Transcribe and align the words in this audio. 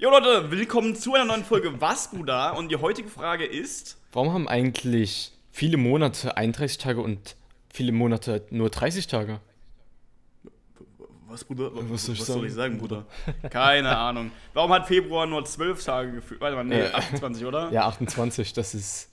Jo 0.00 0.08
Leute, 0.08 0.50
willkommen 0.50 0.96
zu 0.96 1.12
einer 1.12 1.26
neuen 1.26 1.44
Folge 1.44 1.78
Was, 1.78 2.10
Bruder? 2.10 2.56
Und 2.56 2.70
die 2.70 2.76
heutige 2.76 3.10
Frage 3.10 3.44
ist... 3.44 3.98
Warum 4.12 4.32
haben 4.32 4.48
eigentlich 4.48 5.30
viele 5.50 5.76
Monate 5.76 6.38
31 6.38 6.78
Tage 6.78 7.02
und 7.02 7.36
viele 7.70 7.92
Monate 7.92 8.46
nur 8.48 8.70
30 8.70 9.08
Tage? 9.08 9.40
Was, 11.28 11.44
Bruder? 11.44 11.70
Was, 11.74 11.90
Was 11.90 12.04
soll 12.06 12.14
ich 12.14 12.20
was 12.22 12.26
soll 12.28 12.46
ich 12.46 12.54
sagen? 12.54 12.78
Bruder? 12.78 13.04
Keine 13.50 13.94
Ahnung. 13.94 14.30
Warum 14.54 14.72
hat 14.72 14.86
Februar 14.88 15.26
nur 15.26 15.44
12 15.44 15.84
Tage 15.84 16.12
gefühlt? 16.12 16.40
Warte 16.40 16.56
mal, 16.56 16.64
nee, 16.64 16.80
Äh. 16.80 16.92
28, 16.94 17.44
oder? 17.44 17.70
Ja, 17.70 17.86
28, 17.86 18.54
das 18.54 18.74
ist 18.74 19.10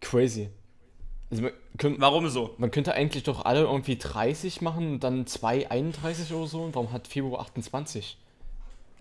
crazy. 0.00 0.50
Also 1.32 1.42
man, 1.42 1.52
könnt, 1.78 2.00
Warum 2.00 2.28
so? 2.28 2.54
man 2.58 2.70
könnte 2.70 2.94
eigentlich 2.94 3.24
doch 3.24 3.44
alle 3.44 3.62
irgendwie 3.62 3.96
30 3.98 4.60
machen 4.60 4.92
und 4.92 5.00
dann 5.00 5.26
zwei 5.26 5.68
31 5.68 6.32
oder 6.32 6.46
so. 6.46 6.62
Und 6.62 6.76
warum 6.76 6.92
hat 6.92 7.08
Februar 7.08 7.40
28? 7.40 8.18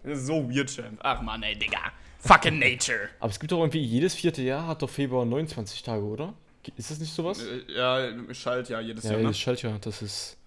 So 0.04 0.49
weird, 0.49 0.70
Champ. 0.73 0.99
Ach 1.04 1.21
man, 1.21 1.43
ey, 1.43 1.55
Digga. 1.57 1.79
Fucking 2.20 2.59
Nature. 2.59 3.09
Aber 3.20 3.31
es 3.31 3.39
gibt 3.39 3.52
doch 3.52 3.59
irgendwie, 3.59 3.81
jedes 3.81 4.13
vierte 4.16 4.41
Jahr 4.41 4.67
hat 4.67 4.81
doch 4.81 4.89
Februar 4.89 5.25
29 5.25 5.81
Tage, 5.84 6.03
oder? 6.03 6.34
Ist 6.77 6.91
das 6.91 6.99
nicht 6.99 7.13
sowas? 7.13 7.41
Äh, 7.44 7.71
Ja, 7.75 8.34
schalt 8.34 8.70
ja 8.70 8.80
jedes 8.80 9.03
ja, 9.03 9.11
Jahr, 9.11 9.22
ne? 9.22 9.27
das 9.30 9.39
Schaltjahr, 9.39 9.80
das 9.80 10.02
ist 10.02 10.38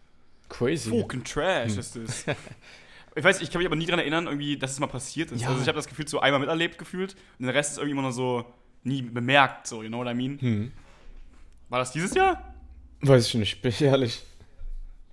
crazy. 0.49 0.91
Fucking 0.91 1.25
Trash 1.25 1.77
ist 1.77 1.97
das. 1.97 2.25
Ich 3.17 3.23
weiß, 3.23 3.43
ich 3.43 3.51
kann 3.51 3.61
mich 3.61 3.67
aber 3.67 3.77
nie 3.77 3.87
daran 3.87 4.01
erinnern, 4.01 4.27
irgendwie, 4.27 4.57
dass 4.57 4.73
es 4.73 4.81
mal 4.81 4.89
passiert 4.89 5.31
ist. 5.31 5.43
Ja. 5.43 5.49
Also 5.49 5.61
ich 5.63 5.69
habe 5.69 5.77
das 5.77 5.87
Gefühl 5.87 6.09
so 6.09 6.19
einmal 6.19 6.41
miterlebt 6.41 6.79
gefühlt 6.79 7.15
und 7.39 7.47
der 7.47 7.55
Rest 7.55 7.71
ist 7.73 7.77
irgendwie 7.79 7.93
immer 7.93 8.03
nur 8.03 8.13
so 8.13 8.45
nie 8.83 9.03
bemerkt, 9.03 9.69
so, 9.69 9.85
you 9.85 9.89
know 9.89 9.99
what 9.99 10.09
I 10.09 10.15
mean? 10.15 10.41
Hm. 10.41 10.73
War 11.69 11.79
das 11.79 11.93
dieses 11.93 12.13
Jahr? 12.15 12.55
Weiß 13.03 13.29
ich 13.29 13.35
nicht, 13.35 13.63
bin 13.63 13.71
ich 13.71 13.81
ehrlich. 13.83 14.21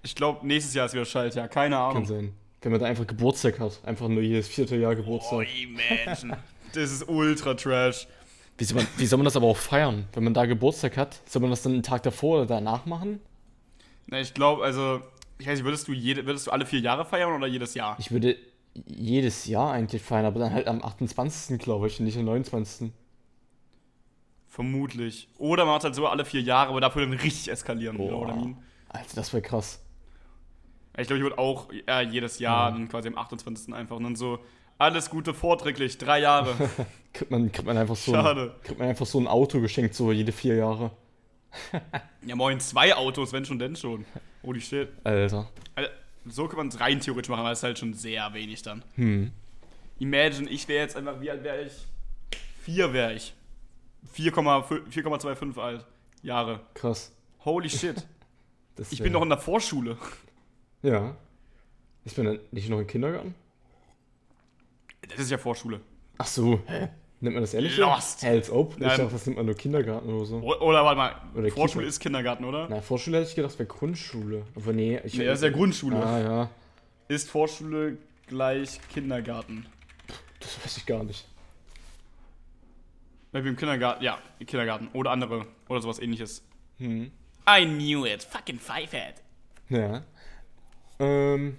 Ich 0.01 0.15
glaube, 0.15 0.45
nächstes 0.47 0.73
Jahr 0.73 0.87
ist 0.87 0.93
wieder 0.93 1.05
Schaltjahr, 1.05 1.47
keine 1.47 1.75
Kann 1.75 1.91
Ahnung. 1.91 2.05
sein. 2.05 2.33
Wenn 2.61 2.71
man 2.71 2.79
da 2.81 2.85
einfach 2.87 3.07
Geburtstag 3.07 3.59
hat. 3.59 3.79
Einfach 3.83 4.07
nur 4.07 4.21
jedes 4.21 4.47
vierte 4.47 4.75
Jahr 4.75 4.91
Oh, 4.93 4.95
Geburtstag. 4.95 5.47
imagine. 5.59 6.37
das 6.73 6.91
ist 6.91 7.07
ultra 7.09 7.53
trash. 7.55 8.07
Wie 8.57 8.63
soll, 8.65 8.77
man, 8.77 8.87
wie 8.97 9.05
soll 9.07 9.17
man 9.17 9.25
das 9.25 9.35
aber 9.35 9.47
auch 9.47 9.57
feiern? 9.57 10.05
Wenn 10.13 10.23
man 10.23 10.33
da 10.35 10.45
Geburtstag 10.45 10.95
hat, 10.97 11.19
soll 11.27 11.41
man 11.41 11.49
das 11.49 11.63
dann 11.63 11.73
einen 11.73 11.83
Tag 11.83 12.03
davor 12.03 12.37
oder 12.37 12.45
danach 12.45 12.85
machen? 12.85 13.19
Na, 14.05 14.19
ich 14.19 14.33
glaube, 14.35 14.63
also, 14.63 15.01
ich 15.39 15.47
weiß 15.47 15.57
nicht, 15.59 15.65
würdest 15.65 15.87
du, 15.87 15.93
jede, 15.93 16.25
würdest 16.27 16.45
du 16.47 16.51
alle 16.51 16.65
vier 16.67 16.79
Jahre 16.79 17.03
feiern 17.05 17.33
oder 17.33 17.47
jedes 17.47 17.73
Jahr? 17.73 17.95
Ich 17.99 18.11
würde 18.11 18.37
jedes 18.85 19.47
Jahr 19.47 19.71
eigentlich 19.71 20.01
feiern, 20.03 20.25
aber 20.25 20.39
dann 20.39 20.53
halt 20.53 20.67
am 20.67 20.83
28. 20.83 21.57
glaube 21.59 21.87
ich, 21.87 21.99
nicht 21.99 22.17
am 22.17 22.25
29. 22.25 22.91
Vermutlich. 24.47 25.27
Oder 25.37 25.65
man 25.65 25.75
macht 25.75 25.83
halt 25.85 25.95
so 25.95 26.07
alle 26.07 26.25
vier 26.25 26.41
Jahre, 26.41 26.69
aber 26.69 26.81
dafür 26.81 27.01
dann 27.03 27.13
richtig 27.13 27.49
eskalieren, 27.49 27.97
I 27.97 28.01
mean? 28.11 28.57
Alter, 28.89 29.15
das 29.15 29.33
wäre 29.33 29.41
krass. 29.41 29.80
Ich 30.97 31.07
glaube, 31.07 31.17
ich 31.17 31.23
würde 31.23 31.37
auch 31.37 31.67
äh, 31.87 32.03
jedes 32.03 32.39
Jahr 32.39 32.71
dann 32.71 32.89
quasi 32.89 33.07
am 33.07 33.17
28. 33.17 33.73
einfach 33.73 33.95
und 33.95 34.03
dann 34.03 34.15
so, 34.15 34.39
alles 34.77 35.09
Gute 35.09 35.33
vorträglich, 35.33 35.97
drei 35.97 36.19
Jahre. 36.21 36.55
Kriegt 37.13 37.29
man, 37.29 37.51
kriegt 37.51 37.67
man 37.67 37.77
einfach 37.77 37.95
so 37.95 38.13
ein, 38.13 38.23
Schade. 38.23 38.55
kriegt 38.63 38.79
man 38.79 38.87
einfach 38.87 39.05
so 39.05 39.19
ein 39.19 39.27
Auto 39.27 39.61
geschenkt, 39.61 39.93
so 39.93 40.11
jede 40.11 40.31
vier 40.31 40.55
Jahre. 40.55 40.91
Ja, 42.23 42.35
moin, 42.35 42.59
zwei 42.59 42.95
Autos, 42.95 43.33
wenn 43.33 43.43
schon, 43.45 43.57
denn 43.57 43.75
schon. 43.75 44.05
Holy 44.43 44.61
shit. 44.61 44.89
Alter. 45.03 45.49
Also, 45.75 45.89
so 46.27 46.47
kann 46.47 46.57
man 46.57 46.67
es 46.67 46.79
rein 46.79 46.99
theoretisch 46.99 47.29
machen, 47.29 47.39
aber 47.39 47.49
das 47.49 47.59
ist 47.59 47.63
halt 47.63 47.79
schon 47.79 47.95
sehr 47.95 48.31
wenig 48.35 48.61
dann. 48.61 48.83
Hm. 48.93 49.31
Imagine, 49.97 50.47
ich 50.49 50.67
wäre 50.67 50.83
jetzt 50.83 50.95
einfach, 50.95 51.19
wie 51.19 51.31
alt 51.31 51.43
wäre 51.43 51.63
ich? 51.63 51.73
Vier 52.61 52.93
wäre 52.93 53.15
ich. 53.15 53.33
4,5 54.15 54.87
4,25 54.91 55.59
alt. 55.59 55.85
Jahre. 56.21 56.59
Krass. 56.75 57.11
Holy 57.43 57.69
shit. 57.69 58.07
Ich 58.89 59.03
bin 59.03 59.11
noch 59.11 59.21
in 59.21 59.29
der 59.29 59.37
Vorschule. 59.37 59.97
Ja. 60.83 61.15
Ich 62.05 62.15
bin 62.15 62.25
dann 62.25 62.39
nicht 62.51 62.69
noch 62.69 62.79
im 62.79 62.87
Kindergarten? 62.87 63.35
Das 65.07 65.19
ist 65.19 65.31
ja 65.31 65.37
Vorschule. 65.37 65.81
Ach 66.17 66.25
so, 66.27 66.59
hä? 66.67 66.89
Nimmt 67.19 67.35
man 67.35 67.43
das 67.43 67.53
ehrlich? 67.53 67.77
Lost. 67.77 68.23
Hä, 68.23 68.29
als 68.29 68.49
ob? 68.49 68.73
Ich 68.73 68.79
dachte, 68.87 69.07
das 69.11 69.25
nimmt 69.27 69.37
man 69.37 69.45
nur 69.45 69.55
Kindergarten 69.55 70.09
oder 70.11 70.25
so. 70.25 70.37
Oder 70.37 70.83
warte 70.83 70.97
mal, 70.97 71.15
Oder 71.35 71.49
Vorschule 71.49 71.83
Kita. 71.83 71.89
ist 71.89 71.99
Kindergarten, 71.99 72.45
oder? 72.45 72.67
Na, 72.67 72.81
Vorschule 72.81 73.19
hätte 73.19 73.29
ich 73.29 73.35
gedacht, 73.35 73.53
wäre 73.59 73.67
Grundschule. 73.67 74.43
Aber 74.55 74.73
nee, 74.73 74.99
ich. 75.03 75.15
Nee, 75.15 75.25
das 75.25 75.39
ist 75.39 75.43
ja 75.43 75.51
Grundschule. 75.51 76.03
Ah, 76.03 76.19
ja. 76.19 76.49
Ist 77.07 77.29
Vorschule 77.29 77.97
gleich 78.25 78.79
Kindergarten? 78.91 79.67
Das 80.39 80.63
weiß 80.63 80.77
ich 80.77 80.85
gar 80.87 81.03
nicht. 81.03 81.27
Wir 83.31 83.45
im 83.45 83.55
Kindergarten, 83.55 84.03
ja, 84.03 84.17
im 84.39 84.47
Kindergarten. 84.47 84.89
Oder 84.93 85.11
andere. 85.11 85.45
Oder 85.69 85.81
sowas 85.81 85.99
ähnliches. 85.99 86.43
Hm. 86.77 87.11
I 87.47 87.65
knew 87.65 88.05
it. 88.05 88.23
Fucking 88.23 88.59
Fivehead. 88.59 89.15
Ja. 89.69 90.03
Ähm. 91.01 91.57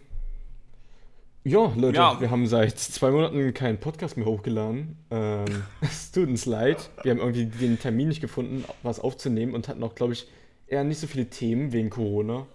Ja, 1.44 1.72
Leute, 1.76 1.96
Ja. 1.96 2.20
wir 2.20 2.30
haben 2.30 2.46
seit 2.46 2.78
zwei 2.78 3.10
Monaten 3.10 3.52
keinen 3.52 3.78
Podcast 3.80 4.16
mehr 4.16 4.26
hochgeladen. 4.26 4.96
Ähm, 5.10 5.64
es 5.80 6.12
tut 6.12 6.28
uns 6.28 6.46
leid. 6.46 6.88
Wir 7.02 7.10
haben 7.10 7.18
irgendwie 7.18 7.46
den 7.46 7.80
Termin 7.80 8.08
nicht 8.08 8.20
gefunden, 8.20 8.64
was 8.84 9.00
aufzunehmen 9.00 9.52
und 9.54 9.66
hatten 9.66 9.82
auch, 9.82 9.96
glaube 9.96 10.12
ich, 10.12 10.28
eher 10.68 10.84
nicht 10.84 11.00
so 11.00 11.08
viele 11.08 11.26
Themen 11.28 11.72
wegen 11.72 11.90
Corona. 11.90 12.46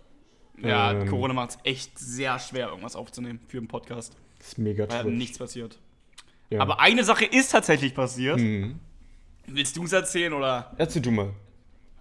Ja, 0.64 0.94
Ähm. 0.94 1.08
Corona 1.10 1.34
macht 1.34 1.50
es 1.52 1.58
echt 1.66 2.00
sehr 2.00 2.40
schwer, 2.40 2.70
irgendwas 2.70 2.96
aufzunehmen 2.96 3.42
für 3.48 3.58
einen 3.58 3.68
Podcast. 3.68 4.16
Ist 4.40 4.58
mega 4.58 4.88
Weil 4.90 5.04
nichts 5.06 5.38
passiert. 5.38 5.78
Ja. 6.50 6.62
Aber 6.62 6.80
eine 6.80 7.04
Sache 7.04 7.26
ist 7.26 7.52
tatsächlich 7.52 7.94
passiert. 7.94 8.40
Hm. 8.40 8.80
Willst 9.48 9.76
du 9.76 9.84
es 9.84 9.92
erzählen 9.92 10.32
oder? 10.32 10.72
Erzähl 10.78 11.02
du 11.02 11.12
mal. 11.12 11.30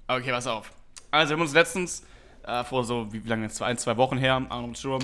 Okay, 0.07 0.31
pass 0.31 0.47
auf. 0.47 0.73
Also, 1.11 1.31
wir 1.31 1.35
haben 1.37 1.43
uns 1.43 1.53
letztens, 1.53 2.05
äh, 2.47 2.65
vor 2.65 2.85
so, 2.85 3.13
wie, 3.13 3.25
wie 3.25 3.29
lange 3.29 3.45
jetzt? 3.45 3.61
Ein, 3.63 3.79
zwei 3.79 3.97
Wochen 3.97 4.19
her, 4.19 4.47
am 4.49 4.75
Sturm, 4.75 5.03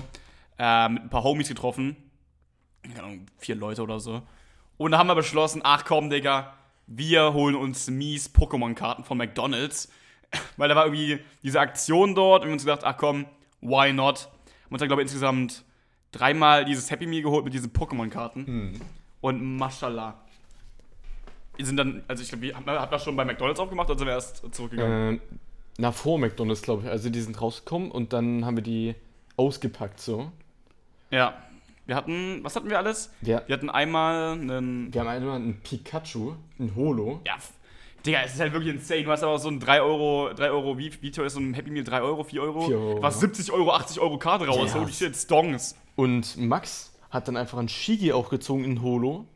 äh, 0.59 0.89
mit 0.89 1.03
ein 1.03 1.11
paar 1.11 1.25
Homies 1.25 1.49
getroffen. 1.49 1.97
Keine 2.83 3.03
Ahnung, 3.03 3.27
vier 3.39 3.55
Leute 3.55 3.83
oder 3.83 4.01
so. 4.01 4.23
Und 4.77 4.93
da 4.93 4.99
haben 4.99 5.07
wir 5.07 5.15
beschlossen, 5.15 5.61
ach 5.65 5.85
komm, 5.85 6.11
Digga, 6.11 6.55
wir 6.87 7.33
holen 7.33 7.55
uns 7.55 7.89
mies 7.89 8.35
Pokémon-Karten 8.35 9.05
von 9.05 9.19
McDonalds. 9.19 9.91
Weil 10.57 10.69
da 10.69 10.77
war 10.77 10.87
irgendwie 10.87 11.21
diese 11.43 11.61
Aktion 11.61 12.15
dort 12.15 12.43
und 12.43 12.47
wir 12.47 12.51
haben 12.51 12.55
uns 12.55 12.65
gedacht, 12.65 12.85
ach 12.85 12.97
komm, 12.97 13.27
why 13.61 13.93
not? 13.93 14.29
Haben 14.65 14.71
uns 14.71 14.81
dann, 14.81 14.89
glaube 14.89 15.03
ich, 15.03 15.07
insgesamt 15.07 15.65
dreimal 16.11 16.65
dieses 16.65 16.91
Happy 16.91 17.07
Meal 17.07 17.23
geholt 17.23 17.45
mit 17.45 17.55
diesen 17.55 17.73
Pokémon-Karten. 17.73 18.45
Und 19.21 19.57
mashallah. 19.57 20.21
Wir 21.57 21.67
sind 21.67 21.77
dann, 21.77 22.03
also 22.09 22.23
ich 22.23 22.31
glaube, 22.31 22.43
wir 22.43 22.57
haben 22.57 22.67
hab 22.67 22.91
das 22.91 23.05
schon 23.05 23.15
bei 23.15 23.25
McDonalds 23.25 23.61
aufgemacht 23.61 23.91
oder 23.91 23.99
sind 23.99 24.07
wir 24.09 24.15
erst 24.15 24.55
zurückgegangen? 24.55 25.21
Ähm, 25.31 25.39
na, 25.79 25.93
vor 25.93 26.19
McDonalds, 26.19 26.63
glaube 26.63 26.83
ich. 26.85 26.91
Also, 26.91 27.11
die 27.11 27.21
sind 27.21 27.41
rausgekommen 27.41 27.91
und 27.91 28.13
dann 28.13 28.45
haben 28.45 28.57
wir 28.57 28.63
die 28.63 28.95
ausgepackt, 29.37 30.01
so. 30.01 30.31
Ja. 31.11 31.35
Wir 31.87 31.97
hatten, 31.97 32.45
was 32.45 32.55
hatten 32.55 32.71
wir 32.71 32.79
alles? 32.79 33.11
Wir, 33.21 33.43
Wir 33.47 33.57
hatten 33.57 33.69
einmal 33.69 34.33
einen. 34.33 34.95
wir 34.95 35.01
haben 35.01 35.09
einmal 35.09 35.37
einen 35.37 35.61
Pikachu, 35.63 36.35
ein 36.61 36.77
Holo. 36.77 37.21
Ja, 37.27 37.35
Digga, 38.05 38.23
es 38.23 38.35
ist 38.35 38.41
halt 38.41 38.53
wirklich 38.53 38.75
insane. 38.75 39.05
Du 39.05 39.11
hast 39.11 39.23
aber 39.23 39.39
so 39.39 39.49
ein 39.49 39.61
3 39.61 39.81
Euro, 39.81 40.33
3 40.35 40.51
Euro, 40.51 40.77
wie, 40.77 40.93
wie 41.03 41.11
teuer 41.11 41.27
ist 41.27 41.35
so 41.35 41.41
ein 41.41 41.55
Happy 41.55 41.71
Meal? 41.71 41.85
3 41.85 42.03
Euro, 42.03 42.25
4 42.25 42.43
Euro? 42.43 42.67
4 42.67 42.77
Euro, 42.77 43.03
Was 43.03 43.15
ja. 43.17 43.21
70 43.21 43.53
Euro, 43.53 43.73
80 43.73 44.01
Euro 44.01 44.19
Karte 44.19 44.47
raus. 44.47 44.73
Ja. 44.75 44.81
Holy 44.81 44.93
shit, 44.93 45.17
Stongs. 45.17 45.77
Und 45.95 46.37
Max 46.37 46.93
hat 47.11 47.29
dann 47.29 47.37
einfach 47.37 47.59
einen 47.59 47.69
Shigi 47.69 48.13
auch 48.13 48.29
gezogen 48.29 48.65
in 48.65 48.83
Holo. 48.83 49.27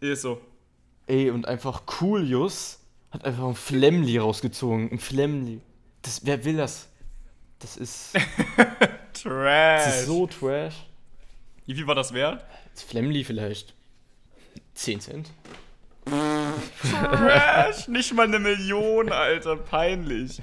Ist 0.00 0.22
so. 0.22 0.40
Ey, 1.06 1.30
und 1.30 1.46
einfach 1.48 1.86
Coolius 1.86 2.79
hat 3.10 3.24
einfach 3.24 3.44
ein 3.44 3.54
Flemly 3.54 4.18
rausgezogen. 4.18 4.90
Ein 4.92 4.98
Flemly. 4.98 5.60
Das, 6.02 6.24
wer 6.24 6.44
will 6.44 6.56
das? 6.56 6.88
Das 7.58 7.76
ist, 7.76 8.12
Trash. 9.12 9.84
das 9.84 10.00
ist 10.00 10.06
so 10.06 10.26
trash. 10.26 10.74
Wie 11.66 11.74
viel 11.74 11.86
war 11.86 11.94
das 11.94 12.12
wert? 12.14 12.44
Das 12.74 12.82
Flemly 12.84 13.22
vielleicht. 13.24 13.74
10 14.74 15.00
Cent. 15.00 15.30
Trash. 16.82 17.88
Nicht 17.88 18.14
mal 18.14 18.26
eine 18.26 18.38
Million, 18.38 19.10
Alter. 19.12 19.56
Peinlich. 19.56 20.40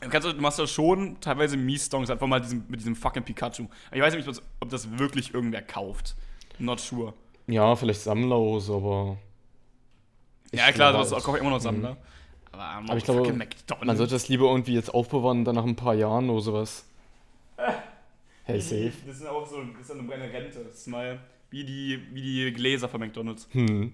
Du, 0.00 0.08
kannst, 0.08 0.26
du 0.28 0.34
machst 0.34 0.58
das 0.58 0.70
schon 0.70 1.20
teilweise 1.20 1.56
Mies-Stongs, 1.56 2.10
einfach 2.10 2.26
mal 2.26 2.40
diesen, 2.40 2.64
mit 2.68 2.80
diesem 2.80 2.94
fucking 2.96 3.22
Pikachu. 3.24 3.66
Aber 3.88 3.96
ich 3.96 4.02
weiß 4.02 4.14
nicht, 4.14 4.26
ob 4.28 4.34
das- 4.34 4.42
ob 4.60 4.68
das 4.70 4.98
wirklich 4.98 5.34
irgendwer 5.34 5.62
kauft. 5.62 6.14
Not 6.58 6.80
sure. 6.80 7.14
Ja, 7.46 7.74
vielleicht 7.76 8.00
Sammler 8.02 8.38
oder 8.38 9.16
aber. 10.52 10.58
Ja, 10.62 10.68
Ich 10.68 10.74
klar, 10.74 10.92
das 10.92 11.08
ist 11.08 11.12
auch 11.12 11.34
immer 11.34 11.50
noch 11.50 11.60
Sammler. 11.60 11.96
Aber, 12.52 12.62
Aber 12.62 12.96
ich 12.96 13.04
glaube, 13.04 13.32
Man 13.84 13.96
sollte 13.96 14.14
das 14.14 14.28
lieber 14.28 14.50
irgendwie 14.50 14.74
jetzt 14.74 14.92
aufbewahren, 14.92 15.44
dann 15.44 15.54
nach 15.54 15.64
ein 15.64 15.76
paar 15.76 15.94
Jahren 15.94 16.28
oder 16.30 16.40
sowas. 16.40 16.84
Hey, 18.44 18.60
safe. 18.60 18.92
Das 19.06 19.16
ist 19.16 19.26
auch 19.26 19.46
so 19.46 19.62
das 19.62 19.90
ist 19.90 19.90
eine 19.90 20.32
Rente. 20.32 20.64
Das 20.64 20.76
ist 20.76 20.86
mal 20.86 21.18
wie 21.50 21.64
die, 21.64 22.00
wie 22.12 22.22
die 22.22 22.52
Gläser 22.52 22.88
von 22.88 23.00
McDonalds. 23.00 23.46
Hm. 23.52 23.92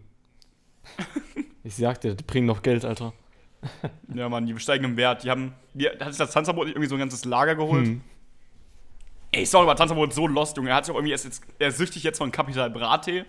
Ich 1.65 1.75
sagte, 1.77 2.15
die 2.15 2.25
bringen 2.25 2.47
noch 2.47 2.63
Geld, 2.63 2.85
Alter. 2.85 3.13
Ja, 4.15 4.29
Mann, 4.29 4.47
die 4.47 4.59
steigen 4.59 4.85
im 4.85 4.97
Wert. 4.97 5.25
Die 5.25 5.31
haben. 5.31 5.55
Die, 5.73 5.89
hat 5.89 6.09
sich 6.09 6.19
das 6.19 6.33
Tanzverbot 6.33 6.67
nicht 6.67 6.77
irgendwie 6.77 6.89
so 6.89 6.97
ein 6.97 6.99
ganzes 6.99 7.25
Lager 7.25 7.55
geholt? 7.55 7.87
Hm. 7.87 8.03
Ey, 9.33 9.47
sorry, 9.47 9.65
aber 9.65 9.75
Tanzverbot 9.75 10.11
ist 10.11 10.17
so 10.17 10.27
lost, 10.27 10.57
Junge. 10.57 10.69
Er 10.71 10.77
hat 10.77 10.85
sich 10.85 10.93
auch 10.93 10.99
irgendwie. 10.99 11.13
Er 11.13 11.17
ist, 11.17 11.25
jetzt, 11.25 11.43
er 11.59 11.69
ist 11.69 11.79
süchtig 11.79 12.03
jetzt 12.03 12.19
von 12.19 12.31
Capital 12.31 12.71
Brattee. 12.71 13.25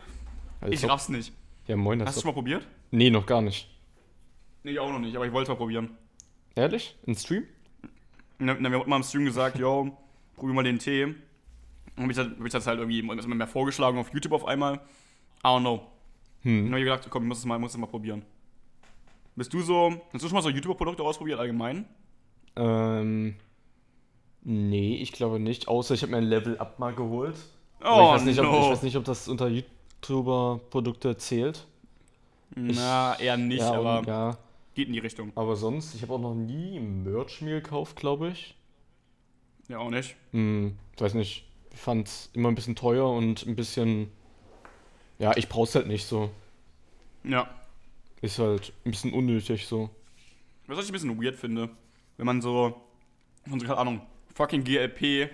Also, 0.61 0.73
Ich 0.73 0.87
raff's 0.87 1.09
nicht. 1.09 1.33
Ja, 1.67 1.75
moin, 1.75 1.99
das 1.99 2.09
Hast 2.09 2.17
du 2.17 2.21
schon 2.21 2.29
mal 2.29 2.33
probiert? 2.33 2.67
Nee, 2.91 3.09
noch 3.09 3.25
gar 3.25 3.41
nicht. 3.41 3.69
Nee, 4.63 4.71
ich 4.71 4.79
auch 4.79 4.91
noch 4.91 4.99
nicht, 4.99 5.15
aber 5.15 5.25
ich 5.25 5.33
wollte 5.33 5.51
mal 5.51 5.57
probieren. 5.57 5.97
Ehrlich? 6.55 6.95
Ein 7.07 7.15
Stream? 7.15 7.43
Na, 8.39 8.55
na, 8.59 8.69
wir 8.69 8.79
haben 8.79 8.89
mal 8.89 8.97
im 8.97 9.03
Stream 9.03 9.25
gesagt, 9.25 9.57
yo, 9.57 9.95
probier 10.35 10.53
mal 10.53 10.63
den 10.63 10.79
Tee. 10.79 11.03
Und 11.03 12.03
hab 12.03 12.09
ich, 12.09 12.15
das, 12.15 12.27
hab 12.27 12.45
ich 12.45 12.51
das 12.51 12.67
halt 12.67 12.79
irgendwie 12.79 12.99
immer 12.99 13.15
mehr 13.15 13.47
vorgeschlagen 13.47 13.97
auf 13.97 14.13
YouTube 14.13 14.33
auf 14.33 14.45
einmal. 14.45 14.75
I 14.75 15.47
don't 15.47 15.61
know. 15.61 15.87
Hm. 16.41 16.65
Dann 16.65 16.73
hab 16.73 16.79
ich 16.79 16.85
gedacht, 16.85 17.07
komm, 17.09 17.23
ich 17.23 17.29
muss 17.29 17.39
es 17.39 17.45
mal, 17.45 17.59
muss 17.59 17.71
es 17.71 17.77
mal 17.77 17.87
probieren. 17.87 18.23
Bist 19.35 19.53
du 19.53 19.61
so, 19.61 20.01
hast 20.13 20.23
du 20.23 20.27
schon 20.27 20.35
mal 20.35 20.41
so 20.41 20.49
YouTuber-Produkte 20.49 21.03
ausprobiert 21.03 21.39
allgemein? 21.39 21.85
Ähm. 22.55 23.35
Nee, 24.43 24.97
ich 24.97 25.11
glaube 25.11 25.39
nicht. 25.39 25.67
Außer 25.67 25.95
ich 25.95 26.03
habe 26.03 26.11
mir 26.11 26.17
ein 26.19 26.25
Level 26.25 26.57
Up 26.59 26.79
mal 26.79 26.93
geholt. 26.93 27.35
Oh, 27.81 27.85
Aber 27.85 28.01
ich, 28.01 28.11
weiß 28.13 28.25
nicht, 28.25 28.39
ob, 28.39 28.45
no. 28.45 28.61
ich 28.61 28.69
weiß 28.69 28.83
nicht, 28.83 28.95
ob 28.95 29.03
das 29.03 29.27
unter 29.27 29.49
YouTuber-Produkte 30.07 31.17
zählt. 31.17 31.67
Na, 32.55 33.19
eher 33.19 33.37
nicht, 33.37 33.59
ja, 33.59 33.73
aber 33.73 33.99
und, 33.99 34.07
ja, 34.07 34.37
geht 34.73 34.87
in 34.87 34.93
die 34.93 34.99
Richtung. 34.99 35.31
aber 35.35 35.55
sonst, 35.55 35.95
ich 35.95 36.01
habe 36.01 36.13
auch 36.13 36.19
noch 36.19 36.35
nie 36.35 36.79
Merch 36.79 37.41
mir 37.41 37.61
gekauft, 37.61 37.95
glaube 37.95 38.29
ich. 38.29 38.55
Ja, 39.67 39.79
auch 39.79 39.89
nicht. 39.89 40.15
Hm, 40.31 40.77
ich 40.95 41.01
weiß 41.01 41.15
nicht. 41.15 41.45
Ich 41.73 41.79
fand 41.81 42.07
es 42.07 42.29
immer 42.33 42.49
ein 42.49 42.55
bisschen 42.55 42.75
teuer 42.75 43.09
und 43.09 43.45
ein 43.45 43.55
bisschen. 43.55 44.09
Ja, 45.19 45.35
ich 45.35 45.49
brauch's 45.49 45.75
halt 45.75 45.87
nicht 45.87 46.05
so. 46.05 46.29
Ja. 47.23 47.49
Ist 48.21 48.39
halt 48.39 48.71
ein 48.85 48.91
bisschen 48.91 49.11
unnötig 49.11 49.67
so. 49.67 49.89
Was 50.67 50.79
ich 50.79 50.89
ein 50.89 50.93
bisschen 50.93 51.21
weird 51.21 51.35
finde, 51.35 51.69
wenn 52.17 52.25
man 52.25 52.41
so, 52.41 52.81
von 53.47 53.59
so, 53.59 53.65
keine 53.65 53.77
Ahnung, 53.77 54.01
fucking 54.33 54.63
GLP 54.63 55.29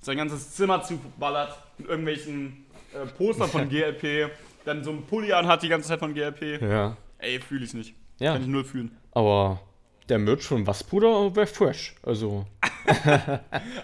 sein 0.00 0.16
ganzes 0.16 0.54
Zimmer 0.54 0.82
zuballert 0.82 1.56
mit 1.78 1.88
irgendwelchen 1.88 2.64
äh, 2.94 3.06
Postern 3.16 3.48
von 3.48 3.68
GLP, 3.70 4.30
dann 4.64 4.82
so 4.84 4.90
einen 4.90 5.02
Pulli 5.06 5.32
anhat 5.32 5.62
die 5.62 5.68
ganze 5.68 5.88
Zeit 5.88 5.98
von 5.98 6.14
GLP. 6.14 6.60
Ja. 6.62 6.96
Ey, 7.18 7.40
fühle 7.40 7.64
ich 7.64 7.74
nicht. 7.74 7.94
Ja. 8.18 8.32
Kann 8.34 8.42
ich 8.42 8.48
null 8.48 8.64
fühlen. 8.64 8.96
Aber 9.12 9.60
der 10.08 10.18
Merch 10.18 10.42
von 10.44 10.66
Wasbruder 10.66 11.34
wäre 11.34 11.46
fresh. 11.46 11.94
Also, 12.02 12.44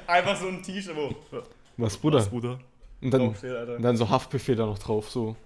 Einfach 0.07 0.37
so 0.37 0.49
ein 0.49 0.63
T-Shirt, 0.63 0.95
wo. 0.97 1.15
Wasbruder. 1.77 2.21
Bruder. 2.27 2.59
Und 3.01 3.13
dann, 3.13 3.29
und 3.29 3.83
dann 3.83 3.97
so 3.97 4.09
Haftbefehl 4.09 4.57
da 4.57 4.67
noch 4.67 4.79
drauf, 4.79 5.09
so. 5.11 5.37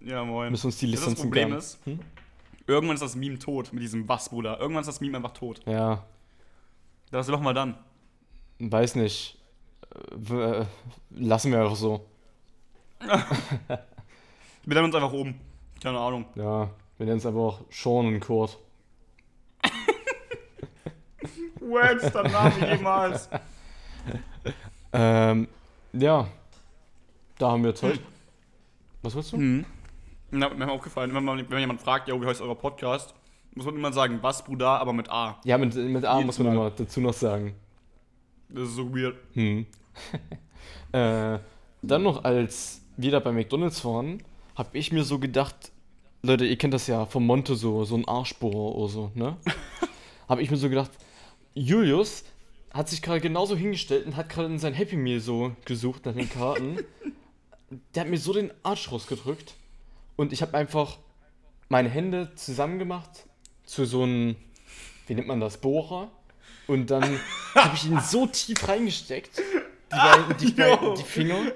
Ja, 0.00 0.24
moin. 0.24 0.50
Müssen 0.50 0.66
uns 0.66 0.78
die 0.78 0.90
Das, 0.90 1.00
ist 1.00 1.06
das 1.06 1.10
Lizenzen 1.10 1.22
Problem 1.28 1.48
gern. 1.50 1.58
ist, 1.58 1.78
Hm? 1.84 2.00
irgendwann 2.66 2.94
ist 2.94 3.02
das 3.02 3.14
Meme 3.14 3.38
tot 3.38 3.72
mit 3.72 3.82
diesem 3.82 4.08
Was, 4.08 4.28
Bruder. 4.30 4.58
Irgendwann 4.58 4.80
ist 4.80 4.86
das 4.86 5.00
Meme 5.00 5.18
einfach 5.18 5.32
tot. 5.34 5.60
Ja, 5.66 6.04
Das 7.10 7.28
machen 7.28 7.44
wir 7.44 7.52
dann. 7.54 7.76
weiß 8.58 8.94
nicht. 8.96 9.38
Äh, 10.30 10.34
äh, 10.34 10.64
Lassen 11.10 11.52
wir 11.52 11.60
einfach 11.60 11.76
so. 11.76 12.06
Wir 14.64 14.74
nennen 14.74 14.86
uns 14.86 14.94
einfach 14.94 15.12
um. 15.12 15.34
Keine 15.82 15.98
Ahnung. 15.98 16.26
Ja, 16.36 16.70
wir 16.98 17.06
nennen 17.06 17.18
es 17.18 17.26
einfach 17.26 17.60
Sean 17.70 18.06
und 18.06 18.20
Kurt. 18.20 18.58
Wackster 21.60 22.28
Name 22.28 22.76
jemals. 22.76 23.28
Ähm, 24.92 25.48
ja. 25.92 26.28
Da 27.38 27.50
haben 27.50 27.62
wir 27.62 27.70
jetzt 27.70 27.82
heute. 27.82 27.98
Was 29.02 29.14
willst 29.14 29.32
du? 29.32 29.38
Mhm. 29.38 29.64
Na, 30.30 30.48
mir 30.48 30.64
ist 30.64 30.70
aufgefallen, 30.70 31.14
wenn, 31.14 31.24
man, 31.24 31.50
wenn 31.50 31.58
jemand 31.58 31.80
fragt, 31.80 32.08
ja, 32.08 32.20
wie 32.20 32.26
heißt 32.26 32.40
euer 32.40 32.56
Podcast, 32.56 33.14
muss 33.54 33.66
man 33.66 33.76
immer 33.76 33.92
sagen, 33.92 34.18
was, 34.22 34.44
Bruder, 34.44 34.68
aber 34.68 34.92
mit 34.92 35.10
A. 35.10 35.40
Ja, 35.44 35.58
mit, 35.58 35.74
mit 35.74 36.04
A 36.04 36.18
Jedes 36.18 36.26
muss 36.26 36.38
man 36.38 36.46
Mal. 36.48 36.52
immer 36.52 36.70
dazu 36.70 37.00
noch 37.00 37.12
sagen. 37.12 37.54
Das 38.48 38.68
ist 38.68 38.76
so 38.76 38.94
weird. 38.94 39.16
Hm. 39.34 39.66
äh, 40.92 41.38
dann 41.82 42.02
noch, 42.02 42.22
als 42.24 42.81
wir 43.02 43.10
da 43.10 43.20
bei 43.20 43.32
McDonalds 43.32 43.84
waren, 43.84 44.22
habe 44.54 44.76
ich 44.78 44.92
mir 44.92 45.04
so 45.04 45.18
gedacht, 45.18 45.72
Leute, 46.22 46.46
ihr 46.46 46.56
kennt 46.56 46.74
das 46.74 46.86
ja 46.86 47.06
vom 47.06 47.26
Monte 47.26 47.56
so, 47.56 47.84
so 47.84 47.96
ein 47.96 48.06
Arschbohrer 48.06 48.76
oder 48.76 48.88
so, 48.88 49.10
ne? 49.14 49.36
habe 50.28 50.42
ich 50.42 50.50
mir 50.50 50.56
so 50.56 50.68
gedacht, 50.68 50.90
Julius 51.54 52.24
hat 52.72 52.88
sich 52.88 53.02
gerade 53.02 53.20
genauso 53.20 53.56
hingestellt 53.56 54.06
und 54.06 54.16
hat 54.16 54.28
gerade 54.28 54.48
in 54.48 54.58
sein 54.58 54.72
Happy 54.72 54.96
Meal 54.96 55.20
so 55.20 55.52
gesucht 55.64 56.06
nach 56.06 56.14
den 56.14 56.30
Karten. 56.30 56.78
Der 57.94 58.04
hat 58.04 58.10
mir 58.10 58.18
so 58.18 58.32
den 58.32 58.50
Arsch 58.62 58.90
rausgedrückt 58.90 59.54
und 60.16 60.32
ich 60.32 60.42
habe 60.42 60.56
einfach 60.56 60.98
meine 61.68 61.88
Hände 61.88 62.32
zusammen 62.36 62.78
gemacht 62.78 63.26
zu 63.64 63.84
so 63.84 64.02
einem, 64.02 64.36
wie 65.06 65.14
nennt 65.14 65.26
man 65.26 65.40
das, 65.40 65.58
Bohrer. 65.58 66.10
Und 66.66 66.90
dann 66.90 67.18
habe 67.54 67.74
ich 67.74 67.86
ihn 67.86 68.00
so 68.00 68.26
tief 68.26 68.68
reingesteckt, 68.68 69.38
die, 69.38 69.96
beiden, 69.96 70.36
die, 70.38 70.54
die 71.02 71.04
Finger. 71.04 71.52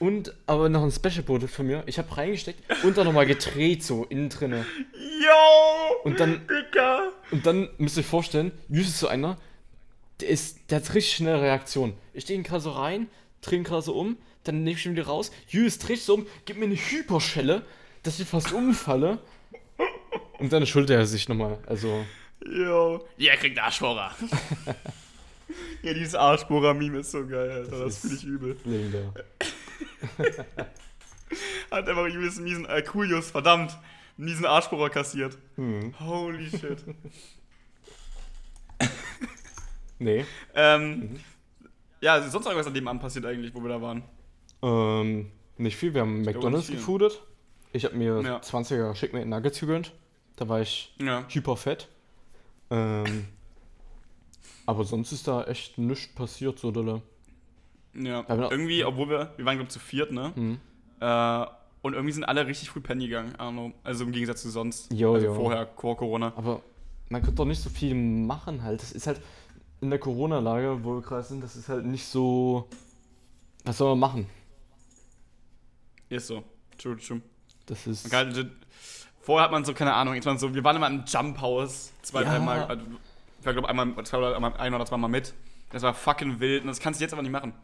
Und 0.00 0.34
aber 0.46 0.68
noch 0.70 0.82
ein 0.82 0.90
Special-Produkt 0.90 1.52
von 1.52 1.66
mir. 1.66 1.82
Ich 1.86 1.98
habe 1.98 2.16
reingesteckt 2.16 2.58
und 2.84 2.96
dann 2.96 3.04
nochmal 3.06 3.26
gedreht, 3.26 3.84
so 3.84 4.04
innen 4.06 4.28
drinne. 4.30 4.64
Yo! 4.94 5.96
Und 6.04 6.18
dann, 6.18 6.40
Dicker! 6.48 7.12
und 7.30 7.44
dann 7.46 7.68
müsst 7.78 7.96
ihr 7.96 8.00
euch 8.00 8.06
vorstellen, 8.06 8.50
Jus 8.68 8.88
ist 8.88 8.98
so 9.00 9.08
einer, 9.08 9.36
der, 10.20 10.30
ist, 10.30 10.58
der 10.70 10.78
hat 10.80 10.94
richtig 10.94 11.16
schnelle 11.16 11.42
Reaktion. 11.42 11.92
Ich 12.14 12.24
stehe 12.24 12.38
ihn 12.38 12.42
gerade 12.44 12.62
so 12.62 12.70
rein, 12.70 13.08
drehe 13.42 13.58
ihn 13.58 13.64
gerade 13.64 13.82
so 13.82 13.94
um, 13.94 14.16
dann 14.44 14.64
nehme 14.64 14.76
ich 14.78 14.86
ihn 14.86 14.92
wieder 14.92 15.06
raus. 15.06 15.30
Jus 15.48 15.78
dreht 15.78 16.00
so 16.00 16.14
um, 16.14 16.26
gibt 16.46 16.58
mir 16.58 16.64
eine 16.66 16.76
Hyperschelle, 16.76 17.62
dass 18.02 18.18
ich 18.18 18.26
fast 18.26 18.52
umfalle. 18.52 19.18
Und 20.38 20.50
dann 20.50 20.66
schuldet 20.66 20.96
er 20.96 21.04
sich 21.06 21.28
nochmal. 21.28 21.58
Also, 21.66 22.06
Yo. 22.42 23.06
Ja, 23.18 23.36
kriegt 23.36 23.58
Arschbohrer. 23.58 24.12
ja, 25.82 25.92
dieses 25.92 26.14
Arschbohrer-Meme 26.14 27.00
ist 27.00 27.10
so 27.10 27.26
geil, 27.26 27.50
Alter. 27.50 27.84
Das 27.84 27.96
ist- 27.96 28.00
finde 28.00 28.16
ich 28.16 28.24
übel. 28.24 28.56
legendär. 28.64 29.12
Hat 31.70 31.88
einfach 31.88 32.06
übelst 32.06 32.38
einen 32.38 32.44
miesen, 32.44 32.66
äh, 32.66 32.82
Kulius, 32.82 33.30
verdammt, 33.30 33.76
einen 34.18 34.26
miesen 34.26 34.44
Arschbohrer 34.46 34.90
kassiert. 34.90 35.38
Hm. 35.56 35.94
Holy 36.00 36.50
shit. 36.50 36.84
Nee. 39.98 40.24
ähm, 40.54 41.20
ja, 42.00 42.16
ist 42.16 42.32
sonst 42.32 42.46
irgendwas 42.46 42.66
an 42.66 42.72
dem 42.72 42.88
Abend 42.88 43.02
passiert 43.02 43.26
eigentlich, 43.26 43.54
wo 43.54 43.60
wir 43.60 43.68
da 43.68 43.82
waren? 43.82 44.02
Ähm, 44.62 45.30
nicht 45.58 45.76
viel. 45.76 45.92
Wir 45.92 46.00
haben 46.00 46.22
McDonalds 46.22 46.68
gefoodet. 46.68 47.20
Ich 47.74 47.84
habe 47.84 47.96
mir 47.96 48.20
Ja. 48.22 48.38
20er 48.40 48.94
Chicken 48.94 49.28
Nuggets 49.28 49.60
gegönnt. 49.60 49.92
Da 50.36 50.48
war 50.48 50.62
ich 50.62 50.94
Ja. 50.98 51.26
hyper 51.28 51.54
fett. 51.56 51.88
Ähm, 52.70 53.26
aber 54.64 54.84
sonst 54.84 55.12
ist 55.12 55.28
da 55.28 55.44
echt 55.44 55.76
nichts 55.76 56.14
passiert, 56.14 56.58
so 56.58 56.70
dolle. 56.70 57.02
Ja. 57.94 58.24
Irgendwie, 58.28 58.84
obwohl 58.84 59.08
wir, 59.08 59.32
wir 59.36 59.44
waren 59.44 59.56
glaube 59.56 59.68
ich 59.68 59.72
zu 59.72 59.78
viert, 59.78 60.12
ne? 60.12 60.32
Hm. 60.34 60.60
Äh, 61.00 61.46
und 61.82 61.94
irgendwie 61.94 62.12
sind 62.12 62.24
alle 62.24 62.46
richtig 62.46 62.70
früh 62.70 62.80
pennen 62.80 63.00
gegangen. 63.00 63.32
Know. 63.34 63.72
Also 63.84 64.04
im 64.04 64.12
Gegensatz 64.12 64.42
zu 64.42 64.50
sonst. 64.50 64.92
Jo, 64.92 65.14
also 65.14 65.26
jo. 65.26 65.34
vorher, 65.34 65.68
vor 65.76 65.96
Corona. 65.96 66.32
Aber 66.36 66.62
man 67.08 67.22
kann 67.22 67.34
doch 67.34 67.46
nicht 67.46 67.62
so 67.62 67.70
viel 67.70 67.94
machen 67.94 68.62
halt. 68.62 68.82
Das 68.82 68.92
ist 68.92 69.06
halt 69.06 69.20
in 69.80 69.90
der 69.90 69.98
Corona-Lage, 69.98 70.84
wo 70.84 70.96
wir 70.96 71.02
gerade 71.02 71.22
sind, 71.22 71.42
das 71.42 71.56
ist 71.56 71.68
halt 71.68 71.86
nicht 71.86 72.04
so. 72.04 72.68
Was 73.64 73.78
soll 73.78 73.90
man 73.96 74.10
machen? 74.10 74.26
Ist 76.08 76.26
so. 76.26 76.42
True, 76.78 76.96
true. 76.96 77.20
Das 77.66 77.86
ist. 77.86 78.12
Halt 78.12 78.50
vorher 79.20 79.44
hat 79.44 79.52
man 79.52 79.64
so, 79.64 79.72
keine 79.72 79.94
Ahnung, 79.94 80.14
jetzt 80.14 80.24
man 80.24 80.38
so, 80.38 80.54
wir 80.54 80.64
waren 80.64 80.76
immer 80.76 80.88
im 80.88 81.04
Jump 81.06 81.40
House, 81.40 81.92
zwei, 82.02 82.22
Ja. 82.22 82.30
dreimal. 82.30 82.64
Also, 82.64 82.84
ich 83.40 83.46
war, 83.46 83.52
glaube 83.52 83.68
einmal, 83.68 84.04
zwei 84.04 84.18
oder 84.18 84.34
einmal, 84.36 84.54
ein 84.58 84.74
oder 84.74 84.84
zweimal 84.84 85.08
mit. 85.10 85.34
Das 85.70 85.82
war 85.82 85.94
fucking 85.94 86.40
wild 86.40 86.62
und 86.62 86.68
das 86.68 86.80
kannst 86.80 87.00
du 87.00 87.04
jetzt 87.04 87.12
aber 87.12 87.22
nicht 87.22 87.32
machen. 87.32 87.54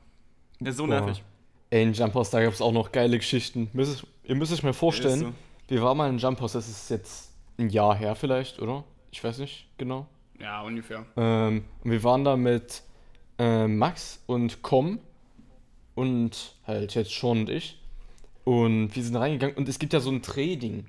Das 0.60 0.70
ist 0.70 0.76
so 0.78 0.86
nervig. 0.86 1.22
Ey, 1.70 1.82
in 1.82 1.92
Jump 1.92 2.14
House, 2.14 2.30
da 2.30 2.42
gab 2.42 2.52
es 2.52 2.60
auch 2.60 2.72
noch 2.72 2.92
geile 2.92 3.18
Geschichten. 3.18 3.68
Müsst, 3.72 4.06
ihr 4.24 4.34
müsst 4.36 4.52
euch 4.52 4.62
mal 4.62 4.72
vorstellen, 4.72 5.20
so. 5.20 5.32
wir 5.68 5.82
waren 5.82 5.96
mal 5.96 6.08
in 6.08 6.18
Jump 6.18 6.40
House, 6.40 6.52
das 6.52 6.68
ist 6.68 6.90
jetzt 6.90 7.32
ein 7.58 7.70
Jahr 7.70 7.94
her 7.96 8.14
vielleicht, 8.14 8.60
oder? 8.60 8.84
Ich 9.10 9.22
weiß 9.22 9.38
nicht 9.38 9.66
genau. 9.78 10.06
Ja, 10.38 10.62
ungefähr. 10.62 11.04
Ähm, 11.16 11.64
und 11.82 11.90
wir 11.90 12.04
waren 12.04 12.24
da 12.24 12.36
mit 12.36 12.82
äh, 13.38 13.66
Max 13.66 14.22
und 14.26 14.62
Com 14.62 15.00
und 15.94 16.54
halt 16.66 16.94
jetzt 16.94 17.10
Sean 17.10 17.40
und 17.40 17.50
ich. 17.50 17.78
Und 18.44 18.94
wir 18.94 19.02
sind 19.02 19.16
reingegangen 19.16 19.56
und 19.56 19.68
es 19.68 19.78
gibt 19.78 19.92
ja 19.92 20.00
so 20.00 20.10
ein 20.10 20.22
Trading, 20.22 20.86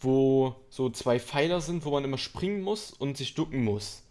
wo 0.00 0.56
so 0.70 0.90
zwei 0.90 1.20
Pfeiler 1.20 1.60
sind, 1.60 1.84
wo 1.84 1.90
man 1.90 2.02
immer 2.04 2.18
springen 2.18 2.62
muss 2.62 2.90
und 2.90 3.16
sich 3.16 3.34
ducken 3.34 3.62
muss. 3.62 4.02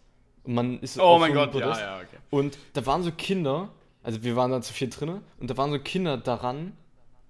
Und 0.43 0.53
man 0.53 0.79
ist 0.79 0.97
Oh 0.99 1.03
auf 1.03 1.19
mein 1.19 1.33
so 1.33 1.39
Gott, 1.39 1.55
ja, 1.55 1.59
Podest. 1.61 1.81
ja, 1.81 1.97
okay. 1.97 2.17
Und 2.29 2.57
da 2.73 2.85
waren 2.85 3.03
so 3.03 3.11
Kinder, 3.11 3.69
also 4.05 4.23
wir 4.23 4.35
waren 4.35 4.51
da 4.51 4.61
zu 4.61 4.71
vier 4.73 4.89
drinne 4.89 5.21
und 5.39 5.49
da 5.49 5.57
waren 5.57 5.71
so 5.71 5.79
Kinder 5.79 6.17
daran, 6.17 6.73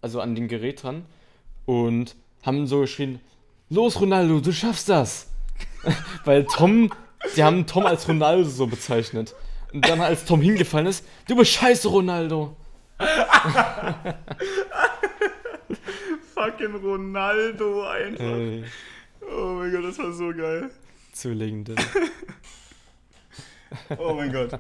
also 0.02 0.20
an 0.20 0.36
dem 0.36 0.48
Gerät 0.50 0.84
dran 0.84 1.06
und 1.66 2.16
haben 2.44 2.68
so 2.68 2.82
geschrien, 2.82 3.22
los 3.70 4.00
Ronaldo, 4.00 4.40
du 4.42 4.52
schaffst 4.52 4.90
das. 4.90 5.32
Weil 6.26 6.46
Tom, 6.46 6.92
die 7.36 7.44
haben 7.44 7.66
Tom 7.66 7.86
als 7.86 8.08
Ronaldo 8.08 8.44
so 8.50 8.68
bezeichnet. 8.68 9.34
Und 9.74 9.88
dann 9.88 10.02
als 10.02 10.26
Tom 10.26 10.42
hingefallen 10.42 10.88
ist, 10.88 11.06
du 11.28 11.36
bist 11.36 11.52
scheiße 11.52 11.88
Ronaldo. 11.88 12.56
Fucking 16.34 16.76
Ronaldo 16.76 17.84
einfach. 17.88 18.24
Ey, 18.24 18.64
Oh 19.22 19.56
mein 19.60 19.72
Gott, 19.72 19.86
das 19.86 19.98
war 19.98 20.12
so 20.12 20.32
geil. 20.34 20.70
zu 21.14 21.30
legendär. 21.34 21.76
Oh 23.98 24.14
mein 24.14 24.32
Gott. 24.32 24.58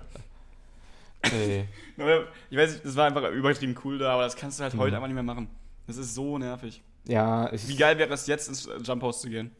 Aber 1.97 2.27
Ich 2.49 2.57
weiß 2.57 2.71
nicht, 2.73 2.85
das 2.85 2.95
war 2.95 3.05
einfach 3.07 3.29
übertrieben 3.31 3.75
cool 3.83 3.97
da, 3.97 4.13
aber 4.13 4.23
das 4.23 4.35
kannst 4.35 4.59
du 4.59 4.63
halt 4.63 4.73
Mhm. 4.73 4.79
heute 4.79 4.95
einfach 4.95 5.07
nicht 5.07 5.15
mehr 5.15 5.23
machen. 5.23 5.47
Das 5.87 5.97
ist 5.97 6.13
so 6.15 6.37
nervig. 6.37 6.81
Ja, 7.07 7.49
Wie 7.67 7.75
geil 7.75 7.97
wäre 7.97 8.13
es 8.13 8.25
jetzt 8.27 8.47
ins 8.49 8.67
Jump 8.83 9.03
House 9.03 9.21
zu 9.21 9.29
gehen? 9.29 9.51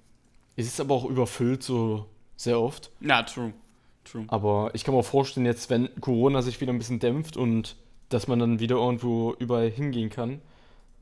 es 0.57 0.67
ist 0.67 0.79
aber 0.79 0.95
auch 0.95 1.05
überfüllt 1.05 1.61
so 1.63 2.05
sehr 2.37 2.59
oft. 2.59 2.91
Ja, 3.01 3.23
true. 3.23 3.53
True. 4.05 4.23
Aber 4.27 4.69
ich 4.73 4.83
kann 4.83 4.93
mir 4.93 4.99
auch 5.01 5.05
vorstellen, 5.05 5.45
jetzt, 5.45 5.69
wenn 5.69 5.89
Corona 5.99 6.41
sich 6.41 6.59
wieder 6.61 6.71
ein 6.71 6.77
bisschen 6.77 6.99
dämpft 6.99 7.37
und 7.37 7.75
dass 8.09 8.27
man 8.27 8.39
dann 8.39 8.59
wieder 8.59 8.75
irgendwo 8.75 9.33
überall 9.39 9.69
hingehen 9.69 10.09
kann, 10.09 10.41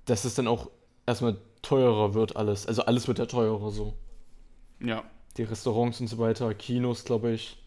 dass 0.05 0.25
es 0.25 0.35
dann 0.35 0.47
auch 0.47 0.69
erstmal 1.05 1.37
teurer 1.61 2.13
wird 2.13 2.35
alles. 2.35 2.65
Also 2.67 2.83
alles 2.85 3.07
wird 3.07 3.19
ja 3.19 3.25
teurer 3.25 3.71
so. 3.71 3.93
Ja. 4.79 5.03
Die 5.37 5.43
Restaurants 5.43 5.99
und 6.01 6.07
so 6.07 6.17
weiter, 6.17 6.53
Kinos, 6.53 7.03
glaube 7.05 7.31
ich. 7.31 7.57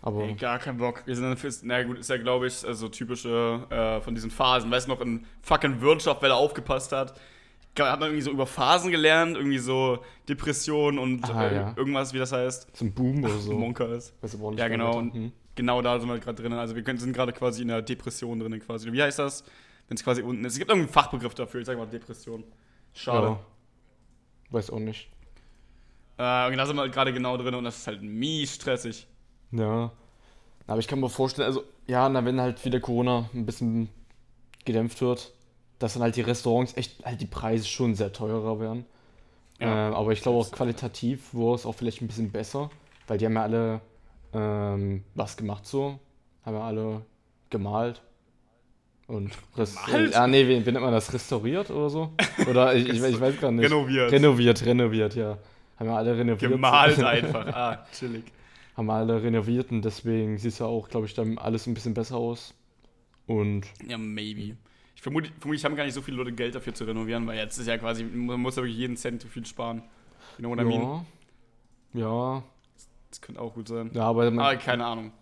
Aber 0.00 0.22
Ey, 0.22 0.34
gar 0.34 0.58
kein 0.58 0.76
Bock. 0.78 1.02
Wir 1.06 1.14
sind 1.16 1.24
dann 1.24 1.36
fürs, 1.36 1.62
na 1.64 1.82
gut, 1.82 1.98
ist 1.98 2.08
ja, 2.08 2.16
glaube 2.18 2.46
ich, 2.46 2.64
also 2.64 2.88
typische 2.88 3.66
äh, 3.70 4.00
von 4.00 4.14
diesen 4.14 4.30
Phasen. 4.30 4.70
Weißt 4.70 4.86
du 4.86 4.92
noch, 4.92 5.00
in 5.00 5.26
fucking 5.42 5.80
Wirtschaft, 5.80 6.22
wer 6.22 6.28
da 6.30 6.34
aufgepasst 6.36 6.92
hat. 6.92 7.18
Hat 7.78 8.00
man 8.00 8.08
irgendwie 8.08 8.22
so 8.22 8.30
über 8.32 8.46
Phasen 8.46 8.90
gelernt, 8.90 9.36
irgendwie 9.36 9.58
so 9.58 10.02
Depression 10.28 10.98
und 10.98 11.28
Ah, 11.30 11.46
äh, 11.48 11.54
ja. 11.54 11.74
irgendwas, 11.76 12.12
wie 12.12 12.18
das 12.18 12.32
heißt. 12.32 12.76
zum 12.76 12.92
Boom 12.92 13.22
oder 13.24 13.38
so. 13.38 13.52
Monka 13.52 13.84
ist. 13.86 14.14
Weiß 14.20 14.34
aber 14.34 14.44
auch 14.46 14.50
nicht 14.50 14.58
Ja, 14.60 14.66
genau. 14.68 14.98
Und 14.98 15.14
Hm. 15.14 15.32
genau 15.54 15.80
da 15.82 15.98
sind 16.00 16.08
wir 16.08 16.18
gerade 16.18 16.42
drin. 16.42 16.52
Also 16.54 16.74
wir 16.74 16.82
können, 16.82 16.98
sind 16.98 17.12
gerade 17.12 17.32
quasi 17.32 17.62
in 17.62 17.68
der 17.68 17.82
Depression 17.82 18.38
drin 18.40 18.58
quasi. 18.60 18.92
Wie 18.92 19.00
heißt 19.02 19.18
das? 19.20 19.44
Wenn 19.88 19.96
es 19.96 20.02
quasi 20.04 20.22
unten 20.22 20.44
ist. 20.44 20.54
Es 20.54 20.58
gibt 20.58 20.70
irgendeinen 20.70 20.92
Fachbegriff 20.92 21.34
dafür. 21.34 21.60
Ich 21.60 21.66
sag 21.66 21.78
mal 21.78 21.86
Depression. 21.86 22.42
Schade. 22.94 23.26
Ja. 23.28 23.40
Weiß 24.50 24.70
auch 24.70 24.80
nicht. 24.80 25.08
Äh, 26.18 26.48
und 26.50 26.56
da 26.56 26.66
sind 26.66 26.74
wir 26.76 26.82
halt 26.82 26.92
gerade 26.92 27.12
genau 27.12 27.36
drin 27.36 27.54
und 27.54 27.62
das 27.64 27.78
ist 27.78 27.86
halt 27.86 28.02
mies 28.02 28.54
stressig. 28.56 29.06
Ja. 29.52 29.92
Aber 30.66 30.78
ich 30.80 30.88
kann 30.88 31.00
mir 31.00 31.08
vorstellen, 31.08 31.46
also, 31.46 31.64
ja, 31.86 32.08
na, 32.08 32.24
wenn 32.24 32.40
halt 32.40 32.64
wieder 32.64 32.80
Corona 32.80 33.28
ein 33.34 33.46
bisschen 33.46 33.88
gedämpft 34.64 35.00
wird, 35.00 35.32
dass 35.78 35.94
dann 35.94 36.02
halt 36.02 36.16
die 36.16 36.20
Restaurants 36.22 36.76
echt 36.76 37.04
halt 37.04 37.20
die 37.20 37.26
Preise 37.26 37.66
schon 37.66 37.94
sehr 37.94 38.12
teurer 38.12 38.60
werden. 38.60 38.84
Ja. 39.60 39.88
Ähm, 39.88 39.94
aber 39.94 40.12
ich 40.12 40.20
glaube 40.20 40.38
auch 40.38 40.50
qualitativ 40.50 41.32
wurde 41.34 41.56
es 41.56 41.66
auch 41.66 41.74
vielleicht 41.74 42.02
ein 42.02 42.06
bisschen 42.06 42.30
besser, 42.30 42.70
weil 43.06 43.18
die 43.18 43.26
haben 43.26 43.34
ja 43.34 43.42
alle 43.42 43.80
ähm, 44.32 45.04
was 45.14 45.36
gemacht 45.36 45.66
so. 45.66 45.98
Haben 46.44 46.56
ja 46.56 46.62
alle 46.62 47.02
gemalt. 47.50 48.02
Und 49.06 49.32
Gemalt? 49.56 50.12
Äh, 50.12 50.16
ah, 50.16 50.26
nee, 50.26 50.46
wie, 50.46 50.66
wie 50.66 50.70
nennt 50.70 50.84
man 50.84 50.92
das? 50.92 51.12
Restauriert 51.14 51.70
oder 51.70 51.88
so? 51.88 52.12
Oder 52.48 52.74
ich, 52.74 52.88
ich, 52.88 53.02
ich 53.02 53.20
weiß 53.20 53.40
gar 53.40 53.50
nicht. 53.50 53.64
Renoviert. 53.70 54.12
Renoviert, 54.12 54.66
renoviert, 54.66 55.14
ja. 55.14 55.38
Haben 55.78 55.88
ja 55.88 55.96
alle 55.96 56.18
renoviert. 56.18 56.52
Gemalt 56.52 56.98
einfach. 57.02 57.46
Ah, 57.46 57.86
chillig. 57.90 58.24
Haben 58.78 58.88
alle 58.90 59.22
renoviert 59.22 59.70
und 59.72 59.82
deswegen 59.82 60.38
sieht 60.38 60.52
es 60.52 60.58
ja 60.60 60.66
auch, 60.66 60.88
glaube 60.88 61.04
ich, 61.06 61.12
dann 61.12 61.36
alles 61.36 61.66
ein 61.66 61.74
bisschen 61.74 61.92
besser 61.92 62.16
aus. 62.16 62.54
Und 63.26 63.66
Ja, 63.86 63.98
maybe. 63.98 64.56
Ich 64.94 65.02
vermute, 65.02 65.30
vermutlich 65.38 65.64
haben 65.66 65.76
gar 65.76 65.84
nicht 65.84 65.92
so 65.94 66.00
viele 66.02 66.16
Leute 66.16 66.32
Geld 66.32 66.54
dafür 66.54 66.72
zu 66.74 66.84
renovieren, 66.84 67.26
weil 67.26 67.36
jetzt 67.36 67.58
ist 67.58 67.66
ja 67.66 67.76
quasi, 67.76 68.04
man 68.04 68.40
muss 68.40 68.56
ja 68.56 68.62
wirklich 68.62 68.78
jeden 68.78 68.96
Cent 68.96 69.20
zu 69.20 69.28
viel 69.28 69.44
sparen. 69.44 69.82
You 70.38 70.44
know 70.44 70.50
what 70.50 70.60
I 70.60 70.64
mean? 70.64 71.04
ja, 71.92 72.00
ja, 72.00 72.42
Das 73.10 73.20
könnte 73.20 73.40
auch 73.40 73.52
gut 73.54 73.68
sein. 73.68 73.90
ja, 73.92 74.04
aber 74.04 74.30
man, 74.30 74.44
Aber 74.46 74.56
keine 74.56 74.86
Ahnung. 74.86 75.12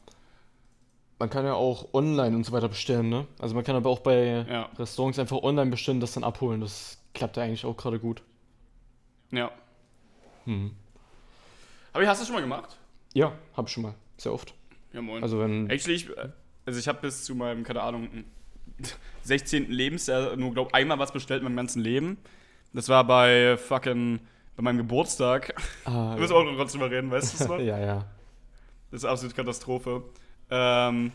man 1.18 1.30
kann 1.30 1.44
ja 1.46 1.54
auch 1.54 1.92
online 1.94 2.36
und 2.36 2.44
so 2.44 2.52
weiter 2.52 2.68
bestellen, 2.68 3.08
ne? 3.08 3.26
Also 3.38 3.54
man 3.54 3.64
kann 3.64 3.74
aber 3.76 3.90
auch 3.90 4.00
bei 4.00 4.44
Ja. 4.48 4.70
Restaurants 4.78 5.18
einfach 5.18 5.38
online 5.42 5.70
bestellen, 5.70 6.00
das 6.00 6.12
dann 6.12 6.24
abholen. 6.24 6.60
Das 6.60 6.98
klappt 7.14 7.36
ja 7.38 7.42
eigentlich 7.42 7.64
auch 7.64 7.76
gerade 7.76 7.98
gut. 7.98 8.22
Ja. 9.32 9.50
Hm. 10.44 10.72
Aber 11.92 12.06
hast 12.06 12.18
du 12.18 12.22
das 12.22 12.26
schon 12.28 12.34
mal 12.36 12.42
gemacht? 12.42 12.76
Ja, 13.16 13.32
hab 13.56 13.66
ich 13.66 13.72
schon 13.72 13.82
mal. 13.84 13.94
Sehr 14.18 14.30
oft. 14.34 14.52
Ja, 14.92 15.00
moin. 15.00 15.22
Also 15.22 15.40
wenn. 15.40 15.70
Actually, 15.70 15.94
ich, 15.96 16.10
äh, 16.10 16.28
also 16.66 16.78
ich 16.78 16.86
habe 16.86 16.98
bis 17.00 17.24
zu 17.24 17.34
meinem, 17.34 17.64
keine 17.64 17.80
Ahnung, 17.80 18.24
16. 19.22 19.70
Lebensjahr 19.70 20.36
nur, 20.36 20.52
glaube 20.52 20.74
einmal 20.74 20.98
was 20.98 21.12
bestellt 21.12 21.38
in 21.40 21.44
meinem 21.44 21.56
ganzen 21.56 21.80
Leben. 21.80 22.18
Das 22.74 22.90
war 22.90 23.04
bei 23.04 23.56
fucking, 23.56 24.20
bei 24.56 24.62
meinem 24.62 24.76
Geburtstag. 24.76 25.54
Ah, 25.86 26.14
Du 26.16 26.20
wirst 26.20 26.32
auch 26.32 26.44
noch 26.44 26.56
kurz 26.56 26.72
drüber 26.72 26.90
reden, 26.90 27.10
weißt 27.10 27.32
du 27.34 27.38
das 27.38 27.48
noch? 27.56 27.58
ja, 27.58 27.78
ja. 27.78 28.04
Das 28.90 29.00
ist 29.00 29.04
eine 29.06 29.12
absolute 29.12 29.34
Katastrophe. 29.34 30.02
Ähm, 30.50 31.10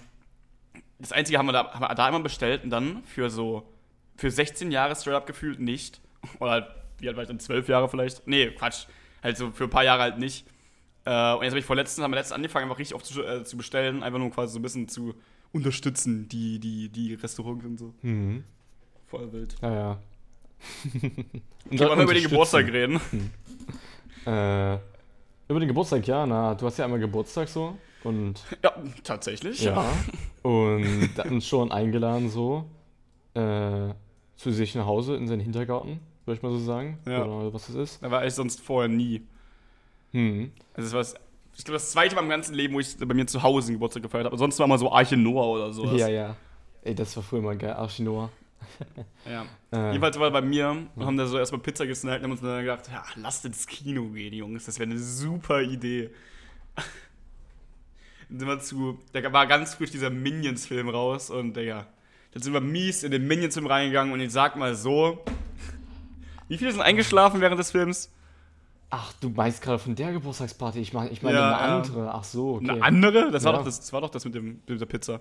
das 0.98 1.12
Einzige 1.12 1.38
haben 1.38 1.46
wir, 1.46 1.53
da, 1.53 1.72
haben 1.72 1.81
wir 1.81 1.93
da 1.93 2.05
einmal 2.08 2.24
bestellt 2.24 2.63
und 2.63 2.72
dann 2.72 3.03
für 3.03 3.29
so, 3.29 3.72
für 4.15 4.31
16 4.31 4.72
Jahre 4.72 4.96
straight 4.96 5.17
up 5.17 5.27
gefühlt 5.27 5.60
nicht. 5.60 6.01
Oder 6.39 6.51
halt, 6.51 6.65
wie 6.98 7.08
alt 7.08 7.15
war 7.15 7.24
ich 7.24 7.29
dann, 7.29 7.39
12 7.39 7.67
Jahre 7.70 7.88
vielleicht? 7.89 8.25
Nee, 8.27 8.50
Quatsch. 8.50 8.88
Halt 9.22 9.38
so 9.38 9.51
für 9.51 9.65
ein 9.65 9.70
paar 9.70 9.84
Jahre 9.84 10.01
halt 10.01 10.17
nicht. 10.17 10.48
Äh, 11.05 11.34
und 11.34 11.43
jetzt 11.43 11.51
habe 11.51 11.60
ich 11.60 11.65
vorletzten, 11.65 12.03
haben 12.03 12.12
wir 12.12 12.17
letztens 12.17 12.36
angefangen, 12.36 12.65
einfach 12.65 12.79
richtig 12.79 12.96
oft 12.96 13.05
zu, 13.05 13.24
äh, 13.24 13.43
zu 13.43 13.58
bestellen, 13.58 14.03
einfach 14.03 14.20
nur 14.20 14.29
quasi 14.29 14.53
so 14.53 14.60
ein 14.60 14.62
bisschen 14.62 14.88
zu 14.88 15.15
unterstützen, 15.51 16.27
die, 16.29 16.60
die, 16.60 16.89
die 16.89 17.15
Restaurants 17.15 17.65
und 17.65 17.77
so. 17.77 17.93
Mhm. 18.01 18.43
Voll 19.08 19.31
wild. 19.34 19.55
Ja, 19.62 19.74
ja. 19.74 20.00
Und 21.70 21.79
wir 21.79 21.88
mal 21.96 22.03
über 22.03 22.13
den 22.13 22.24
Geburtstag 22.24 22.72
reden? 22.72 23.01
Äh, 24.25 24.75
über 25.48 25.60
den 25.60 25.67
Geburtstag, 25.67 26.05
ja, 26.08 26.25
na, 26.25 26.53
du 26.53 26.65
hast 26.65 26.77
ja 26.77 26.86
einmal 26.86 27.00
Geburtstag 27.00 27.48
so. 27.50 27.77
Und 28.03 28.43
Ja, 28.63 28.74
tatsächlich. 29.03 29.62
Ja. 29.62 29.86
Und 30.43 31.10
da 31.15 31.24
hat 31.24 31.31
uns 31.31 31.48
schon 31.48 31.72
eingeladen, 31.72 32.29
so 32.29 32.65
äh, 33.34 33.93
zu 34.36 34.51
sich 34.51 34.75
nach 34.75 34.86
Hause 34.86 35.15
in 35.15 35.27
seinen 35.27 35.41
Hintergarten, 35.41 36.00
würde 36.25 36.38
ich 36.38 36.43
mal 36.43 36.51
so 36.51 36.60
sagen. 36.60 37.00
Ja. 37.08 37.25
Oder 37.25 37.53
was 37.53 37.67
das 37.67 37.75
ist. 37.75 38.03
Da 38.03 38.10
war 38.10 38.25
ich 38.25 38.34
sonst 38.34 38.62
vorher 38.62 38.88
nie. 38.88 39.22
Hm. 40.12 40.51
Also 40.74 40.88
das 40.88 40.94
war 40.94 41.00
das, 41.00 41.15
ich 41.58 41.65
glaube, 41.65 41.77
das 41.77 41.91
zweite 41.91 42.15
Mal 42.15 42.22
im 42.22 42.30
ganzen 42.30 42.53
Leben, 42.53 42.74
wo 42.74 42.80
ich 42.80 42.98
bei 42.98 43.13
mir 43.13 43.27
zu 43.27 43.44
Hause 43.44 43.68
einen 43.68 43.75
Geburtstag 43.75 44.03
gefeiert 44.03 44.25
habe. 44.25 44.38
Sonst 44.38 44.58
war 44.60 44.68
mal 44.68 44.77
so 44.77 44.91
Arche 44.91 45.18
Noah 45.18 45.48
oder 45.48 45.74
sowas. 45.74 46.00
Ja, 46.00 46.08
ja. 46.08 46.36
Ey, 46.84 46.96
das 46.96 47.15
war 47.15 47.24
früher 47.24 47.41
mal 47.41 47.58
geil. 47.58 47.74
Archinoa. 47.74 48.30
ja. 49.25 49.46
Äh, 49.72 49.88
Jedenfalls 49.89 50.20
war 50.20 50.32
bei 50.32 50.41
mir 50.41 50.70
und 50.96 51.06
haben 51.06 51.18
da 51.18 51.25
so 51.27 51.38
erstmal 51.38 51.62
Pizza 51.62 51.86
gesnackt 51.86 52.20
und 52.20 52.24
haben 52.25 52.32
uns 52.32 52.41
dann 52.41 52.62
gedacht, 52.62 52.88
ja, 52.91 53.03
lasst 53.15 53.46
ins 53.46 53.68
Kino 53.68 54.06
gehen, 54.10 54.34
Jungs. 54.34 54.65
Das 54.65 54.80
wäre 54.80 54.89
eine 54.89 55.00
super 55.00 55.62
Idee. 55.62 56.10
dann 58.30 58.39
sind 58.39 58.48
wir 58.48 58.60
zu, 58.60 59.00
da 59.13 59.32
war 59.34 59.46
ganz 59.46 59.75
frisch 59.75 59.91
dieser 59.91 60.10
Minions-Film 60.10 60.89
raus 60.89 61.30
und, 61.30 61.56
Digga, 61.56 61.88
dann 62.34 62.41
sind 62.41 62.53
wir 62.53 62.62
mies 62.62 63.03
in 63.03 63.12
den 63.12 63.27
Minions-Film 63.27 63.68
reingegangen 63.68 64.13
und 64.13 64.22
ich 64.22 64.32
sag 64.32 64.56
mal 64.56 64.74
so, 64.74 65.24
wie 66.48 66.58
viele 66.58 66.72
sind 66.72 66.82
eingeschlafen 66.82 67.41
während 67.41 67.60
des 67.60 67.72
Films? 67.72 68.12
Ach, 68.92 69.14
du 69.14 69.30
meinst 69.30 69.62
gerade 69.62 69.80
von 69.80 69.96
der 69.96 70.12
Geburtstagsparty. 70.12 70.80
Ich 70.80 70.94
meine 70.94 71.10
ich 71.10 71.24
meine 71.24 71.38
Ja, 71.38 71.58
eine 71.58 71.76
andere. 71.84 72.14
Ach 72.14 72.24
so, 72.24 72.56
okay. 72.56 72.70
Eine 72.70 72.84
andere? 72.84 73.32
Das 73.32 73.44
war, 73.44 73.54
Ja. 73.54 73.58
doch 73.58 73.66
das, 73.66 73.80
das 73.80 73.92
war 73.94 74.02
doch 74.02 74.10
das 74.10 74.24
mit, 74.26 74.36
dem, 74.36 74.62
mit 74.68 74.80
der 74.80 74.86
Pizza. 74.86 75.20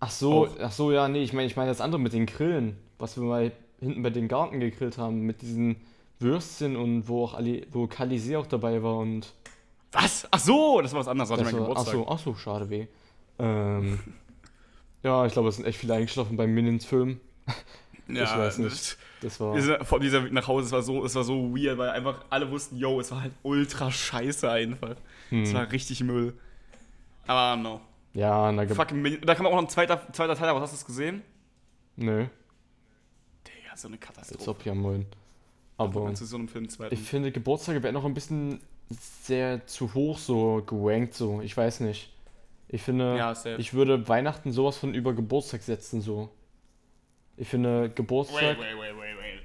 Ach 0.00 0.10
so, 0.10 0.46
Auch. 0.46 0.50
ach 0.60 0.72
so, 0.72 0.92
ja, 0.92 1.08
nee, 1.08 1.22
ich 1.22 1.32
meine 1.32 1.46
ich 1.46 1.56
meine 1.56 1.70
das 1.70 1.80
andere 1.80 2.00
mit 2.00 2.12
den 2.12 2.26
Grillen, 2.26 2.76
was 2.98 3.16
wir 3.16 3.24
mal 3.24 3.52
hinten 3.80 4.02
bei 4.02 4.10
den 4.10 4.28
Garten 4.28 4.60
gegrillt 4.60 4.98
haben, 4.98 5.22
mit 5.22 5.42
diesen 5.42 5.76
Würstchen 6.20 6.76
und 6.76 7.08
wo 7.08 7.24
auch 7.24 7.34
Ali, 7.34 7.66
wo 7.72 7.86
Kalisee 7.86 8.36
auch 8.36 8.46
dabei 8.46 8.82
war 8.82 8.98
und 8.98 9.32
Was? 9.92 10.28
Ach 10.30 10.38
so, 10.38 10.80
das 10.80 10.92
war 10.92 11.00
was 11.00 11.08
anderes. 11.08 11.30
Das 11.30 11.38
war 11.38 11.44
mein 11.44 11.54
war, 11.54 11.60
ach 11.62 11.68
Geburtstag. 11.68 11.94
so, 11.94 12.08
ach 12.08 12.18
so, 12.18 12.34
schade 12.34 12.68
weh. 12.70 12.86
Ähm, 13.38 13.98
ja, 15.02 15.24
ich 15.26 15.32
glaube, 15.32 15.48
es 15.48 15.56
sind 15.56 15.64
echt 15.64 15.78
viele 15.78 15.94
eingeschlafen 15.94 16.36
beim 16.36 16.52
Minions-Film. 16.52 17.18
Ja, 18.08 18.24
ich 18.24 18.30
weiß 18.38 18.58
nicht. 18.58 18.98
das- 19.20 19.40
war. 19.40 19.84
Vor 19.84 20.00
dieser 20.00 20.24
Weg 20.24 20.32
nach 20.32 20.46
Hause, 20.48 20.66
es 20.66 20.72
war 20.72 20.82
so, 20.82 21.04
es 21.04 21.14
war 21.14 21.24
so 21.24 21.56
weird, 21.56 21.78
weil 21.78 21.88
einfach 21.90 22.24
alle 22.30 22.50
wussten, 22.50 22.76
yo, 22.76 23.00
es 23.00 23.10
war 23.10 23.22
halt 23.22 23.32
ultra 23.42 23.90
scheiße 23.90 24.50
einfach. 24.50 24.96
Hm. 25.30 25.42
Es 25.44 25.54
war 25.54 25.70
richtig 25.72 26.02
Müll. 26.04 26.34
Aber 27.26 27.56
no. 27.60 27.80
Ja, 28.12 28.52
na, 28.52 28.64
ge- 28.64 28.74
Fucking. 28.76 29.20
Da 29.22 29.34
kam 29.34 29.46
auch 29.46 29.52
noch 29.52 29.58
ein 29.62 29.68
zweiter, 29.68 30.06
zweiter 30.12 30.36
Teil, 30.36 30.48
aber 30.50 30.60
hast 30.60 30.72
du 30.72 30.76
das 30.76 30.84
gesehen? 30.86 31.22
nö, 31.96 32.26
Digga, 33.46 33.76
so 33.76 33.88
eine 33.88 33.96
als 33.96 34.04
Katastrophe. 34.06 34.50
ob 34.50 34.66
ja 34.66 34.74
moin. 34.74 35.06
Aber 35.76 36.14
zu 36.14 36.24
so 36.24 36.36
einem 36.36 36.48
Film 36.48 36.68
zweiten. 36.68 36.94
ich 36.94 37.00
finde, 37.00 37.32
Geburtstage 37.32 37.82
werden 37.82 37.94
noch 37.94 38.04
ein 38.04 38.14
bisschen 38.14 38.60
sehr 39.22 39.66
zu 39.66 39.92
hoch 39.94 40.18
so 40.18 40.62
gerankt, 40.66 41.14
so. 41.14 41.40
Ich 41.40 41.56
weiß 41.56 41.80
nicht. 41.80 42.12
Ich 42.68 42.82
finde, 42.82 43.16
Ja, 43.16 43.34
ich 43.58 43.74
würde 43.74 44.06
Weihnachten 44.08 44.52
sowas 44.52 44.76
von 44.76 44.94
über 44.94 45.12
Geburtstag 45.14 45.62
setzen, 45.62 46.00
so. 46.00 46.30
Ich 47.36 47.48
finde, 47.48 47.90
Geburtstag, 47.90 48.58
wait, 48.58 48.58
wait, 48.58 48.78
wait, 48.78 48.96
wait. 48.96 49.40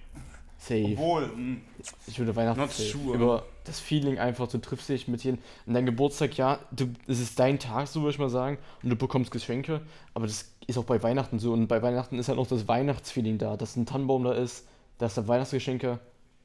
safe. 0.58 0.94
Obwohl, 0.94 1.24
hm. 1.24 1.62
Ich 2.08 2.20
würde 2.20 2.36
Weihnachten 2.36 2.60
Not 2.60 2.72
sure. 2.72 3.16
über 3.16 3.46
das 3.64 3.80
Feeling 3.80 4.20
einfach, 4.20 4.48
du 4.48 4.60
triffst 4.60 4.90
dich 4.90 5.08
mit 5.08 5.24
jedem. 5.24 5.40
Und 5.66 5.74
dein 5.74 5.86
Geburtstag, 5.86 6.38
ja, 6.38 6.60
du, 6.72 6.90
es 7.08 7.20
ist 7.20 7.40
dein 7.40 7.58
Tag, 7.60 7.88
so 7.88 8.02
würde 8.02 8.12
ich 8.12 8.20
mal 8.20 8.30
sagen, 8.30 8.58
und 8.84 8.90
du 8.90 8.96
bekommst 8.96 9.32
Geschenke, 9.32 9.82
aber 10.14 10.28
das 10.28 10.54
ist 10.68 10.78
auch 10.78 10.84
bei 10.84 11.02
Weihnachten 11.02 11.40
so. 11.40 11.54
Und 11.54 11.68
bei 11.68 11.82
Weihnachten 11.82 12.20
ist 12.20 12.28
halt 12.28 12.38
noch 12.38 12.48
das 12.48 12.68
Weihnachtsfeeling 12.68 13.38
da, 13.38 13.58
dass 13.58 13.76
ein 13.76 13.86
Tannenbaum 13.86 14.24
da 14.24 14.34
ist, 14.34 14.68
dass 14.98 15.16
da 15.16 15.28
Weihnachtsgeschenke 15.28 16.00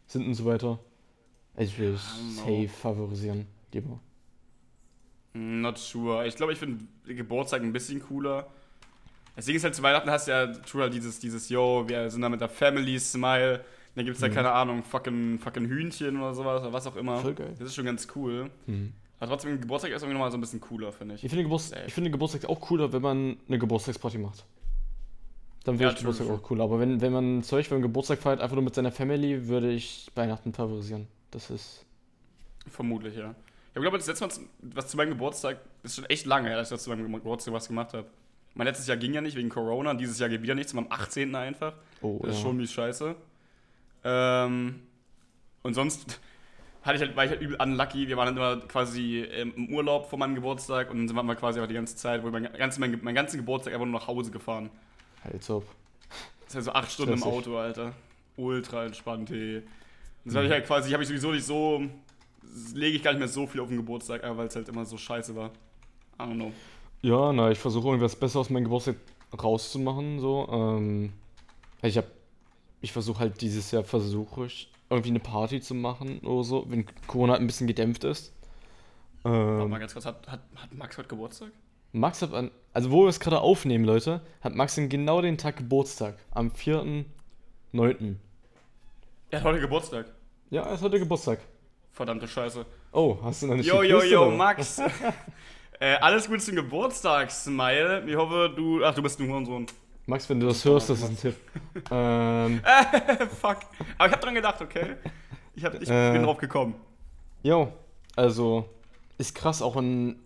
sind 0.06 0.26
und 0.26 0.34
so 0.34 0.44
weiter. 0.46 0.78
Also 1.56 1.72
ich 1.72 1.78
würde 1.78 1.98
know. 1.98 2.44
safe 2.44 2.68
favorisieren, 2.68 3.46
lieber. 3.72 4.00
Not 5.34 5.78
sure. 5.78 6.26
Ich 6.26 6.36
glaube, 6.36 6.52
ich 6.52 6.58
finde 6.58 6.84
Geburtstag 7.06 7.62
ein 7.62 7.72
bisschen 7.72 8.00
cooler. 8.00 8.46
Das 9.36 9.46
Ding 9.46 9.56
ist 9.56 9.64
halt, 9.64 9.74
zu 9.74 9.82
Weihnachten 9.82 10.10
hast 10.10 10.28
du 10.28 10.32
ja 10.32 10.46
true 10.46 10.82
halt 10.82 10.94
dieses, 10.94 11.18
dieses, 11.18 11.48
yo, 11.48 11.84
wir 11.88 12.10
sind 12.10 12.22
da 12.22 12.28
mit 12.28 12.40
der 12.40 12.48
Family, 12.48 12.98
Smile. 13.00 13.64
Dann 13.96 14.04
gibt 14.04 14.16
es 14.16 14.20
da, 14.20 14.28
Mhm. 14.28 14.32
keine 14.34 14.52
Ahnung, 14.52 14.82
fucking, 14.82 15.38
fucking 15.38 15.66
Hühnchen 15.66 16.16
oder 16.20 16.34
sowas 16.34 16.60
oder 16.62 16.72
was 16.72 16.86
auch 16.86 16.96
immer. 16.96 17.18
Voll 17.18 17.34
geil. 17.34 17.54
Das 17.58 17.68
ist 17.68 17.74
schon 17.74 17.84
ganz 17.84 18.08
cool. 18.16 18.50
Mhm. 18.66 18.92
Aber 19.20 19.30
trotzdem, 19.30 19.60
Geburtstag 19.60 19.92
ist 19.92 20.02
irgendwie 20.02 20.14
nochmal 20.14 20.30
so 20.30 20.36
ein 20.36 20.40
bisschen 20.40 20.60
cooler, 20.60 20.92
finde 20.92 21.14
ich. 21.14 21.24
Ich 21.24 21.30
finde, 21.30 21.44
Geburts 21.44 21.72
ich 21.86 21.94
finde 21.94 22.10
Geburtstag 22.10 22.44
auch 22.46 22.60
cooler, 22.60 22.92
wenn 22.92 23.02
man 23.02 23.36
eine 23.48 23.58
Geburtstagsparty 23.58 24.18
macht. 24.18 24.44
Dann 25.64 25.78
wäre 25.78 25.92
Ja, 25.92 25.98
Geburtstag 25.98 26.28
auch 26.28 26.50
cool. 26.50 26.60
Aber 26.60 26.78
wenn, 26.78 27.00
wenn 27.00 27.12
man 27.12 27.42
Zeug, 27.42 27.70
wenn 27.70 27.78
man 27.78 27.82
Geburtstag 27.82 28.18
feiert, 28.18 28.40
einfach 28.40 28.54
nur 28.56 28.64
mit 28.64 28.74
seiner 28.74 28.92
Family, 28.92 29.48
würde 29.48 29.70
ich 29.72 30.10
Weihnachten 30.14 30.52
favorisieren. 30.52 31.06
Das 31.30 31.50
ist. 31.50 31.84
Vermutlich, 32.68 33.16
ja. 33.16 33.34
Ich 33.74 33.80
glaube, 33.80 33.96
das 33.98 34.06
letzte 34.06 34.26
Mal, 34.26 34.34
was 34.74 34.88
zu 34.88 34.96
meinem 34.96 35.10
Geburtstag, 35.10 35.58
ist 35.82 35.96
schon 35.96 36.04
echt 36.06 36.26
lange 36.26 36.48
her, 36.48 36.56
dass 36.58 36.68
ich 36.68 36.74
das 36.76 36.84
zu 36.84 36.90
meinem 36.90 37.10
Geburtstag 37.12 37.54
was 37.54 37.66
gemacht 37.66 37.92
habe. 37.94 38.06
Mein 38.54 38.66
letztes 38.66 38.86
Jahr 38.86 38.96
ging 38.96 39.12
ja 39.14 39.20
nicht 39.20 39.36
wegen 39.36 39.48
Corona, 39.48 39.94
dieses 39.94 40.18
Jahr 40.18 40.28
geht 40.28 40.42
wieder 40.42 40.54
nichts, 40.54 40.74
am 40.76 40.86
18. 40.88 41.34
einfach. 41.34 41.74
Oh, 42.02 42.20
Das 42.22 42.36
ist 42.36 42.42
schon 42.42 42.56
mies 42.56 42.72
scheiße. 42.72 43.16
Ähm, 44.04 44.80
und 45.62 45.74
sonst 45.74 46.20
hatte 46.82 46.96
ich 46.96 47.02
halt, 47.02 47.16
war 47.16 47.24
ich 47.24 47.30
halt 47.30 47.40
übel 47.40 47.56
unlucky. 47.60 48.06
Wir 48.06 48.16
waren 48.16 48.26
dann 48.26 48.36
immer 48.36 48.66
quasi 48.68 49.22
ähm, 49.22 49.52
im 49.56 49.74
Urlaub 49.74 50.08
vor 50.08 50.18
meinem 50.18 50.34
Geburtstag 50.34 50.90
und 50.90 50.98
dann 50.98 51.08
sind 51.08 51.16
wir 51.16 51.34
quasi 51.34 51.58
einfach 51.58 51.68
die 51.68 51.74
ganze 51.74 51.96
Zeit, 51.96 52.22
wo 52.22 52.28
ich 52.28 52.32
mein, 52.32 52.44
ganz, 52.52 52.78
mein, 52.78 52.98
meinen 53.02 53.14
ganzen 53.14 53.38
Geburtstag 53.38 53.74
einfach 53.74 53.86
nur 53.86 53.98
nach 53.98 54.06
Hause 54.06 54.30
gefahren. 54.30 54.70
Als 55.24 55.50
ob. 55.50 55.64
Das 56.44 56.50
ist 56.50 56.54
halt 56.54 56.64
so 56.64 56.72
acht 56.72 56.92
Stunden 56.92 57.14
im. 57.14 57.22
Auto, 57.22 57.56
Alter. 57.56 57.92
Ultra 58.36 58.84
entspannt, 58.84 59.30
ey. 59.30 59.62
Das 60.24 60.34
habe 60.36 60.46
ich 60.46 60.52
halt 60.52 60.66
quasi, 60.66 60.90
habe 60.92 61.02
ich 61.02 61.08
sowieso 61.08 61.32
nicht 61.32 61.44
so, 61.44 61.82
lege 62.74 62.96
ich 62.96 63.02
gar 63.02 63.12
nicht 63.12 63.18
mehr 63.20 63.28
so 63.28 63.46
viel 63.46 63.60
auf 63.60 63.68
den 63.68 63.76
Geburtstag, 63.76 64.24
einfach 64.24 64.38
weil 64.38 64.46
es 64.46 64.56
halt 64.56 64.68
immer 64.68 64.84
so 64.84 64.96
scheiße 64.96 65.34
war. 65.36 65.50
I 66.18 66.22
don't 66.22 66.34
know. 66.34 66.52
Ja, 67.04 67.34
na, 67.34 67.50
ich 67.50 67.58
versuche 67.58 67.88
irgendwas 67.88 68.16
besser 68.16 68.40
aus 68.40 68.48
meinem 68.48 68.64
Geburtstag 68.64 68.96
rauszumachen, 69.30 70.20
so. 70.20 70.48
Ähm, 70.50 71.12
ich 71.82 71.98
hab, 71.98 72.06
ich 72.80 72.92
versuche 72.92 73.18
halt 73.18 73.42
dieses 73.42 73.70
Jahr, 73.72 73.84
versuche 73.84 74.46
ich 74.46 74.72
irgendwie 74.88 75.10
eine 75.10 75.20
Party 75.20 75.60
zu 75.60 75.74
machen 75.74 76.20
oder 76.20 76.44
so, 76.44 76.64
wenn 76.66 76.86
Corona 77.06 77.34
ein 77.34 77.46
bisschen 77.46 77.66
gedämpft 77.66 78.04
ist. 78.04 78.32
Warte 79.22 79.64
Ähm, 79.64 79.68
mal 79.68 79.80
ganz 79.80 79.92
kurz, 79.92 80.06
hat, 80.06 80.26
hat, 80.26 80.40
hat 80.56 80.72
Max 80.72 80.96
heute 80.96 81.08
Geburtstag? 81.08 81.50
Max 81.92 82.22
hat 82.22 82.32
an, 82.32 82.50
also 82.72 82.90
wo 82.90 83.02
wir 83.02 83.10
es 83.10 83.20
gerade 83.20 83.38
aufnehmen, 83.38 83.84
Leute, 83.84 84.22
hat 84.40 84.54
Max 84.54 84.78
in 84.78 84.88
genau 84.88 85.20
den 85.20 85.36
Tag 85.36 85.58
Geburtstag, 85.58 86.16
am 86.30 86.48
4.9. 86.52 88.14
Er 89.28 89.40
hat 89.40 89.44
heute 89.44 89.60
Geburtstag. 89.60 90.06
Ja, 90.48 90.62
er 90.62 90.72
ist 90.72 90.82
heute 90.82 90.98
Geburtstag. 90.98 91.40
Verdammte 91.92 92.26
Scheiße. 92.26 92.64
Oh, 92.92 93.18
hast 93.22 93.42
du 93.42 93.48
noch 93.48 93.56
nicht 93.56 93.66
Jo, 93.66 93.82
jo, 93.82 94.02
jo? 94.02 94.30
Max. 94.30 94.80
äh, 95.80 95.94
alles 95.96 96.26
Gute 96.26 96.40
zum 96.40 96.54
Geburtstag, 96.56 97.30
Smile. 97.30 98.04
Ich 98.06 98.16
hoffe, 98.16 98.52
du. 98.54 98.84
Ach, 98.84 98.94
du 98.94 99.02
bist 99.02 99.20
ein 99.20 99.28
Hurensohn. 99.28 99.66
Max, 100.06 100.28
wenn 100.28 100.38
du 100.40 100.46
das 100.46 100.64
hörst, 100.64 100.90
das 100.90 101.00
ist 101.00 101.08
ein 101.08 101.16
Tipp. 101.18 101.36
ähm, 101.90 102.60
Fuck. 103.40 103.58
Aber 103.98 104.06
ich 104.08 104.12
hab 104.12 104.20
dran 104.20 104.34
gedacht, 104.34 104.60
okay? 104.60 104.96
Ich, 105.54 105.64
hab, 105.64 105.80
ich 105.80 105.88
Äh. 105.88 106.12
bin 106.12 106.22
drauf 106.24 106.36
gekommen. 106.38 106.74
Jo, 107.42 107.72
also 108.16 108.68
ist 109.18 109.34
krass, 109.34 109.62
auch 109.62 109.76
in 109.76 110.16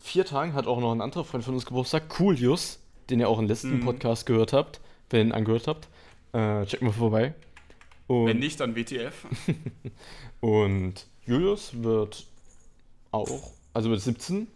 vier 0.00 0.24
Tagen 0.24 0.54
hat 0.54 0.66
auch 0.66 0.80
noch 0.80 0.92
ein 0.92 1.00
anderer 1.02 1.24
Freund 1.24 1.44
von 1.44 1.54
uns 1.54 1.66
Geburtstag, 1.66 2.08
Coolius, 2.08 2.78
den 3.10 3.20
ihr 3.20 3.28
auch 3.28 3.38
im 3.38 3.46
letzten 3.46 3.78
Mhm. 3.80 3.84
Podcast 3.84 4.24
gehört 4.26 4.52
habt, 4.52 4.80
wenn 5.10 5.20
ihr 5.20 5.24
ihn 5.26 5.32
angehört 5.32 5.66
habt. 5.66 5.88
Äh, 6.32 6.64
checkt 6.66 6.82
mal 6.82 6.92
vorbei. 6.92 7.34
Und, 8.06 8.26
Wenn 8.26 8.38
nicht, 8.38 8.58
dann 8.60 8.74
WTF. 8.74 9.26
und 10.40 11.06
Julius 11.26 11.82
wird 11.82 12.26
auch, 13.10 13.50
also 13.78 13.90
wird 13.90 14.00
17. 14.00 14.48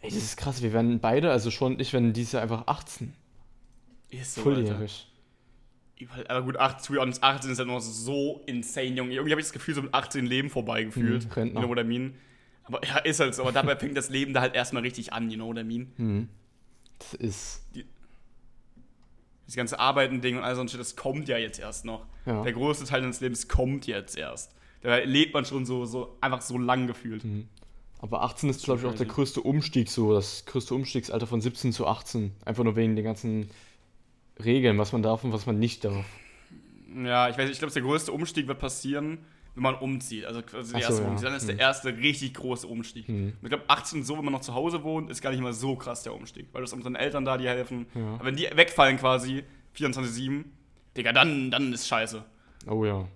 Ey, 0.00 0.10
das 0.10 0.18
ist 0.18 0.36
krass, 0.36 0.60
wir 0.60 0.72
werden 0.72 0.98
beide, 0.98 1.30
also 1.30 1.52
schon 1.52 1.78
ich, 1.78 1.92
werden 1.92 2.12
dieses 2.12 2.32
Jahr 2.32 2.42
einfach 2.42 2.66
18. 2.66 3.12
Ist 4.10 4.34
so, 4.34 4.42
Volljährig. 4.42 5.06
Alter. 6.10 6.30
Aber 6.30 6.42
gut, 6.44 6.56
8, 6.56 6.84
to 6.84 6.92
be 6.92 7.00
honest, 7.00 7.22
18 7.22 7.52
ist 7.52 7.58
halt 7.58 7.68
noch 7.68 7.78
so 7.80 8.42
insane, 8.46 8.96
Junge. 8.96 9.14
Irgendwie 9.14 9.30
habe 9.30 9.40
ich 9.40 9.46
das 9.46 9.52
Gefühl, 9.52 9.74
so 9.74 9.82
mit 9.82 9.94
18 9.94 10.26
Leben 10.26 10.50
vorbei 10.50 10.82
gefühlt. 10.82 11.24
Mhm, 11.24 11.32
Rentner. 11.32 11.60
You 11.60 11.66
know 11.66 11.76
what 11.76 11.82
I 11.82 11.86
mean? 11.88 12.14
Aber 12.64 12.84
ja, 12.84 12.98
ist 12.98 13.20
halt 13.20 13.34
so. 13.36 13.42
Aber 13.42 13.52
dabei 13.52 13.76
fängt 13.76 13.96
das 13.96 14.10
Leben 14.10 14.34
da 14.34 14.40
halt 14.40 14.56
erstmal 14.56 14.82
richtig 14.82 15.12
an, 15.12 15.30
you 15.30 15.36
know 15.36 15.46
what 15.46 15.58
I 15.58 15.62
mean? 15.64 15.92
Mhm. 15.96 16.28
Das 16.98 17.14
ist, 17.14 17.62
Das 19.46 19.54
ganze 19.54 19.78
Arbeiten-Ding 19.78 20.36
und 20.36 20.42
all 20.42 20.56
so 20.56 20.62
ein 20.62 20.68
Shit, 20.68 20.80
das 20.80 20.96
kommt 20.96 21.28
ja 21.28 21.38
jetzt 21.38 21.60
erst 21.60 21.84
noch. 21.84 22.06
ja. 22.26 22.42
Der 22.42 22.52
größte 22.52 22.86
Teil 22.86 23.02
deines 23.02 23.20
Lebens 23.20 23.46
kommt 23.46 23.86
jetzt 23.86 24.18
erst. 24.18 24.52
Da 24.82 24.96
lebt 24.96 25.32
man 25.32 25.44
schon 25.44 25.64
so, 25.64 25.84
so 25.86 26.18
einfach 26.20 26.42
so 26.42 26.58
lang 26.58 26.88
gefühlt. 26.88 27.24
Mhm. 27.24 27.48
Aber 27.98 28.22
18 28.22 28.50
ist, 28.50 28.64
glaube 28.64 28.80
ich, 28.80 28.86
auch 28.86 28.94
der 28.94 29.06
größte 29.06 29.40
Umstieg, 29.40 29.88
so 29.88 30.12
das 30.12 30.44
größte 30.44 30.74
Umstiegsalter 30.74 31.26
von 31.26 31.40
17 31.40 31.72
zu 31.72 31.86
18. 31.86 32.32
Einfach 32.44 32.62
nur 32.62 32.76
wegen 32.76 32.94
den 32.94 33.04
ganzen 33.04 33.50
Regeln, 34.42 34.78
was 34.78 34.92
man 34.92 35.02
darf 35.02 35.24
und 35.24 35.32
was 35.32 35.46
man 35.46 35.58
nicht 35.58 35.84
darf. 35.84 36.04
Ja, 36.94 37.28
ich 37.28 37.38
weiß, 37.38 37.50
ich 37.50 37.58
glaube, 37.58 37.72
der 37.72 37.82
größte 37.82 38.12
Umstieg 38.12 38.48
wird 38.48 38.58
passieren, 38.58 39.18
wenn 39.54 39.62
man 39.62 39.74
umzieht. 39.76 40.26
Also 40.26 40.42
quasi 40.42 40.72
der 40.72 40.82
so, 40.82 40.88
erste 40.88 41.02
ja. 41.02 41.08
Umstieg. 41.08 41.28
Dann 41.28 41.36
ist 41.36 41.48
der 41.48 41.58
erste 41.58 41.96
richtig 41.96 42.34
große 42.34 42.66
Umstieg. 42.66 43.08
Mhm. 43.08 43.32
Ich 43.42 43.48
glaube, 43.48 43.64
18 43.68 44.02
so, 44.02 44.16
wenn 44.18 44.24
man 44.24 44.32
noch 44.32 44.42
zu 44.42 44.54
Hause 44.54 44.84
wohnt, 44.84 45.10
ist 45.10 45.22
gar 45.22 45.30
nicht 45.30 45.40
mal 45.40 45.54
so 45.54 45.76
krass 45.76 46.02
der 46.02 46.14
Umstieg. 46.14 46.48
Weil 46.52 46.60
du 46.60 46.66
hast 46.66 46.74
unseren 46.74 46.96
Eltern 46.96 47.24
da, 47.24 47.38
die 47.38 47.48
helfen. 47.48 47.86
Ja. 47.94 48.14
Aber 48.14 48.26
wenn 48.26 48.36
die 48.36 48.48
wegfallen 48.54 48.98
quasi, 48.98 49.42
24-7, 49.76 50.44
Digga, 50.96 51.12
dann, 51.12 51.50
dann 51.50 51.72
ist 51.72 51.88
scheiße. 51.88 52.24
Oh 52.66 52.84
ja. 52.84 53.08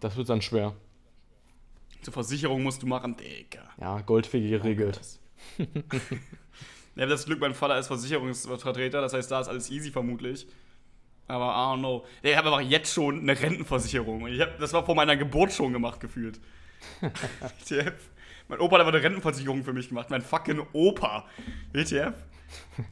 Das 0.00 0.16
wird 0.16 0.28
dann 0.28 0.42
schwer. 0.42 0.74
Zur 2.06 2.12
Versicherung 2.12 2.62
musst 2.62 2.84
du 2.84 2.86
machen, 2.86 3.16
Digga. 3.16 3.68
Ja, 3.80 4.00
Goldwege 4.00 4.48
geregelt. 4.48 5.00
Ja, 6.94 7.02
aber 7.02 7.10
das 7.10 7.26
Glück, 7.26 7.40
mein 7.40 7.52
Vater 7.52 7.76
ist 7.78 7.88
Versicherungsvertreter, 7.88 9.00
das 9.00 9.12
heißt, 9.12 9.28
da 9.28 9.40
ist 9.40 9.48
alles 9.48 9.70
easy 9.72 9.90
vermutlich. 9.90 10.46
Aber 11.26 11.46
I 11.46 11.74
don't 11.74 11.80
know. 11.80 12.06
Ja, 12.22 12.30
Ich 12.30 12.36
habe 12.36 12.48
aber 12.48 12.60
jetzt 12.60 12.94
schon 12.94 13.18
eine 13.18 13.38
Rentenversicherung. 13.38 14.28
Ich 14.28 14.40
hab, 14.40 14.56
das 14.60 14.72
war 14.72 14.86
vor 14.86 14.94
meiner 14.94 15.16
Geburt 15.16 15.52
schon 15.52 15.72
gemacht, 15.72 15.98
gefühlt. 15.98 16.40
WTF. 17.00 18.10
Mein 18.46 18.60
Opa 18.60 18.76
hat 18.76 18.82
aber 18.82 18.94
eine 18.94 19.02
Rentenversicherung 19.02 19.64
für 19.64 19.72
mich 19.72 19.88
gemacht. 19.88 20.08
Mein 20.08 20.22
fucking 20.22 20.64
Opa. 20.72 21.26
WTF. 21.72 22.14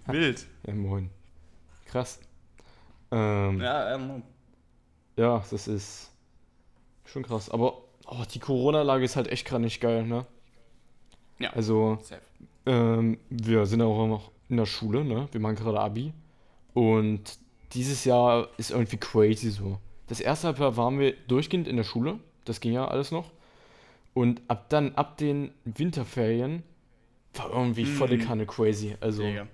Wild. 0.06 0.44
Ja, 0.66 0.74
moin. 0.74 1.08
Krass. 1.86 2.18
Ähm, 3.12 3.60
ja. 3.60 3.90
Ja, 3.90 3.96
don't 3.96 4.22
know. 5.16 5.42
das 5.50 5.68
ist 5.68 6.10
schon 7.06 7.22
krass. 7.22 7.48
Aber 7.48 7.83
oh, 8.06 8.22
die 8.32 8.38
Corona-Lage 8.38 9.04
ist 9.04 9.16
halt 9.16 9.28
echt 9.28 9.46
gerade 9.46 9.62
nicht 9.64 9.80
geil, 9.80 10.04
ne? 10.04 10.26
Ja. 11.38 11.50
Also. 11.52 11.98
Ähm, 12.66 13.18
wir 13.28 13.66
sind 13.66 13.82
auch 13.82 14.06
noch 14.06 14.30
in 14.48 14.56
der 14.56 14.66
Schule, 14.66 15.04
ne? 15.04 15.28
Wir 15.32 15.40
machen 15.40 15.56
gerade 15.56 15.80
Abi. 15.80 16.12
Und 16.72 17.38
dieses 17.72 18.04
Jahr 18.04 18.48
ist 18.56 18.70
irgendwie 18.70 18.96
crazy 18.96 19.50
so. 19.50 19.78
Das 20.06 20.20
erste 20.20 20.48
Halbjahr 20.48 20.76
waren 20.76 20.98
wir 20.98 21.12
durchgehend 21.28 21.66
in 21.68 21.76
der 21.76 21.84
Schule. 21.84 22.18
Das 22.44 22.60
ging 22.60 22.72
ja 22.72 22.86
alles 22.86 23.10
noch. 23.10 23.32
Und 24.14 24.42
ab 24.48 24.68
dann, 24.68 24.94
ab 24.94 25.16
den 25.18 25.50
Winterferien, 25.64 26.62
war 27.34 27.50
irgendwie 27.50 27.84
Mhm. 27.84 27.94
volle 27.96 28.18
Kanne 28.18 28.46
crazy. 28.46 28.96
Also, 29.00 29.22
Digga. 29.24 29.46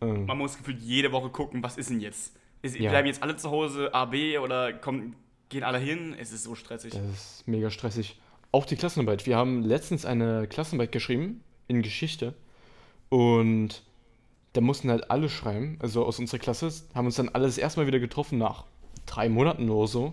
ähm, 0.00 0.26
Man 0.26 0.38
muss 0.38 0.56
gefühlt 0.58 0.80
jede 0.80 1.12
Woche 1.12 1.30
gucken, 1.30 1.62
was 1.62 1.76
ist 1.78 1.88
denn 1.90 2.00
jetzt? 2.00 2.34
Ist, 2.62 2.76
Ja. 2.78 2.90
Bleiben 2.90 3.06
jetzt 3.06 3.22
alle 3.22 3.36
zu 3.36 3.50
Hause, 3.50 3.94
AB 3.94 4.38
oder 4.38 4.72
kommen, 4.72 5.14
gehen 5.54 5.64
alle 5.64 5.78
hin? 5.78 6.14
Es 6.18 6.32
ist 6.32 6.42
so 6.44 6.54
stressig. 6.54 6.92
das 6.92 7.02
ist 7.38 7.48
mega 7.48 7.70
stressig. 7.70 8.18
Auch 8.52 8.66
die 8.66 8.76
Klassenarbeit. 8.76 9.26
Wir 9.26 9.36
haben 9.36 9.62
letztens 9.62 10.04
eine 10.04 10.46
Klassenarbeit 10.46 10.92
geschrieben 10.92 11.42
in 11.68 11.82
Geschichte. 11.82 12.34
Und 13.08 13.82
da 14.52 14.60
mussten 14.60 14.90
halt 14.90 15.10
alle 15.10 15.28
schreiben, 15.28 15.78
also 15.80 16.04
aus 16.04 16.18
unserer 16.18 16.38
Klasse, 16.40 16.70
haben 16.94 17.06
uns 17.06 17.16
dann 17.16 17.28
alles 17.30 17.58
erstmal 17.58 17.86
wieder 17.86 17.98
getroffen 18.00 18.38
nach 18.38 18.64
drei 19.06 19.28
Monaten 19.28 19.68
oder 19.70 19.86
so, 19.88 20.12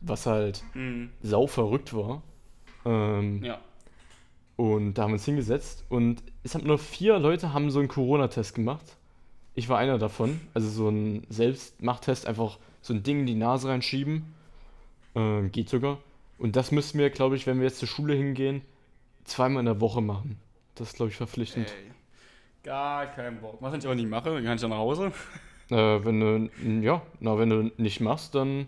was 0.00 0.26
halt 0.26 0.62
Mhm. 0.74 1.10
sau 1.22 1.46
verrückt 1.46 1.94
war. 1.94 2.22
Ähm, 2.84 3.42
Ja. 3.44 3.58
Und 4.56 4.94
da 4.94 5.02
haben 5.04 5.10
wir 5.10 5.14
uns 5.14 5.24
hingesetzt 5.24 5.84
und 5.88 6.22
es 6.42 6.54
haben 6.54 6.66
nur 6.66 6.78
vier 6.78 7.18
Leute 7.18 7.52
haben 7.54 7.70
so 7.70 7.78
einen 7.78 7.88
Corona-Test 7.88 8.54
gemacht. 8.54 8.84
Ich 9.54 9.68
war 9.68 9.78
einer 9.78 9.98
davon, 9.98 10.40
also 10.54 10.68
so 10.68 10.88
ein 10.88 11.24
Selbstmachttest, 11.30 12.26
einfach 12.26 12.58
so 12.82 12.92
ein 12.92 13.02
Ding 13.02 13.20
in 13.20 13.26
die 13.26 13.34
Nase 13.34 13.68
reinschieben. 13.68 14.24
Ähm, 15.14 15.50
geht 15.50 15.68
sogar. 15.68 15.98
Und 16.38 16.56
das 16.56 16.72
müssen 16.72 16.98
wir, 16.98 17.10
glaube 17.10 17.36
ich, 17.36 17.46
wenn 17.46 17.58
wir 17.58 17.64
jetzt 17.64 17.78
zur 17.78 17.88
Schule 17.88 18.14
hingehen, 18.14 18.62
zweimal 19.24 19.60
in 19.60 19.66
der 19.66 19.80
Woche 19.80 20.00
machen. 20.00 20.38
Das 20.74 20.88
ist, 20.88 20.96
glaube 20.96 21.10
ich, 21.10 21.16
verpflichtend. 21.16 21.68
Ey. 21.68 21.90
Gar 22.62 23.06
kein 23.06 23.40
Bock. 23.40 23.58
Was 23.60 23.74
ich 23.74 23.84
aber 23.84 23.94
nicht 23.94 24.08
mache, 24.08 24.30
dann 24.30 24.44
kann 24.44 24.54
ich 24.54 24.60
dann 24.60 24.70
nach 24.70 24.78
Hause. 24.78 25.12
Äh, 25.70 26.04
wenn 26.04 26.20
du, 26.20 26.84
ja, 26.84 27.02
na, 27.20 27.38
wenn 27.38 27.48
du 27.48 27.70
nicht 27.76 28.00
machst, 28.00 28.34
dann, 28.34 28.66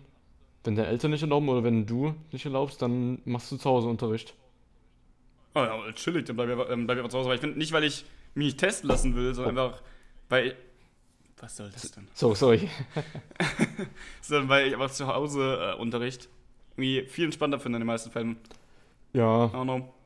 wenn 0.63 0.75
deine 0.75 0.87
Eltern 0.87 1.11
nicht 1.11 1.21
erlauben 1.21 1.49
oder 1.49 1.63
wenn 1.63 1.85
du 1.85 2.15
nicht 2.31 2.45
erlaubst, 2.45 2.81
dann 2.81 3.21
machst 3.25 3.51
du 3.51 3.57
zu 3.57 3.69
Hause 3.69 3.87
Unterricht. 3.87 4.33
Oh 5.53 5.59
ja, 5.59 5.91
chillig, 5.93 6.25
dann 6.25 6.35
bleib 6.35 6.49
ich, 6.49 6.69
ähm, 6.71 6.87
bleib 6.87 6.97
ich 6.97 7.03
einfach 7.03 7.11
zu 7.11 7.17
Hause. 7.17 7.29
Weil 7.29 7.35
ich 7.35 7.41
finde, 7.41 7.59
nicht, 7.59 7.71
weil 7.71 7.83
ich 7.83 8.05
mich 8.35 8.45
nicht 8.45 8.59
testen 8.59 8.89
lassen 8.89 9.15
will, 9.15 9.33
sondern 9.33 9.57
einfach, 9.57 9.81
weil. 10.29 10.55
Was 11.39 11.57
soll 11.57 11.69
das 11.71 11.91
denn? 11.91 12.07
So, 12.13 12.33
sorry. 12.33 12.69
Sondern 14.21 14.47
weil 14.47 14.67
ich 14.67 14.73
einfach 14.73 14.91
zu 14.91 15.07
Hause 15.07 15.73
äh, 15.75 15.81
Unterricht 15.81 16.29
irgendwie 16.75 17.03
viel 17.07 17.25
entspannter 17.25 17.59
finde 17.59 17.77
in 17.77 17.81
den 17.81 17.87
meisten 17.87 18.11
Fällen. 18.11 18.37
Ja, 19.13 19.51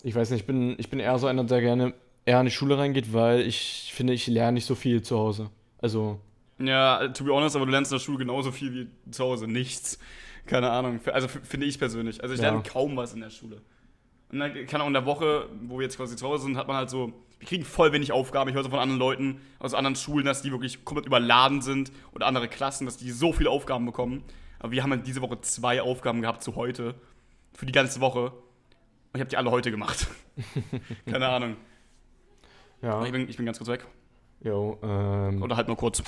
ich 0.03 0.13
weiß 0.15 0.31
nicht, 0.31 0.41
ich 0.41 0.45
bin, 0.47 0.75
ich 0.77 0.89
bin 0.89 0.99
eher 0.99 1.17
so 1.17 1.27
einer, 1.27 1.43
der 1.43 1.61
gerne 1.61 1.93
eher 2.25 2.39
in 2.39 2.45
die 2.45 2.51
Schule 2.51 2.77
reingeht, 2.77 3.13
weil 3.13 3.41
ich 3.41 3.91
finde, 3.95 4.13
ich 4.13 4.27
lerne 4.27 4.53
nicht 4.53 4.65
so 4.65 4.75
viel 4.75 5.01
zu 5.01 5.17
Hause. 5.17 5.49
Also, 5.79 6.19
Ja, 6.59 7.07
to 7.09 7.23
be 7.23 7.31
honest, 7.31 7.55
aber 7.55 7.65
du 7.65 7.71
lernst 7.71 7.91
in 7.91 7.97
der 7.97 8.03
Schule 8.03 8.17
genauso 8.17 8.51
viel 8.51 8.73
wie 8.73 9.11
zu 9.11 9.23
Hause. 9.23 9.47
Nichts. 9.47 9.97
Keine 10.45 10.69
Ahnung. 10.71 10.99
Also 11.05 11.27
finde 11.27 11.65
ich 11.67 11.77
persönlich. 11.79 12.21
Also 12.21 12.33
ich 12.35 12.41
Ja. 12.41 12.49
lerne 12.49 12.63
kaum 12.63 12.97
was 12.97 13.13
in 13.13 13.21
der 13.21 13.29
Schule. 13.29 13.61
Und 14.31 14.39
dann, 14.39 14.53
keine 14.53 14.83
Ahnung, 14.83 14.87
in 14.87 14.93
der 14.93 15.05
Woche, 15.05 15.47
wo 15.67 15.77
wir 15.77 15.83
jetzt 15.83 15.97
quasi 15.97 16.15
zu 16.17 16.25
Hause 16.27 16.43
sind, 16.45 16.57
hat 16.57 16.67
man 16.67 16.75
halt 16.77 16.89
so, 16.89 17.13
wir 17.39 17.47
kriegen 17.47 17.63
voll 17.63 17.93
wenig 17.93 18.11
Aufgaben. 18.11 18.49
Ich 18.49 18.55
höre 18.55 18.63
so 18.63 18.69
von 18.69 18.79
anderen 18.79 18.99
Leuten 18.99 19.39
aus 19.59 19.73
anderen 19.73 19.95
Schulen, 19.95 20.25
dass 20.25 20.41
die 20.41 20.51
wirklich 20.51 20.83
komplett 20.83 21.05
überladen 21.05 21.61
sind 21.61 21.91
oder 22.13 22.25
andere 22.27 22.47
Klassen, 22.49 22.85
dass 22.85 22.97
die 22.97 23.11
so 23.11 23.31
viele 23.31 23.49
Aufgaben 23.49 23.85
bekommen. 23.85 24.23
Aber 24.59 24.71
wir 24.71 24.83
haben 24.83 24.91
halt 24.91 25.07
diese 25.07 25.21
Woche 25.21 25.39
zwei 25.41 25.81
Aufgaben 25.81 26.21
gehabt 26.21 26.43
zu 26.43 26.55
heute. 26.55 26.95
Für 27.53 27.65
die 27.65 27.71
ganze 27.71 27.99
Woche. 28.01 28.31
Und 28.31 29.15
ich 29.15 29.21
habe 29.21 29.29
die 29.29 29.37
alle 29.37 29.51
heute 29.51 29.71
gemacht. 29.71 30.07
keine 31.05 31.27
Ahnung. 31.27 31.55
ja. 32.81 32.93
Aber 32.93 33.05
ich 33.05 33.11
bin, 33.11 33.29
ich 33.29 33.37
bin 33.37 33.45
ganz 33.45 33.57
kurz 33.57 33.69
weg. 33.69 33.85
Jo, 34.41 34.77
ähm. 34.83 35.41
Oder 35.41 35.57
halt 35.57 35.67
mal 35.67 35.75
kurz. 35.75 36.03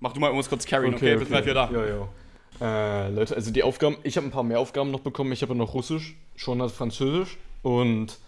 Mach 0.00 0.12
du 0.12 0.20
mal 0.20 0.28
irgendwas 0.28 0.48
kurz 0.48 0.64
carryen, 0.64 0.94
okay? 0.94 1.16
Bis 1.16 1.28
gleich 1.28 1.44
wieder 1.44 1.68
da. 1.68 1.70
Ja, 1.70 1.86
ja. 1.86 2.08
Äh, 2.60 3.10
Leute, 3.10 3.34
also 3.36 3.50
die 3.50 3.62
Aufgaben, 3.62 3.96
ich 4.02 4.16
habe 4.16 4.26
ein 4.26 4.30
paar 4.30 4.42
mehr 4.42 4.60
Aufgaben 4.60 4.90
noch 4.90 5.00
bekommen. 5.00 5.32
Ich 5.32 5.42
habe 5.42 5.54
noch 5.54 5.74
Russisch, 5.74 6.16
schon 6.36 6.60
als 6.60 6.72
Französisch 6.72 7.38
und 7.62 8.18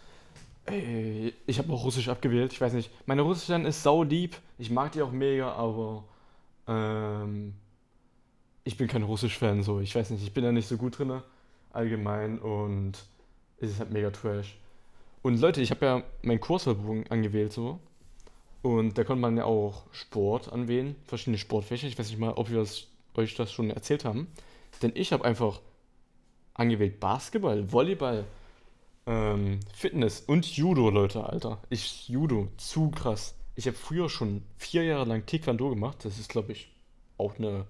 ey, 0.66 1.34
ich 1.46 1.58
habe 1.58 1.72
auch 1.72 1.84
Russisch 1.84 2.08
abgewählt. 2.08 2.52
Ich 2.52 2.60
weiß 2.60 2.72
nicht, 2.72 2.90
meine 3.06 3.22
Russischin 3.22 3.64
ist 3.64 3.82
sau 3.82 4.02
lieb. 4.02 4.36
Ich 4.58 4.70
mag 4.70 4.92
die 4.92 5.02
auch 5.02 5.12
mega, 5.12 5.52
aber 5.52 6.04
ähm, 6.66 7.54
ich 8.64 8.76
bin 8.76 8.88
kein 8.88 9.02
Russisch-Fan, 9.02 9.62
so. 9.62 9.80
Ich 9.80 9.94
weiß 9.94 10.10
nicht, 10.10 10.22
ich 10.22 10.32
bin 10.32 10.44
da 10.44 10.52
nicht 10.52 10.68
so 10.68 10.76
gut 10.76 10.98
drin 10.98 11.22
allgemein 11.72 12.38
und 12.38 12.92
es 13.58 13.70
ist 13.70 13.80
halt 13.80 13.90
mega 13.90 14.10
trash. 14.10 14.56
Und 15.22 15.40
Leute, 15.40 15.60
ich 15.62 15.70
habe 15.70 15.86
ja 15.86 16.02
meinen 16.22 16.40
Kursverbund 16.40 17.10
angewählt, 17.10 17.52
so. 17.52 17.78
Und 18.62 18.96
da 18.96 19.04
konnte 19.04 19.20
man 19.20 19.36
ja 19.36 19.44
auch 19.44 19.84
Sport 19.92 20.52
anwählen, 20.52 20.94
verschiedene 21.04 21.38
Sportfächer. 21.38 21.86
Ich 21.86 21.98
weiß 21.98 22.08
nicht 22.10 22.18
mal, 22.18 22.32
ob 22.32 22.50
wir 22.50 22.58
das, 22.58 22.86
euch 23.14 23.34
das 23.34 23.52
schon 23.52 23.70
erzählt 23.70 24.04
haben. 24.04 24.28
Denn 24.82 24.92
ich 24.94 25.12
habe 25.12 25.24
einfach 25.24 25.60
angewählt 26.54 27.00
Basketball, 27.00 27.72
Volleyball, 27.72 28.24
ähm, 29.06 29.60
Fitness 29.74 30.20
und 30.20 30.46
Judo, 30.46 30.90
Leute, 30.90 31.24
Alter. 31.24 31.60
Ich 31.70 32.08
Judo, 32.08 32.48
zu 32.56 32.90
krass. 32.90 33.34
Ich 33.56 33.66
habe 33.66 33.76
früher 33.76 34.08
schon 34.08 34.42
vier 34.56 34.84
Jahre 34.84 35.04
lang 35.04 35.26
Taekwondo 35.26 35.70
gemacht. 35.70 36.04
Das 36.04 36.18
ist, 36.18 36.28
glaube 36.28 36.52
ich, 36.52 36.72
auch 37.18 37.38
eine 37.38 37.66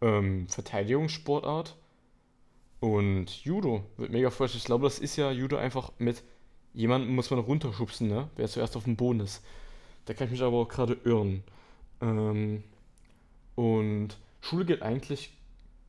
ähm, 0.00 0.48
Verteidigungssportart. 0.48 1.76
Und 2.80 3.44
Judo 3.44 3.84
wird 3.96 4.12
mega 4.12 4.30
fresh. 4.30 4.54
Ich 4.54 4.64
glaube, 4.64 4.84
das 4.84 4.98
ist 4.98 5.16
ja 5.16 5.30
Judo 5.32 5.56
einfach 5.56 5.92
mit 5.98 6.22
jemandem 6.74 7.14
muss 7.14 7.30
man 7.30 7.40
runterschubsen, 7.40 8.08
ne? 8.08 8.28
Wer 8.36 8.48
zuerst 8.48 8.76
auf 8.76 8.84
dem 8.84 8.96
Boden 8.96 9.20
ist. 9.20 9.42
Da 10.04 10.14
kann 10.14 10.26
ich 10.26 10.32
mich 10.32 10.42
aber 10.42 10.58
auch 10.58 10.68
gerade 10.68 10.96
irren. 11.04 11.42
Ähm, 12.00 12.62
und 13.56 14.16
Schule 14.40 14.64
geht 14.64 14.82
eigentlich 14.82 15.32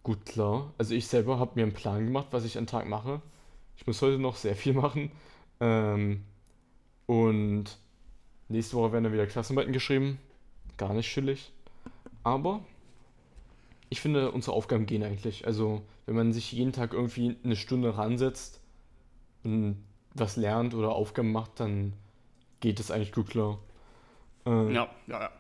gut 0.04 0.26
klar. 0.26 0.74
Also 0.78 0.96
ich 0.96 1.08
selber 1.08 1.38
habe 1.38 1.52
mir 1.56 1.64
einen 1.64 1.74
Plan 1.74 2.06
gemacht, 2.06 2.28
was 2.32 2.46
ich 2.46 2.58
am 2.58 2.68
Tag 2.68 2.88
mache. 2.88 3.22
Ich 3.78 3.86
muss 3.86 4.02
heute 4.02 4.18
noch 4.18 4.36
sehr 4.36 4.56
viel 4.56 4.74
machen. 4.84 5.12
Ähm, 5.60 6.24
und 7.06 7.66
nächste 8.48 8.76
Woche 8.76 8.94
werden 8.94 9.04
dann 9.04 9.14
wieder 9.14 9.28
Klassenarbeiten 9.28 9.74
geschrieben. 9.74 10.20
Gar 10.78 10.94
nicht 10.94 11.10
chillig. 11.10 11.52
Aber 12.24 12.62
ich 13.90 14.02
finde, 14.02 14.32
unsere 14.32 14.56
Aufgaben 14.56 14.86
gehen 14.86 15.04
eigentlich. 15.04 15.46
Also, 15.48 15.82
wenn 16.06 16.16
man 16.16 16.34
sich 16.34 16.52
jeden 16.52 16.74
Tag 16.74 16.94
irgendwie 16.94 17.38
eine 17.44 17.56
Stunde 17.56 17.98
ransetzt 17.98 18.62
und 19.44 19.84
was 20.14 20.36
lernt 20.36 20.74
oder 20.74 20.92
Aufgaben 20.92 21.32
macht, 21.32 21.60
dann 21.60 21.94
geht 22.60 22.80
es 22.80 22.92
eigentlich 22.92 23.12
gut 23.12 23.30
klar. 23.30 23.60
Ähm, 24.46 24.72
Ja, 24.72 24.90
ja, 25.08 25.22
ja. 25.22 25.32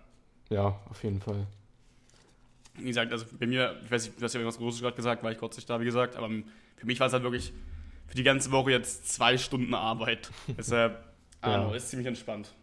ja, 0.50 0.80
auf 0.90 1.04
jeden 1.04 1.22
Fall. 1.22 1.48
Wie 2.76 2.86
gesagt, 2.86 3.12
also 3.12 3.26
bei 3.38 3.46
mir, 3.46 3.80
ich 3.84 3.92
weiß 3.92 4.06
nicht, 4.06 4.20
du 4.20 4.24
hast 4.24 4.34
ja 4.34 4.40
irgendwas 4.40 4.58
Großes 4.58 4.82
gerade 4.82 4.96
gesagt, 4.96 5.22
war 5.24 5.32
ich 5.32 5.38
kurz 5.38 5.58
nicht 5.58 5.70
da, 5.70 5.80
wie 5.82 5.86
gesagt, 5.86 6.16
aber 6.16 6.30
für 6.78 6.86
mich 6.86 7.00
war 7.00 7.08
es 7.08 7.14
halt 7.14 7.24
wirklich 7.24 7.52
für 8.08 8.16
die 8.16 8.24
ganze 8.24 8.52
Woche 8.52 8.72
jetzt 8.72 9.12
zwei 9.12 9.38
Stunden 9.38 9.74
Arbeit. 9.74 10.32
Deshalb, 10.58 11.04
Ja. 11.44 11.70
ja. 11.70 11.76
ist 11.76 11.90
ziemlich 11.90 12.08
entspannt. 12.08 12.54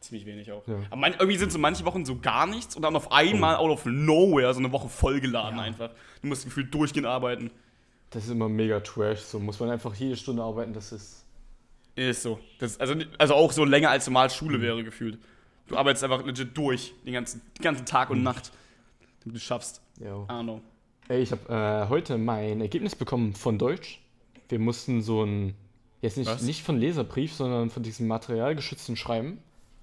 Ziemlich 0.00 0.24
wenig 0.26 0.50
auch. 0.50 0.66
Ja. 0.66 0.76
Aber 0.90 0.96
man, 0.96 1.12
irgendwie 1.12 1.36
sind 1.36 1.52
so 1.52 1.58
manche 1.58 1.84
Wochen 1.84 2.04
so 2.06 2.18
gar 2.18 2.46
nichts 2.46 2.74
und 2.74 2.82
dann 2.82 2.96
auf 2.96 3.12
einmal 3.12 3.56
out 3.56 3.70
of 3.70 3.84
nowhere 3.84 4.52
so 4.54 4.58
eine 4.60 4.72
Woche 4.72 4.88
vollgeladen 4.88 5.58
Ja. 5.58 5.64
einfach. 5.64 5.90
Du 6.22 6.28
musst 6.28 6.44
gefühlt 6.44 6.72
durchgehend 6.72 7.06
arbeiten. 7.06 7.50
Das 8.08 8.24
ist 8.24 8.30
immer 8.30 8.48
mega 8.48 8.80
trash. 8.80 9.20
So 9.20 9.38
muss 9.38 9.60
man 9.60 9.70
einfach 9.70 9.94
jede 9.94 10.16
Stunde 10.16 10.42
arbeiten. 10.42 10.72
Das 10.72 10.90
ist. 10.92 11.24
Ist 11.96 12.22
so. 12.22 12.40
Das, 12.58 12.80
also, 12.80 12.94
also 13.18 13.34
auch 13.34 13.52
so 13.52 13.64
länger 13.64 13.90
als 13.90 14.06
normal 14.06 14.30
Schule 14.30 14.58
Mhm. 14.58 14.62
wäre 14.62 14.84
gefühlt. 14.84 15.18
Du 15.66 15.76
arbeitest 15.76 16.02
einfach 16.02 16.24
legit 16.24 16.56
durch, 16.56 16.94
den 17.04 17.12
ganzen, 17.12 17.42
den 17.58 17.62
ganzen 17.62 17.84
Tag 17.84 18.08
Mhm. 18.10 18.16
und 18.16 18.22
Nacht, 18.22 18.52
damit 19.22 19.36
du 19.36 19.40
schaffst. 19.40 19.82
Ja. 20.00 20.06
I 20.24 20.26
don't 20.28 20.42
know. 20.44 20.60
Ey, 21.08 21.20
ich 21.22 21.30
habe 21.32 21.52
äh, 21.52 21.88
heute 21.90 22.16
mein 22.16 22.60
Ergebnis 22.60 22.96
bekommen 22.96 23.34
von 23.34 23.58
Deutsch. 23.58 24.00
Wir 24.48 24.58
mussten 24.58 25.02
so 25.02 25.24
ein. 25.24 25.54
Jetzt 26.00 26.16
nicht, 26.16 26.28
Was? 26.30 26.40
nicht 26.42 26.62
von 26.62 26.78
Leserbrief, 26.78 27.34
sondern 27.34 27.68
von 27.68 27.82
diesem 27.82 28.06
materialgeschützten 28.06 28.96
Schreiben. 28.96 29.38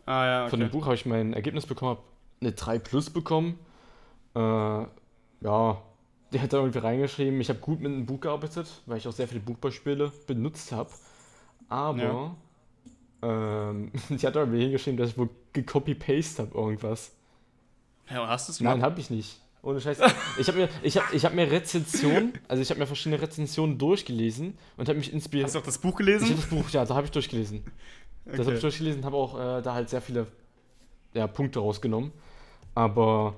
Ah 0.08 0.26
ja, 0.26 0.42
okay. 0.44 0.50
Von 0.52 0.60
dem 0.62 0.70
Buch 0.72 0.86
habe 0.86 0.96
ich 0.96 1.06
mein 1.06 1.34
Ergebnis 1.34 1.66
bekommen, 1.68 1.92
habe 1.98 2.02
eine 2.42 2.54
3 2.54 2.80
Plus 2.80 3.10
bekommen. 3.10 3.60
Äh, 4.36 4.40
ja, 4.40 5.82
der 6.34 6.42
hat 6.42 6.54
da 6.54 6.58
irgendwie 6.58 6.80
reingeschrieben, 6.80 7.40
ich 7.40 7.50
habe 7.50 7.60
gut 7.60 7.80
mit 7.82 7.92
einem 7.92 8.06
Buch 8.06 8.20
gearbeitet, 8.22 8.68
weil 8.86 8.98
ich 8.98 9.08
auch 9.08 9.12
sehr 9.14 9.28
viele 9.28 9.42
Buchbeispiele 9.42 10.12
benutzt 10.26 10.72
habe. 10.72 10.90
Aber 11.70 12.36
ähm, 13.22 13.92
die 14.10 14.26
hat 14.26 14.36
da 14.36 14.40
irgendwie 14.42 14.62
hingeschrieben, 14.62 14.98
dass 14.98 15.10
ich 15.12 15.18
wohl 15.18 15.30
gecopy-paste 15.54 16.44
habe 16.44 16.58
irgendwas. 16.58 17.12
Ja, 18.10 18.28
hast 18.28 18.48
du 18.48 18.52
es 18.54 18.60
Nein, 18.62 18.76
gemacht? 18.76 18.92
habe 18.92 19.00
ich 19.02 19.10
nicht. 19.10 19.42
Ohne 19.64 19.82
Scheiß. 19.82 20.00
Ich 20.40 20.48
habe 20.48 20.60
mir, 20.60 20.70
ich 20.82 20.98
hab, 20.98 21.14
ich 21.14 21.26
hab 21.26 21.34
mir 21.34 21.52
Rezensionen, 21.52 22.32
also 22.48 22.62
ich 22.62 22.70
habe 22.70 22.80
mir 22.80 22.88
verschiedene 22.88 23.22
Rezensionen 23.22 23.78
durchgelesen 23.78 24.58
und 24.78 24.88
habe 24.88 24.98
mich 24.98 25.12
inspiriert. 25.12 25.48
Hast 25.48 25.56
du 25.56 25.60
auch 25.60 25.64
das 25.64 25.78
Buch 25.80 26.00
Ich 26.00 26.06
gelesen? 26.06 26.26
habe 26.30 26.36
das 26.36 26.46
Buch, 26.46 26.70
ja, 26.70 26.86
da 26.86 26.96
habe 26.96 27.06
ich 27.06 27.12
durchgelesen. 27.12 27.66
Das 28.32 28.46
habe 28.46 28.56
ich 28.56 28.62
durchgelesen, 28.62 29.06
habe 29.06 29.16
auch 29.16 29.36
äh, 29.36 29.62
da 29.62 29.74
halt 29.74 29.90
sehr 29.90 30.02
viele 30.02 30.28
ja, 31.14 31.28
Punkte 31.28 31.60
rausgenommen. 31.60 32.12
Aber 32.76 33.36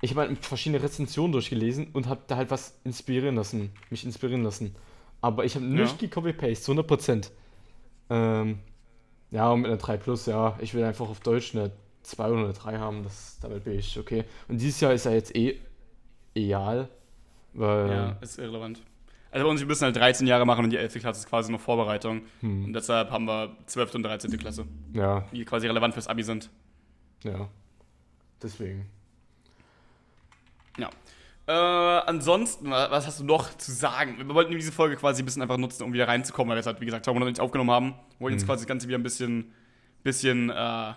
ich 0.00 0.10
habe 0.10 0.28
halt 0.28 0.44
verschiedene 0.44 0.82
Rezensionen 0.82 1.32
durchgelesen 1.32 1.88
und 1.92 2.06
habe 2.06 2.20
da 2.26 2.36
halt 2.36 2.50
was 2.50 2.78
inspirieren 2.84 3.36
lassen, 3.36 3.72
mich 3.90 4.04
inspirieren 4.04 4.44
lassen. 4.44 4.74
Aber 5.20 5.44
ich 5.44 5.56
habe 5.56 5.64
nicht 5.64 5.98
gecopy-paste, 5.98 6.72
100%. 6.72 7.30
Ähm, 8.10 8.60
ja, 9.30 9.50
und 9.50 9.62
mit 9.62 9.70
einer 9.70 9.78
3 9.78 9.96
Plus, 9.96 10.26
ja, 10.26 10.56
ich 10.60 10.74
will 10.74 10.84
einfach 10.84 11.08
auf 11.08 11.20
Deutsch 11.20 11.54
eine 11.54 11.72
2 12.02 12.30
oder 12.30 12.44
eine 12.44 12.52
3 12.52 12.78
haben, 12.78 13.02
das, 13.02 13.38
damit 13.42 13.64
bin 13.64 13.78
ich 13.78 13.98
okay. 13.98 14.24
Und 14.46 14.60
dieses 14.60 14.80
Jahr 14.80 14.92
ist 14.92 15.04
ja 15.04 15.12
jetzt 15.12 15.34
eh 15.34 15.60
egal, 16.34 16.88
weil, 17.52 17.90
Ja, 17.90 18.10
ist 18.20 18.38
irrelevant. 18.38 18.80
Also 19.30 19.44
bei 19.44 19.50
uns, 19.50 19.60
wir 19.60 19.66
müssen 19.66 19.84
halt 19.84 19.94
13 19.96 20.26
Jahre 20.26 20.46
machen 20.46 20.64
und 20.64 20.70
die 20.70 20.76
11. 20.78 20.94
Klasse 21.00 21.20
ist 21.20 21.28
quasi 21.28 21.52
noch 21.52 21.60
Vorbereitung. 21.60 22.22
hm, 22.40 22.64
Und 22.66 22.72
deshalb 22.72 23.10
haben 23.10 23.26
wir 23.26 23.56
12. 23.66 23.94
und 23.96 24.02
13. 24.04 24.30
Klasse, 24.38 24.66
ja, 24.94 25.20
die 25.32 25.44
quasi 25.44 25.66
relevant 25.66 25.92
fürs 25.94 26.08
Abi 26.08 26.22
sind. 26.22 26.48
ja, 27.24 27.48
deswegen. 28.42 28.86
Ja. 30.78 30.88
Äh, 31.46 31.52
ansonsten, 32.06 32.70
wa- 32.70 32.90
was 32.90 33.06
hast 33.06 33.20
du 33.20 33.24
noch 33.24 33.56
zu 33.56 33.72
sagen? 33.72 34.16
Wir 34.18 34.28
wollten 34.34 34.52
diese 34.52 34.70
Folge 34.72 34.96
quasi 34.96 35.22
ein 35.22 35.24
bisschen 35.24 35.42
einfach 35.42 35.56
nutzen, 35.56 35.82
um 35.82 35.92
wieder 35.92 36.06
reinzukommen, 36.06 36.50
weil 36.50 36.56
wir 36.56 36.60
es 36.60 36.66
halt, 36.66 36.80
wie 36.80 36.84
gesagt, 36.84 37.04
zwei 37.04 37.12
Monate 37.12 37.30
nicht 37.30 37.40
aufgenommen 37.40 37.70
haben. 37.70 37.86
Wir 38.18 38.20
wollten 38.20 38.34
jetzt 38.36 38.42
Mhm. 38.44 38.48
quasi 38.48 38.62
das 38.64 38.68
Ganze 38.68 38.86
wieder 38.88 38.98
ein 38.98 39.02
bisschen, 39.02 39.52
bisschen 40.02 40.50
äh, 40.50 40.92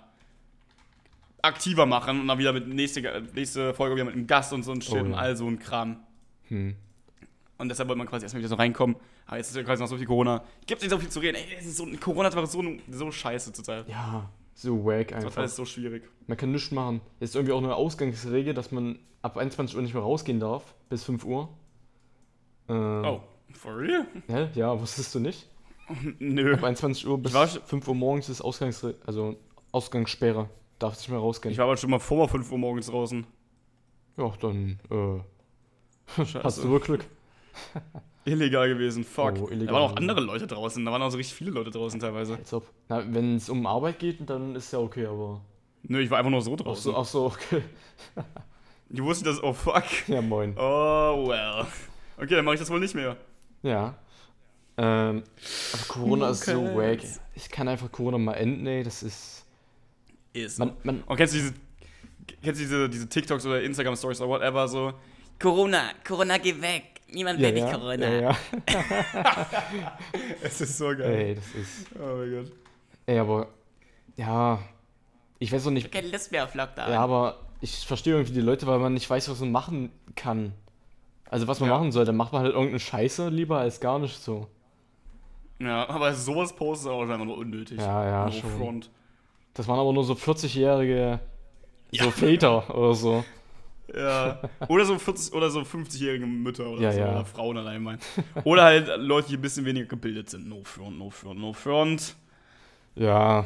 aktiver 1.41 1.85
machen 1.85 2.19
und 2.21 2.27
dann 2.27 2.37
wieder 2.37 2.53
mit 2.53 2.67
nächste, 2.67 3.23
nächste 3.33 3.73
Folge 3.73 3.95
wieder 3.95 4.05
mit 4.05 4.13
einem 4.13 4.27
Gast 4.27 4.53
und 4.53 4.63
so 4.63 4.71
ein 4.73 4.81
Shit 4.81 4.95
Oh 4.95 4.99
und 4.99 5.11
ja. 5.11 5.17
all 5.17 5.35
so 5.35 5.47
ein 5.47 5.57
Kram. 5.57 6.01
Hm. 6.49 6.75
Und 7.61 7.69
deshalb 7.69 7.87
wollte 7.89 7.99
man 7.99 8.07
quasi 8.07 8.25
erstmal 8.25 8.39
wieder 8.41 8.49
so 8.49 8.55
reinkommen. 8.55 8.95
Aber 9.27 9.37
jetzt 9.37 9.49
ist 9.49 9.55
ja 9.55 9.63
quasi 9.63 9.81
noch 9.81 9.87
so 9.89 9.97
viel 9.97 10.07
Corona. 10.07 10.43
Gibt 10.65 10.81
nicht 10.81 10.91
so 10.91 10.97
viel 10.97 11.09
zu 11.09 11.19
reden. 11.19 11.35
Ey, 11.35 11.57
es 11.59 11.65
ist 11.65 11.77
so, 11.77 11.85
Corona 11.99 12.27
ist 12.29 12.35
einfach 12.35 12.49
so, 12.49 12.63
so 12.89 13.11
scheiße 13.11 13.53
zurzeit. 13.53 13.87
Ja, 13.87 14.29
so 14.53 14.83
wack 14.83 15.09
Das 15.09 15.19
ist 15.23 15.37
einfach. 15.37 15.47
so 15.47 15.65
schwierig. 15.65 16.03
Man 16.27 16.37
kann 16.37 16.51
nichts 16.51 16.71
machen. 16.71 17.01
Es 17.19 17.29
ist 17.29 17.35
irgendwie 17.35 17.53
auch 17.53 17.59
eine 17.59 17.75
Ausgangsregel, 17.75 18.53
dass 18.53 18.71
man 18.71 18.97
ab 19.21 19.37
21 19.37 19.75
Uhr 19.75 19.81
nicht 19.83 19.93
mehr 19.93 20.03
rausgehen 20.03 20.39
darf, 20.39 20.73
bis 20.89 21.03
5 21.03 21.23
Uhr. 21.23 21.49
Ähm, 22.67 23.03
Oh, 23.05 23.21
for 23.53 23.77
real? 23.77 24.05
Hä? 24.27 24.49
Ja, 24.55 24.79
wusstest 24.79 25.13
du 25.15 25.19
nicht? 25.19 25.47
Nö. 26.19 26.53
Ab 26.55 26.63
21 26.63 27.07
Uhr 27.07 27.17
bis 27.19 27.31
Ich 27.31 27.35
war 27.37 27.47
schon- 27.47 27.61
5 27.63 27.87
Uhr 27.87 27.95
morgens 27.95 28.29
ist 28.29 28.41
Ausgangsre 28.41 28.95
also 29.05 29.35
Ausgangssperre. 29.71 30.49
Darfst 30.79 31.01
nicht 31.01 31.09
mehr 31.09 31.19
rausgehen. 31.19 31.51
Ich 31.51 31.57
war 31.59 31.65
aber 31.65 31.77
schon 31.77 31.89
mal 31.91 31.99
vor 31.99 32.27
5 32.27 32.51
Uhr 32.51 32.57
morgens 32.57 32.87
draußen. 32.87 33.25
ja, 34.17 34.33
dann 34.41 34.79
äh, 34.89 35.19
Scheiße. 36.25 36.43
hast 36.43 36.63
du 36.63 36.69
wohl 36.69 36.79
Glück. 36.79 37.05
Illegal 38.25 38.69
gewesen, 38.69 39.03
fuck. 39.03 39.33
Oh, 39.41 39.47
illegal 39.47 39.65
da 39.67 39.73
waren 39.73 39.91
auch 39.91 39.95
andere 39.95 40.21
Leute 40.21 40.45
draußen. 40.45 40.85
Da 40.85 40.91
waren 40.91 41.01
auch 41.01 41.09
so 41.09 41.17
richtig 41.17 41.35
viele 41.35 41.51
Leute 41.51 41.71
draußen 41.71 41.99
teilweise. 41.99 42.35
Als 42.35 42.53
ob. 42.53 42.67
Na, 42.87 43.03
wenn 43.11 43.35
es 43.37 43.49
um 43.49 43.65
Arbeit 43.65 43.97
geht, 43.97 44.29
dann 44.29 44.55
ist 44.55 44.71
ja 44.71 44.79
okay, 44.79 45.07
aber. 45.07 45.41
Nö, 45.83 45.99
ich 45.99 46.09
war 46.11 46.19
einfach 46.19 46.29
nur 46.29 46.41
so 46.43 46.53
Ach 46.53 46.57
draußen. 46.57 46.91
so, 46.91 46.97
ach 46.97 47.05
so, 47.05 47.25
okay. 47.25 47.63
Ich 48.93 49.01
wusste 49.01 49.23
das, 49.23 49.41
oh 49.41 49.53
fuck. 49.53 49.85
Ja, 50.09 50.21
moin. 50.21 50.53
Oh 50.57 51.25
well. 51.29 51.65
Okay, 52.17 52.35
dann 52.35 52.43
mache 52.43 52.55
ich 52.55 52.59
das 52.59 52.69
wohl 52.69 52.81
nicht 52.81 52.93
mehr. 52.93 53.15
Ja. 53.63 53.95
Ähm, 54.77 55.23
aber 55.73 55.83
Corona 55.87 56.29
ist 56.31 56.43
so 56.43 56.59
Okay. 56.61 56.75
wack. 56.99 56.99
Ich 57.33 57.49
kann 57.49 57.69
einfach 57.69 57.89
Corona 57.89 58.17
mal 58.17 58.33
enden, 58.33 58.67
ey. 58.67 58.83
Das 58.83 59.01
ist. 59.01 59.45
Ist. 60.33 60.59
Man, 60.59 60.73
man, 60.83 61.03
Und 61.03 61.15
kennst 61.15 61.33
du 61.33 61.37
diese, 61.39 61.53
kennst 62.43 62.59
du 62.59 62.65
diese, 62.65 62.89
diese 62.89 63.07
TikToks 63.07 63.45
oder 63.45 63.61
Instagram-Stories 63.61 64.19
oder 64.19 64.29
whatever 64.29 64.67
so? 64.67 64.93
Corona, 65.39 65.91
Corona, 66.05 66.37
geh 66.37 66.61
weg. 66.61 66.90
Niemand 67.11 67.39
ja, 67.39 67.47
will 67.47 67.55
dich 67.55 67.63
ja, 67.63 67.71
Corona. 67.73 68.09
ja, 68.09 68.21
ja. 68.21 68.37
Es 70.41 70.61
ist 70.61 70.77
so 70.77 70.91
Ey, 70.91 71.35
das 71.35 71.45
ist. 71.55 71.87
Oh 71.95 72.17
mein 72.17 72.31
Gott. 72.31 72.51
Ey, 73.05 73.19
aber. 73.19 73.47
Ja. 74.15 74.59
Ich 75.39 75.51
weiß 75.51 75.67
auch 75.67 75.71
nicht. 75.71 75.91
Keine 75.91 76.07
Lust 76.09 76.31
mehr 76.31 76.45
auf 76.45 76.53
Lockdown. 76.55 76.91
Ja, 76.91 77.01
aber 77.01 77.39
ich 77.59 77.85
verstehe 77.85 78.13
irgendwie 78.13 78.33
die 78.33 78.41
Leute, 78.41 78.67
weil 78.67 78.79
man 78.79 78.93
nicht 78.93 79.09
weiß, 79.09 79.29
was 79.29 79.39
man 79.41 79.51
machen 79.51 79.91
kann. 80.15 80.53
Also, 81.29 81.47
was 81.47 81.59
man 81.59 81.69
Ja. 81.69 81.77
machen 81.77 81.91
soll, 81.91 82.05
dann 82.05 82.15
macht 82.15 82.33
man 82.33 82.43
halt 82.43 82.53
irgendeine 82.53 82.79
Scheiße 82.79 83.29
lieber 83.29 83.59
als 83.59 83.79
gar 83.79 83.99
nicht 83.99 84.21
so. 84.21 84.47
Ja, 85.59 85.87
aber 85.89 86.13
sowas 86.13 86.53
postet 86.55 86.91
auch 86.91 87.01
einfach 87.01 87.17
nur 87.17 87.37
unnötig. 87.37 87.77
Ja, 87.79 88.05
ja, 88.05 88.25
no 88.25 88.31
schon. 88.31 88.49
front. 88.57 88.89
Das 89.53 89.67
waren 89.67 89.79
aber 89.79 89.93
nur 89.93 90.03
so 90.03 90.13
40-jährige 90.13 91.19
so 91.91 92.09
Väter 92.11 92.73
oder 92.75 92.93
so. 92.93 93.23
Ja. 93.95 94.39
Oder 94.69 94.85
so 94.85 94.97
40 94.97 95.33
oder 95.33 95.49
so 95.49 95.61
50-jährige 95.61 96.25
Mütter 96.25 96.69
oder 96.69 96.81
Ja, 96.81 96.91
so. 96.93 96.99
ja. 96.99 97.11
Oder 97.11 97.25
Frauen 97.25 97.57
allein 97.57 97.83
meinen. 97.83 97.99
Oder 98.43 98.63
halt 98.63 98.89
Leute, 98.97 99.29
die 99.29 99.35
ein 99.35 99.41
bisschen 99.41 99.65
weniger 99.65 99.85
gebildet 99.87 100.29
sind. 100.29 100.47
No 100.47 100.61
front, 100.63 100.97
no 100.97 101.09
front, 101.09 101.39
no 101.39 101.51
front. 101.53 102.15
Ja. 102.95 103.45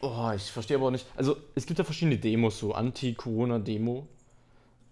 Oh, 0.00 0.30
ich 0.34 0.50
verstehe 0.50 0.76
aber 0.76 0.86
auch 0.86 0.90
nicht. 0.90 1.06
Also, 1.16 1.36
es 1.54 1.66
gibt 1.66 1.78
ja 1.78 1.84
verschiedene 1.84 2.18
Demos, 2.18 2.58
so 2.58 2.74
Anti-Corona-Demo. 2.74 4.06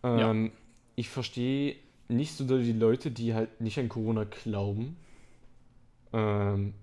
Ähm, 0.02 0.52
Ich 0.96 1.08
verstehe 1.08 1.76
nicht 2.08 2.34
so 2.36 2.44
die 2.44 2.72
Leute, 2.72 3.10
die 3.10 3.34
halt 3.34 3.60
nicht 3.60 3.78
an 3.78 3.88
Corona 3.88 4.24
glauben. 4.24 4.96
Ähm, 6.12 6.74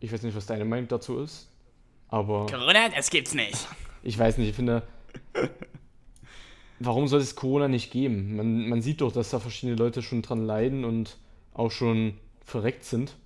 ich 0.00 0.12
weiß 0.12 0.22
nicht, 0.22 0.36
was 0.36 0.46
deine 0.46 0.64
Meinung 0.64 0.88
dazu 0.88 1.18
ist. 1.20 1.48
Aber 2.08 2.46
Corona, 2.46 2.88
das 2.90 3.08
gibt's 3.10 3.34
nicht. 3.34 3.66
ich 4.02 4.18
weiß 4.18 4.36
nicht, 4.38 4.50
ich 4.50 4.56
finde. 4.56 4.82
Warum 6.80 7.06
soll 7.06 7.20
es 7.20 7.36
Corona 7.36 7.68
nicht 7.68 7.92
geben? 7.92 8.36
Man, 8.36 8.68
man 8.68 8.82
sieht 8.82 9.00
doch, 9.00 9.12
dass 9.12 9.30
da 9.30 9.38
verschiedene 9.38 9.76
Leute 9.76 10.02
schon 10.02 10.22
dran 10.22 10.44
leiden 10.44 10.84
und 10.84 11.18
auch 11.52 11.70
schon 11.70 12.14
verreckt 12.44 12.84
sind. 12.84 13.16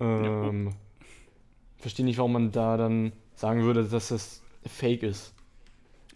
Ähm, 0.00 0.74
Verstehe 1.78 2.04
nicht, 2.04 2.18
warum 2.18 2.32
man 2.32 2.50
da 2.50 2.76
dann 2.76 3.12
sagen 3.34 3.62
würde, 3.62 3.84
dass 3.84 4.08
das 4.08 4.42
fake 4.66 5.02
ist. 5.02 5.34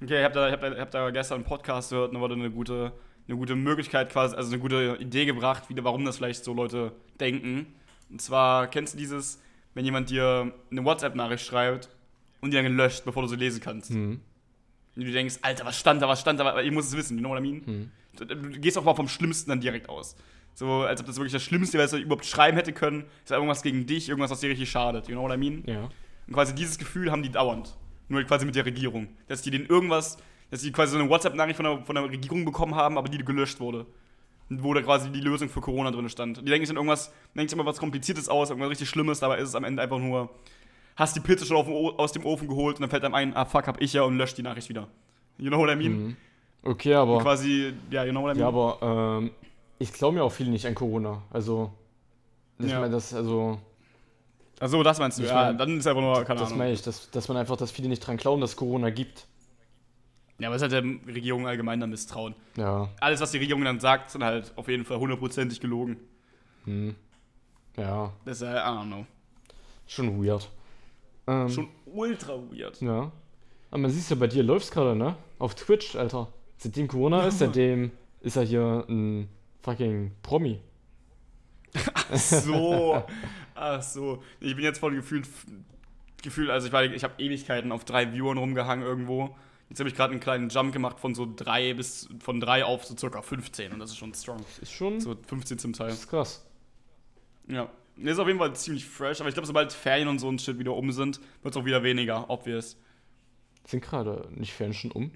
Okay, 0.02 0.18
ich 0.18 0.24
hab 0.24 0.32
da, 0.32 0.46
ich 0.46 0.52
hab 0.52 0.60
da, 0.60 0.72
ich 0.72 0.80
hab 0.80 0.90
da 0.90 1.10
gestern 1.10 1.36
einen 1.36 1.44
Podcast 1.44 1.90
gehört 1.90 2.08
und 2.08 2.14
da 2.14 2.20
wurde 2.20 2.34
eine 2.34 2.50
gute, 2.50 2.92
eine 3.26 3.36
gute 3.36 3.56
Möglichkeit 3.56 4.10
quasi, 4.10 4.34
also 4.34 4.50
eine 4.50 4.60
gute 4.60 4.96
Idee 5.00 5.26
gebracht, 5.26 5.64
wie, 5.68 5.84
warum 5.84 6.04
das 6.04 6.16
vielleicht 6.16 6.44
so 6.44 6.54
Leute 6.54 6.92
denken. 7.20 7.66
Und 8.10 8.22
zwar, 8.22 8.68
kennst 8.68 8.94
du 8.94 8.98
dieses, 8.98 9.42
wenn 9.74 9.84
jemand 9.84 10.10
dir 10.10 10.52
eine 10.70 10.84
WhatsApp-Nachricht 10.84 11.44
schreibt 11.44 11.90
und 12.40 12.52
die 12.52 12.56
dann 12.56 12.76
löscht, 12.76 13.04
bevor 13.04 13.22
du 13.22 13.28
sie 13.28 13.36
lesen 13.36 13.60
kannst? 13.60 13.90
Hm. 13.90 14.20
Und 14.98 15.04
du 15.04 15.12
denkst, 15.12 15.36
Alter, 15.42 15.64
was 15.64 15.78
stand 15.78 16.02
da, 16.02 16.08
was 16.08 16.20
stand 16.20 16.40
da, 16.40 16.44
aber 16.44 16.64
ich 16.64 16.72
muss 16.72 16.86
es 16.86 16.96
wissen, 16.96 17.16
you 17.16 17.20
know 17.20 17.30
what 17.30 17.38
I 17.38 17.40
mean? 17.40 17.64
Hm. 17.64 17.90
Du, 18.16 18.24
du 18.24 18.58
gehst 18.58 18.76
auch 18.76 18.82
mal 18.82 18.94
vom 18.94 19.06
Schlimmsten 19.06 19.48
dann 19.48 19.60
direkt 19.60 19.88
aus. 19.88 20.16
So, 20.54 20.82
als 20.82 21.00
ob 21.00 21.06
das 21.06 21.14
wirklich 21.16 21.32
das 21.32 21.44
Schlimmste 21.44 21.74
wäre, 21.78 21.84
was 21.84 21.92
er 21.92 22.00
überhaupt 22.00 22.26
schreiben 22.26 22.56
hätte 22.56 22.72
können. 22.72 23.04
Ist 23.22 23.30
irgendwas 23.30 23.62
gegen 23.62 23.86
dich, 23.86 24.08
irgendwas, 24.08 24.32
was 24.32 24.40
dir 24.40 24.50
richtig 24.50 24.68
schadet, 24.68 25.06
you 25.06 25.14
know 25.14 25.22
what 25.22 25.32
I 25.32 25.36
mean? 25.36 25.62
Ja. 25.66 25.88
Und 26.26 26.34
quasi 26.34 26.52
dieses 26.52 26.78
Gefühl 26.78 27.12
haben 27.12 27.22
die 27.22 27.30
dauernd. 27.30 27.76
Nur 28.08 28.24
quasi 28.24 28.44
mit 28.44 28.56
der 28.56 28.66
Regierung. 28.66 29.06
Dass 29.28 29.40
die 29.40 29.52
denen 29.52 29.66
irgendwas, 29.66 30.18
dass 30.50 30.62
die 30.62 30.72
quasi 30.72 30.94
so 30.94 30.98
eine 30.98 31.08
WhatsApp-Nachricht 31.08 31.58
von 31.58 31.64
der, 31.64 31.84
von 31.84 31.94
der 31.94 32.10
Regierung 32.10 32.44
bekommen 32.44 32.74
haben, 32.74 32.98
aber 32.98 33.08
die 33.08 33.18
gelöscht 33.18 33.60
wurde. 33.60 33.86
Und 34.50 34.64
Wo 34.64 34.74
da 34.74 34.82
quasi 34.82 35.12
die 35.12 35.20
Lösung 35.20 35.48
für 35.48 35.60
Corona 35.60 35.92
drin 35.92 36.08
stand. 36.08 36.38
Die 36.38 36.44
denken 36.46 36.66
sich 36.66 36.74
dann 36.74 36.76
irgendwas, 36.76 37.12
denken 37.36 37.50
sich 37.50 37.56
immer 37.56 37.66
was 37.66 37.78
Kompliziertes 37.78 38.28
aus, 38.28 38.50
irgendwas 38.50 38.70
richtig 38.70 38.88
Schlimmes, 38.88 39.20
dabei 39.20 39.38
ist 39.38 39.50
es 39.50 39.54
am 39.54 39.62
Ende 39.62 39.80
einfach 39.80 40.00
nur, 40.00 40.30
hast 40.98 41.16
die 41.16 41.20
Pizza 41.20 41.46
schon 41.46 41.56
aus 41.96 42.12
dem 42.12 42.24
Ofen 42.26 42.48
geholt 42.48 42.76
und 42.76 42.82
dann 42.82 42.90
fällt 42.90 43.04
einem 43.04 43.14
ein, 43.14 43.36
ah 43.36 43.44
fuck, 43.44 43.66
hab 43.66 43.80
ich 43.80 43.92
ja 43.92 44.02
und 44.02 44.16
löscht 44.18 44.36
die 44.38 44.42
Nachricht 44.42 44.68
wieder. 44.68 44.88
You 45.38 45.48
know 45.48 45.58
what 45.58 45.70
I 45.70 45.76
mean? 45.76 45.92
Hm. 45.92 46.16
Okay, 46.64 46.94
aber. 46.94 47.16
Und 47.18 47.22
quasi, 47.22 47.72
ja, 47.90 48.04
you 48.04 48.10
know 48.10 48.22
what 48.22 48.34
I 48.34 48.38
mean? 48.38 48.40
Ja, 48.40 48.48
aber 48.48 49.18
ähm, 49.20 49.30
ich 49.78 49.92
glaube 49.92 50.16
mir 50.16 50.24
auch 50.24 50.32
viele 50.32 50.50
nicht 50.50 50.66
an 50.66 50.74
Corona. 50.74 51.22
Also. 51.30 51.72
Ich 52.58 52.68
Ja. 52.70 52.80
meine, 52.80 52.92
das, 52.92 53.14
also, 53.14 53.58
Achso, 54.58 54.82
das 54.82 54.98
meinst 54.98 55.18
du? 55.18 55.22
Ich 55.22 55.28
ja, 55.28 55.34
mein, 55.36 55.58
dann 55.58 55.78
ist 55.78 55.86
einfach 55.86 56.02
nur, 56.02 56.24
keine 56.24 56.40
das 56.40 56.48
Ahnung. 56.48 56.58
meine 56.58 56.72
ich, 56.72 56.82
dass, 56.82 57.08
dass 57.12 57.28
man 57.28 57.36
einfach, 57.36 57.56
dass 57.56 57.70
viele 57.70 57.88
nicht 57.88 58.00
dran 58.00 58.16
glauben, 58.16 58.40
dass 58.40 58.56
Corona 58.56 58.90
gibt. 58.90 59.28
Ja, 60.40 60.48
aber 60.48 60.56
es 60.56 60.62
ist 60.62 60.72
halt 60.72 60.84
der 61.06 61.14
Regierung 61.14 61.46
allgemein 61.46 61.78
dann 61.78 61.90
misstrauen. 61.90 62.34
Ja. 62.56 62.88
Alles, 63.00 63.20
was 63.20 63.30
die 63.30 63.38
Regierung 63.38 63.62
dann 63.64 63.78
sagt, 63.78 64.10
sind 64.10 64.24
halt 64.24 64.52
auf 64.56 64.66
jeden 64.68 64.84
Fall 64.84 64.98
hundertprozentig 64.98 65.60
gelogen. 65.60 65.96
Hm. 66.64 66.96
Ja, 67.76 68.12
Das 68.24 68.38
ist, 68.40 68.42
äh, 68.42 68.54
I 68.56 68.58
don't 68.58 68.86
know. 68.86 69.06
schon 69.86 70.20
weird. 70.24 70.50
Ähm, 71.28 71.48
Schon 71.48 71.68
ultra 71.86 72.34
weird. 72.50 72.80
Ja. 72.80 73.12
Aber 73.70 73.78
man 73.80 73.90
sieht 73.90 74.08
ja 74.10 74.16
bei 74.16 74.26
dir 74.26 74.42
läuft's 74.42 74.70
gerade, 74.70 74.96
ne? 74.96 75.14
Auf 75.38 75.54
Twitch, 75.54 75.94
Alter. 75.94 76.32
Seitdem 76.56 76.88
Corona 76.88 77.24
ist, 77.26 77.38
seitdem 77.38 77.92
ist 78.20 78.36
er 78.36 78.42
hier 78.44 78.84
ein 78.88 79.28
fucking 79.62 80.12
Promi. 80.22 80.60
So. 82.14 83.02
Ach 83.54 83.82
so. 83.82 84.22
Ich 84.40 84.54
bin 84.56 84.64
jetzt 84.64 84.78
voll 84.78 84.94
gefühlt, 84.94 85.28
gefühlt 86.22 86.50
also 86.50 86.66
ich, 86.66 86.72
war- 86.72 86.84
ich 86.84 87.04
habe 87.04 87.14
Ewigkeiten 87.22 87.72
auf 87.72 87.84
drei 87.84 88.12
Viewern 88.12 88.38
rumgehangen 88.38 88.84
irgendwo. 88.86 89.36
Jetzt 89.68 89.80
habe 89.80 89.90
ich 89.90 89.94
gerade 89.94 90.12
einen 90.12 90.20
kleinen 90.20 90.48
Jump 90.48 90.72
gemacht 90.72 90.98
von 90.98 91.14
so 91.14 91.28
drei 91.36 91.74
bis, 91.74 92.08
von 92.20 92.40
drei 92.40 92.64
auf 92.64 92.86
so 92.86 92.96
circa 92.96 93.20
15 93.20 93.72
und 93.72 93.78
das 93.80 93.90
ist 93.90 93.98
schon 93.98 94.14
strong. 94.14 94.40
Ist 94.62 94.72
schon. 94.72 94.98
So 95.00 95.14
15 95.26 95.58
zum 95.58 95.72
Teil. 95.74 95.88
Das 95.88 95.98
ist 96.00 96.08
krass. 96.08 96.44
Ja. 97.48 97.68
Ist 98.02 98.18
auf 98.18 98.26
jeden 98.26 98.38
Fall 98.38 98.54
ziemlich 98.54 98.84
fresh, 98.86 99.20
aber 99.20 99.28
ich 99.28 99.34
glaube, 99.34 99.46
sobald 99.46 99.72
Ferien 99.72 100.08
und 100.08 100.18
so 100.18 100.30
ein 100.30 100.38
Shit 100.38 100.58
wieder 100.58 100.74
um 100.74 100.92
sind, 100.92 101.20
wird 101.42 101.54
es 101.54 101.60
auch 101.60 101.64
wieder 101.64 101.82
weniger, 101.82 102.30
obvious. 102.30 102.76
Sind 103.66 103.82
gerade 103.82 104.28
nicht 104.34 104.52
Ferien 104.52 104.72
schon 104.72 104.92
um? 104.92 105.10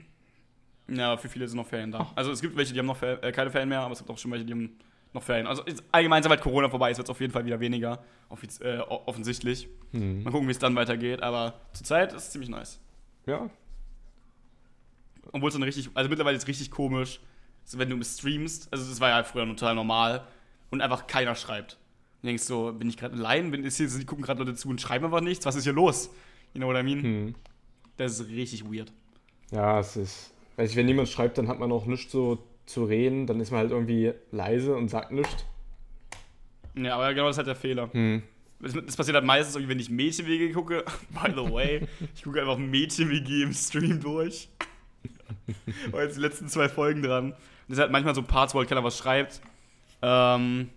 Ja, 0.89 1.17
für 1.17 1.29
viele 1.29 1.47
sind 1.47 1.57
noch 1.57 1.67
Ferien 1.67 1.93
da. 1.93 2.11
Also 2.17 2.33
es 2.33 2.41
gibt 2.41 2.57
welche, 2.57 2.73
die 2.73 2.79
haben 2.79 2.87
noch 2.87 2.97
Fer 2.97 3.23
äh, 3.23 3.33
keine 3.33 3.51
Ferien 3.51 3.69
mehr, 3.69 3.81
aber 3.81 3.93
es 3.93 3.99
gibt 3.99 4.11
auch 4.11 4.19
schon 4.19 4.31
welche, 4.31 4.45
die 4.45 4.53
haben 4.53 4.77
noch 5.13 5.23
Ferien. 5.23 5.47
Also 5.47 5.63
allgemein, 5.93 6.23
sobald 6.23 6.41
Corona 6.41 6.69
vorbei 6.69 6.91
ist, 6.91 6.99
wird 6.99 7.07
es 7.07 7.11
auf 7.11 7.21
jeden 7.21 7.33
Fall 7.33 7.45
wieder 7.45 7.61
weniger, 7.61 8.03
offiz 8.29 8.61
äh, 8.61 8.79
offensichtlich. 8.79 9.69
Hm. 9.93 10.25
Mal 10.25 10.31
gucken, 10.31 10.49
wie 10.49 10.53
es 10.53 10.59
dann 10.59 10.75
weitergeht, 10.75 11.23
aber 11.23 11.61
zurzeit 11.73 12.13
ist 12.13 12.25
es 12.25 12.31
ziemlich 12.31 12.51
nice. 12.51 12.81
Ja. 13.27 13.49
Obwohl 15.31 15.49
es 15.49 15.55
dann 15.55 15.63
richtig, 15.63 15.91
also 15.95 16.11
mittlerweile 16.11 16.37
ist 16.37 16.43
es 16.43 16.49
richtig 16.49 16.71
komisch, 16.71 17.21
wenn 17.73 17.89
du 17.89 18.03
streamst, 18.03 18.73
also 18.73 18.89
das 18.89 19.01
war 19.01 19.11
ja 19.11 19.23
früher 19.23 19.47
total 19.47 19.75
normal 19.75 20.27
und 20.71 20.81
einfach 20.81 21.07
keiner 21.07 21.35
schreibt. 21.35 21.79
Du 22.23 22.29
denkst 22.29 22.45
so, 22.45 22.73
bin 22.73 22.89
ich 22.89 22.97
gerade 22.97 23.15
allein, 23.15 23.51
bin, 23.51 23.65
ist 23.65 23.79
hier, 23.79 23.89
die 23.89 24.07
gucken 24.07 24.25
gerade 24.25 24.45
Leute 24.45 24.55
zu 24.55 24.69
und 24.69 24.81
schreiben 24.81 25.05
einfach 25.05 25.21
nichts, 25.21 25.45
was 25.45 25.57
ist 25.57 25.65
hier 25.65 25.73
los? 25.73 26.09
You 26.55 26.61
know 26.61 26.69
what 26.69 26.77
I 26.77 26.83
mean? 26.85 27.03
Hm. 27.03 27.35
Das 27.97 28.21
ist 28.21 28.29
richtig 28.29 28.65
weird. 28.65 28.93
Ja, 29.51 29.81
es 29.81 29.97
ist. 29.97 30.33
Weiß 30.57 30.71
ich, 30.71 30.77
wenn 30.77 30.87
niemand 30.87 31.09
schreibt, 31.09 31.37
dann 31.39 31.49
hat 31.49 31.59
man 31.59 31.73
auch 31.73 31.87
nichts 31.87 32.13
so 32.13 32.39
zu 32.67 32.85
reden, 32.85 33.27
dann 33.27 33.41
ist 33.41 33.51
man 33.51 33.61
halt 33.61 33.73
irgendwie 33.73 34.13
leise 34.31 34.77
und 34.77 34.89
sagt 34.89 35.11
nichts. 35.11 35.45
Ja, 36.77 36.95
aber 36.95 37.13
genau 37.13 37.27
das 37.27 37.35
ist 37.35 37.39
halt 37.39 37.49
der 37.49 37.57
Fehler. 37.57 37.93
Hm. 37.93 38.23
Das, 38.61 38.73
das 38.73 38.97
passiert 38.97 39.17
halt 39.17 39.27
meistens, 39.27 39.57
irgendwie, 39.57 39.73
wenn 39.73 39.81
ich 39.81 39.91
Mädchen-WG 39.91 40.53
gucke. 40.53 40.85
By 41.11 41.33
the 41.33 41.53
way, 41.53 41.89
ich 42.15 42.23
gucke 42.23 42.41
einfach 42.41 42.57
Mädchen-WG 42.57 43.43
im 43.43 43.53
Stream 43.53 44.01
durch. 44.01 44.49
War 45.91 46.05
jetzt 46.05 46.17
die 46.17 46.21
letzten 46.21 46.49
zwei 46.49 46.69
Folgen 46.69 47.03
dran. 47.03 47.33
Das 47.67 47.79
ist 47.79 47.81
halt 47.81 47.91
manchmal 47.91 48.15
so 48.15 48.23
Parts, 48.23 48.55
wo 48.55 48.61
halt 48.61 48.69
keiner 48.69 48.85
was 48.85 48.97
schreibt. 48.97 49.41
Ähm, 50.03 50.69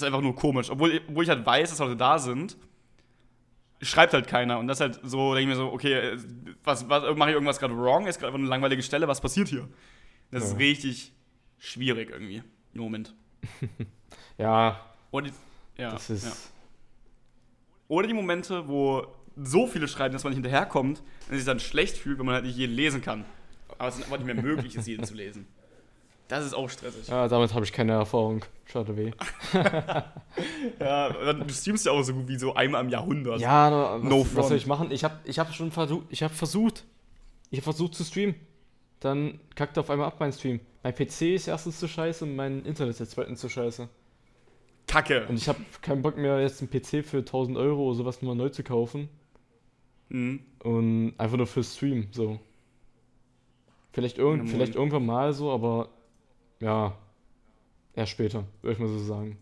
ist 0.00 0.02
einfach 0.04 0.20
nur 0.20 0.34
komisch. 0.34 0.70
Obwohl, 0.70 1.00
obwohl 1.08 1.24
ich 1.24 1.30
halt 1.30 1.44
weiß, 1.44 1.70
dass 1.70 1.78
Leute 1.78 1.96
da 1.96 2.18
sind, 2.18 2.56
schreibt 3.82 4.12
halt 4.14 4.26
keiner. 4.26 4.58
Und 4.58 4.68
das 4.68 4.78
ist 4.78 4.80
halt 4.80 5.00
so, 5.02 5.34
denke 5.34 5.42
ich 5.52 5.56
mir 5.58 5.62
so, 5.62 5.72
okay, 5.72 5.92
äh, 5.92 6.18
was, 6.64 6.88
was 6.88 7.16
mache 7.16 7.30
ich 7.30 7.34
irgendwas 7.34 7.58
gerade 7.58 7.76
wrong? 7.76 8.06
Ist 8.06 8.18
gerade 8.18 8.28
einfach 8.28 8.38
eine 8.40 8.48
langweilige 8.48 8.82
Stelle, 8.82 9.06
was 9.08 9.20
passiert 9.20 9.48
hier? 9.48 9.68
Das 10.30 10.42
Ja. 10.44 10.48
ist 10.50 10.58
richtig 10.58 11.12
schwierig 11.58 12.10
irgendwie 12.10 12.42
im 12.74 12.80
Moment. 12.80 13.14
Ja, 14.38 14.80
Und, 15.10 15.32
ja, 15.78 15.90
das 15.92 16.10
ist. 16.10 16.24
ja. 16.26 16.32
Oder 17.88 18.06
die 18.06 18.12
Momente, 18.14 18.68
wo 18.68 19.06
so 19.36 19.66
viele 19.66 19.88
schreiben, 19.88 20.12
dass 20.12 20.24
man 20.24 20.32
nicht 20.32 20.42
hinterherkommt 20.42 21.02
und 21.30 21.36
sich 21.36 21.44
dann 21.46 21.58
schlecht 21.60 21.96
fühlt, 21.96 22.18
wenn 22.18 22.26
man 22.26 22.34
halt 22.34 22.44
nicht 22.44 22.56
jeden 22.56 22.74
lesen 22.74 23.00
kann. 23.00 23.24
Aber 23.78 23.88
es 23.88 23.96
ist 23.96 24.04
einfach 24.04 24.18
nicht 24.18 24.26
mehr 24.26 24.34
möglich, 24.42 24.74
ist 24.76 24.86
jeden 24.86 25.04
zu 25.04 25.14
lesen. 25.14 25.46
Das 26.28 26.44
ist 26.44 26.54
auch 26.54 26.68
stressig. 26.68 27.06
Ja, 27.08 27.28
damit 27.28 27.54
habe 27.54 27.64
ich 27.64 27.72
keine 27.72 27.92
Erfahrung. 27.92 28.44
Schade 28.64 28.96
weh. 28.96 29.12
Ja, 30.80 31.32
du 31.32 31.48
streamst 31.52 31.86
ja 31.86 31.92
auch 31.92 32.02
so 32.02 32.12
gut 32.12 32.28
wie 32.28 32.36
so 32.38 32.54
einmal 32.54 32.84
im 32.84 32.90
Jahrhundert. 32.90 33.40
Ja, 33.40 33.70
na, 33.70 33.94
was, 33.94 34.02
No 34.02 34.20
was 34.20 34.28
front. 34.28 34.48
soll 34.48 34.56
ich 34.58 34.66
machen? 34.66 34.90
Ich 34.90 35.02
habe 35.04 35.14
ich 35.24 35.38
hab 35.38 35.52
schon 35.54 35.70
versucht, 35.70 36.04
ich 36.10 36.22
habe 36.22 36.34
versucht, 36.34 36.84
ich 37.50 37.58
habe 37.58 37.64
versucht 37.64 37.94
zu 37.94 38.04
streamen. 38.04 38.34
Dann 39.00 39.40
kackt 39.54 39.78
auf 39.78 39.88
einmal 39.88 40.08
ab 40.08 40.16
mein 40.18 40.32
Stream. 40.32 40.60
Mein 40.82 40.94
PC 40.94 41.22
ist 41.34 41.48
erstens 41.48 41.78
zu 41.78 41.88
scheiße 41.88 42.24
und 42.24 42.36
mein 42.36 42.64
Internet 42.64 43.00
ist 43.00 43.10
zweitens 43.12 43.40
zu 43.40 43.48
scheiße. 43.48 43.88
Kacke. 44.86 45.26
Und 45.26 45.36
ich 45.36 45.48
habe 45.48 45.58
keinen 45.82 46.02
Bock 46.02 46.16
mehr, 46.16 46.40
jetzt 46.40 46.60
einen 46.60 46.70
PC 46.70 47.04
für 47.04 47.18
1000 47.18 47.56
Euro 47.56 47.84
oder 47.86 47.96
sowas 47.96 48.20
nochmal 48.22 48.36
neu 48.36 48.48
zu 48.50 48.62
kaufen. 48.62 49.08
Mhm. 50.08 50.40
Und 50.62 51.14
einfach 51.18 51.36
nur 51.36 51.46
für 51.46 51.64
Stream, 51.64 52.08
so. 52.12 52.38
Vielleicht, 53.92 54.18
irgend, 54.18 54.44
Ja, 54.46 54.50
vielleicht 54.54 54.74
irgendwann 54.74 55.06
mal 55.06 55.32
so, 55.32 55.50
aber 55.50 55.88
ja, 56.60 56.96
erst 57.94 58.12
später, 58.12 58.44
würde 58.62 58.74
ich 58.74 58.78
mal 58.78 58.88
so 58.88 58.98
sagen. 58.98 59.38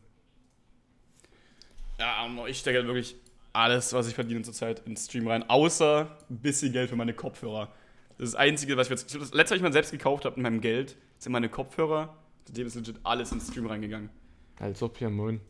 Ja, 1.99 2.27
ich 2.47 2.59
stecke 2.59 2.79
halt 2.79 2.87
wirklich 2.87 3.17
alles, 3.53 3.93
was 3.93 4.09
ich 4.09 4.15
verdiene 4.15 4.43
zurzeit 4.43 4.81
ins 4.87 5.07
Stream 5.07 5.29
rein, 5.29 5.49
außer 5.49 6.19
ein 6.29 6.39
bisschen 6.39 6.73
Geld 6.73 6.91
für 6.91 6.97
meine 6.97 7.15
Kopfhörer. 7.15 7.73
Das 8.19 8.29
ist 8.29 8.35
das 8.35 8.41
Einzige, 8.41 8.77
was 8.77 8.89
ich 8.89 8.91
jetzt. 8.91 9.15
Das 9.15 9.33
letzte, 9.33 9.55
was 9.55 9.59
ich 9.59 9.63
mir 9.63 9.73
selbst 9.73 9.91
gekauft 9.93 10.25
habe 10.25 10.37
mit 10.37 10.43
meinem 10.43 10.61
Geld, 10.61 10.97
sind 11.19 11.33
meine 11.33 11.49
Kopfhörer. 11.49 12.17
Seitdem 12.45 12.67
ist 12.67 12.75
legit 12.75 12.97
alles 13.03 13.33
ins 13.33 13.49
Stream 13.49 13.67
reingegangen. 13.67 14.11
Als 14.59 14.83
ob, 14.83 15.01
ja 15.01 15.09
moin. 15.09 15.41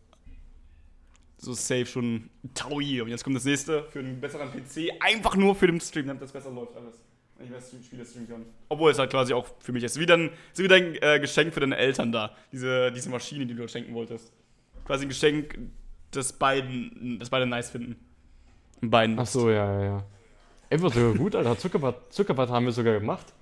So 1.38 1.52
safe 1.52 1.86
schon 1.86 2.30
Taui. 2.54 3.00
Und 3.00 3.08
jetzt 3.08 3.24
kommt 3.24 3.36
das 3.36 3.44
nächste 3.44 3.84
für 3.90 3.98
einen 3.98 4.20
besseren 4.20 4.50
PC, 4.50 4.92
einfach 5.00 5.36
nur 5.36 5.54
für 5.54 5.66
den 5.66 5.80
Stream, 5.80 6.06
damit 6.06 6.22
das 6.22 6.32
besser 6.32 6.50
läuft 6.50 6.76
alles. 6.76 7.00
Wenn 7.36 7.46
ich 7.46 7.50
mehr 7.50 7.60
Stream 7.60 7.82
Spiele 7.82 8.04
streamen 8.04 8.28
kann. 8.28 8.46
Obwohl 8.68 8.90
es 8.92 8.98
halt 8.98 9.10
quasi 9.10 9.34
auch 9.34 9.46
für 9.58 9.72
mich 9.72 9.82
ist. 9.82 9.98
Wie 9.98 10.06
dann, 10.06 10.30
ist 10.52 10.58
wieder 10.62 10.76
ein 10.76 10.94
äh, 11.02 11.18
Geschenk 11.20 11.52
für 11.52 11.60
deine 11.60 11.76
Eltern 11.76 12.12
da. 12.12 12.30
Diese, 12.52 12.92
diese 12.92 13.10
Maschine, 13.10 13.44
die 13.46 13.54
du 13.54 13.66
schenken 13.68 13.92
wolltest. 13.94 14.32
Quasi 14.84 15.04
ein 15.06 15.08
Geschenk, 15.08 15.58
das 16.12 16.32
beiden, 16.32 17.18
das 17.18 17.30
beide 17.30 17.46
nice 17.46 17.70
finden. 17.70 17.96
Beiden. 18.80 19.18
Ach 19.18 19.26
so, 19.26 19.50
ja, 19.50 19.80
ja, 19.80 19.84
ja. 19.84 20.04
Einfach 20.70 20.92
sogar 20.92 21.14
gut, 21.14 21.34
Alter. 21.34 21.58
Zuckerwatte, 21.58 22.08
Zuckerwatte 22.10 22.52
haben 22.52 22.66
wir 22.66 22.72
sogar 22.72 22.94
gemacht. 22.98 23.32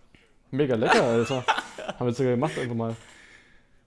Mega 0.51 0.75
lecker, 0.75 1.03
Alter. 1.03 1.45
haben 1.99 2.07
wir 2.07 2.13
sogar 2.13 2.33
gemacht, 2.33 2.59
einfach 2.59 2.75
mal. 2.75 2.97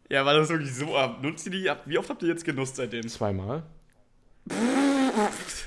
Ja, 0.09 0.23
war 0.25 0.35
das 0.35 0.49
wirklich 0.49 0.73
so 0.73 0.95
ab? 0.95 1.21
Nutzt 1.23 1.45
ihr 1.47 1.51
die? 1.51 1.69
ab- 1.69 1.81
Wie 1.85 1.97
oft 1.97 2.09
habt 2.09 2.21
ihr 2.21 2.29
jetzt 2.29 2.45
genutzt 2.45 2.75
seitdem? 2.75 3.07
Zweimal. 3.07 3.63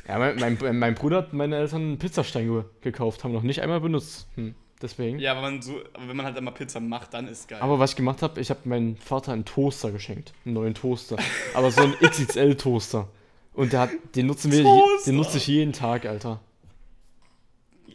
Ja, 0.06 0.18
mein, 0.18 0.36
mein, 0.36 0.78
mein 0.78 0.94
Bruder 0.94 1.18
hat 1.18 1.32
meine 1.32 1.56
Eltern 1.56 1.82
einen 1.82 1.98
Pizzastein 1.98 2.48
ge- 2.48 2.64
gekauft, 2.80 3.24
haben 3.24 3.32
noch 3.32 3.42
nicht 3.42 3.60
einmal 3.62 3.80
benutzt. 3.80 4.26
Hm, 4.36 4.54
deswegen. 4.82 5.18
Ja, 5.18 5.32
aber, 5.32 5.42
man 5.42 5.62
so, 5.62 5.76
aber 5.94 6.08
wenn 6.08 6.16
man 6.16 6.26
halt 6.26 6.36
immer 6.36 6.50
Pizza 6.52 6.80
macht, 6.80 7.14
dann 7.14 7.28
ist 7.28 7.48
geil. 7.48 7.60
Aber 7.60 7.78
was 7.78 7.90
ich 7.90 7.96
gemacht 7.96 8.22
habe, 8.22 8.40
ich 8.40 8.50
habe 8.50 8.60
meinem 8.64 8.96
Vater 8.96 9.32
einen 9.32 9.44
Toaster 9.44 9.90
geschenkt. 9.90 10.32
Einen 10.44 10.54
neuen 10.54 10.74
Toaster. 10.74 11.16
Aber 11.54 11.70
so 11.70 11.82
einen 11.82 11.94
XXL-Toaster. 12.00 13.08
Und 13.54 13.72
der 13.72 13.80
hat, 13.80 13.90
den 14.14 14.26
nutzen 14.26 14.52
wir, 14.52 14.62
Toaster. 14.62 15.10
den 15.10 15.16
nutze 15.16 15.38
ich 15.38 15.46
jeden 15.48 15.72
Tag, 15.72 16.06
Alter. 16.06 16.40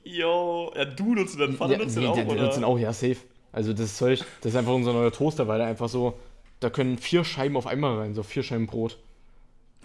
Yo, 0.04 0.72
ja, 0.76 0.86
du 0.86 1.16
nutzt 1.16 1.40
deinen 1.40 1.56
Vater 1.56 1.74
Ja, 1.74 1.78
nutzt 1.80 1.96
nee, 1.96 2.02
den 2.02 2.10
auch, 2.10 2.16
der, 2.16 2.26
der 2.26 2.34
oder? 2.34 2.44
nutzt 2.44 2.58
den 2.58 2.64
auch, 2.64 2.78
ja, 2.78 2.92
safe. 2.94 3.18
Also 3.52 3.72
das 3.74 3.96
Zeug, 3.98 4.20
das 4.42 4.52
ist 4.52 4.58
einfach 4.58 4.74
unser 4.74 4.94
neuer 4.94 5.12
Toaster, 5.12 5.48
weil 5.48 5.62
er 5.62 5.68
einfach 5.68 5.88
so, 5.88 6.18
da 6.60 6.70
können 6.70 6.98
vier 6.98 7.24
Scheiben 7.24 7.56
auf 7.56 7.68
einmal 7.68 8.00
rein, 8.00 8.14
so 8.16 8.24
vier 8.24 8.44
Scheiben 8.44 8.68
Brot. 8.68 8.98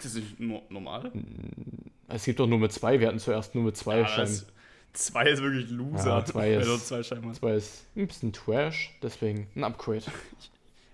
Das 0.01 0.15
ist 0.15 0.15
nicht 0.15 0.39
no 0.39 0.63
normal. 0.69 1.11
Es 2.07 2.23
gibt 2.25 2.39
doch 2.39 2.47
nur 2.47 2.59
mit 2.59 2.71
zwei, 2.71 2.99
wir 2.99 3.07
hatten 3.07 3.19
zuerst 3.19 3.53
nur 3.55 3.63
mit 3.65 3.77
zwei 3.77 3.99
Ja, 3.99 4.07
Scheiben. 4.07 4.41
zwei 4.93 5.25
ist 5.29 5.41
wirklich 5.43 5.69
Loser. 5.69 6.17
Ja, 6.19 6.25
zwei 6.25 6.53
ist- 6.53 6.67
du 6.67 6.77
zwei. 6.77 7.01
Zwei 7.03 7.53
ist 7.53 7.85
ein 7.95 8.07
bisschen 8.07 8.33
Trash, 8.33 8.91
deswegen 9.03 9.47
ein 9.55 9.63
Upgrade. 9.63 10.03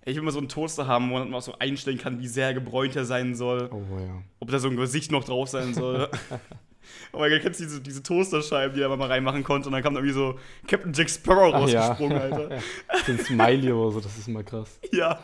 Ich 0.07 0.15
will 0.15 0.21
mal 0.21 0.29
so 0.29 0.37
einen 0.37 0.49
Toaster 0.49 0.85
haben, 0.85 1.09
wo 1.09 1.15
man 1.17 1.33
auch 1.33 1.41
so 1.41 1.57
einstellen 1.57 1.97
kann, 1.97 2.19
wie 2.19 2.27
sehr 2.27 2.53
gebräunt 2.53 2.95
er 2.95 3.05
sein 3.05 3.33
soll. 3.33 3.69
Oh 3.71 3.81
ja. 3.99 4.21
Ob 4.39 4.51
da 4.51 4.59
so 4.59 4.67
ein 4.67 4.75
Gesicht 4.75 5.11
noch 5.11 5.23
drauf 5.23 5.49
sein 5.49 5.73
soll. 5.73 6.07
oh 7.11 7.19
mein 7.19 7.31
Gott, 7.31 7.41
kennst 7.41 7.59
du 7.59 7.63
diese, 7.63 7.81
diese 7.81 8.03
Toasterscheiben, 8.03 8.75
die 8.75 8.81
er 8.81 8.95
mal 8.95 9.07
reinmachen 9.07 9.43
konnte? 9.43 9.67
Und 9.67 9.73
dann 9.73 9.83
kam 9.83 9.95
irgendwie 9.95 10.13
so 10.13 10.39
Captain 10.67 10.93
Jack 10.93 11.09
Sparrow 11.09 11.53
Ach 11.53 11.67
ja. 11.67 11.87
rausgesprungen, 11.87 12.17
Alter. 12.17 12.49
So 13.05 13.11
ein 13.11 13.19
Smiley 13.19 13.71
oder 13.71 13.91
so, 13.91 13.99
das 14.01 14.17
ist 14.17 14.27
immer 14.27 14.43
krass. 14.43 14.79
Ja, 14.91 15.19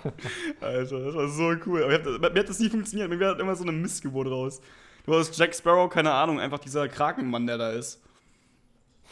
Alter, 0.60 1.00
das 1.00 1.16
war 1.16 1.28
so 1.28 1.54
cool. 1.66 1.84
Aber 1.84 1.94
hab, 1.94 2.34
mir 2.34 2.40
hat 2.40 2.50
das 2.50 2.60
nie 2.60 2.70
funktioniert. 2.70 3.10
Mir 3.10 3.28
hat 3.28 3.40
immer 3.40 3.56
so 3.56 3.64
eine 3.64 3.72
Missgeburt 3.72 4.28
raus. 4.28 4.62
Du 5.06 5.16
hast 5.16 5.38
Jack 5.38 5.56
Sparrow, 5.56 5.90
keine 5.90 6.12
Ahnung, 6.12 6.40
einfach 6.40 6.60
dieser 6.60 6.88
Krakenmann, 6.88 7.48
der 7.48 7.58
da 7.58 7.72
ist. 7.72 8.02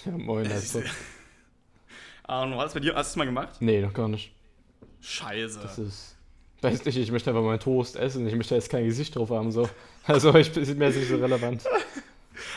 Ja, 0.05 0.11
moin, 0.11 0.49
also. 0.51 0.81
Ahnung, 2.23 2.57
war 2.57 2.65
das 2.65 2.73
bei 2.73 2.79
dir? 2.79 2.93
Hast 2.95 3.09
du 3.09 3.11
es 3.11 3.15
mal 3.17 3.25
gemacht? 3.25 3.55
Nee, 3.59 3.81
noch 3.81 3.93
gar 3.93 4.07
nicht. 4.07 4.31
Scheiße. 5.01 5.59
Das 5.61 5.79
ist. 5.79 6.15
Weiß 6.61 6.83
nicht, 6.85 6.97
ich 6.97 7.11
möchte 7.11 7.29
einfach 7.29 7.43
meinen 7.43 7.59
Toast 7.59 7.95
essen. 7.95 8.27
Ich 8.27 8.35
möchte 8.35 8.53
jetzt 8.53 8.69
kein 8.69 8.85
Gesicht 8.85 9.15
drauf 9.15 9.29
haben, 9.29 9.51
so. 9.51 9.69
Also, 10.05 10.33
ich 10.35 10.55
ist 10.55 10.77
mir 10.77 10.85
jetzt 10.85 10.97
nicht 10.97 11.09
so 11.09 11.17
relevant. 11.17 11.63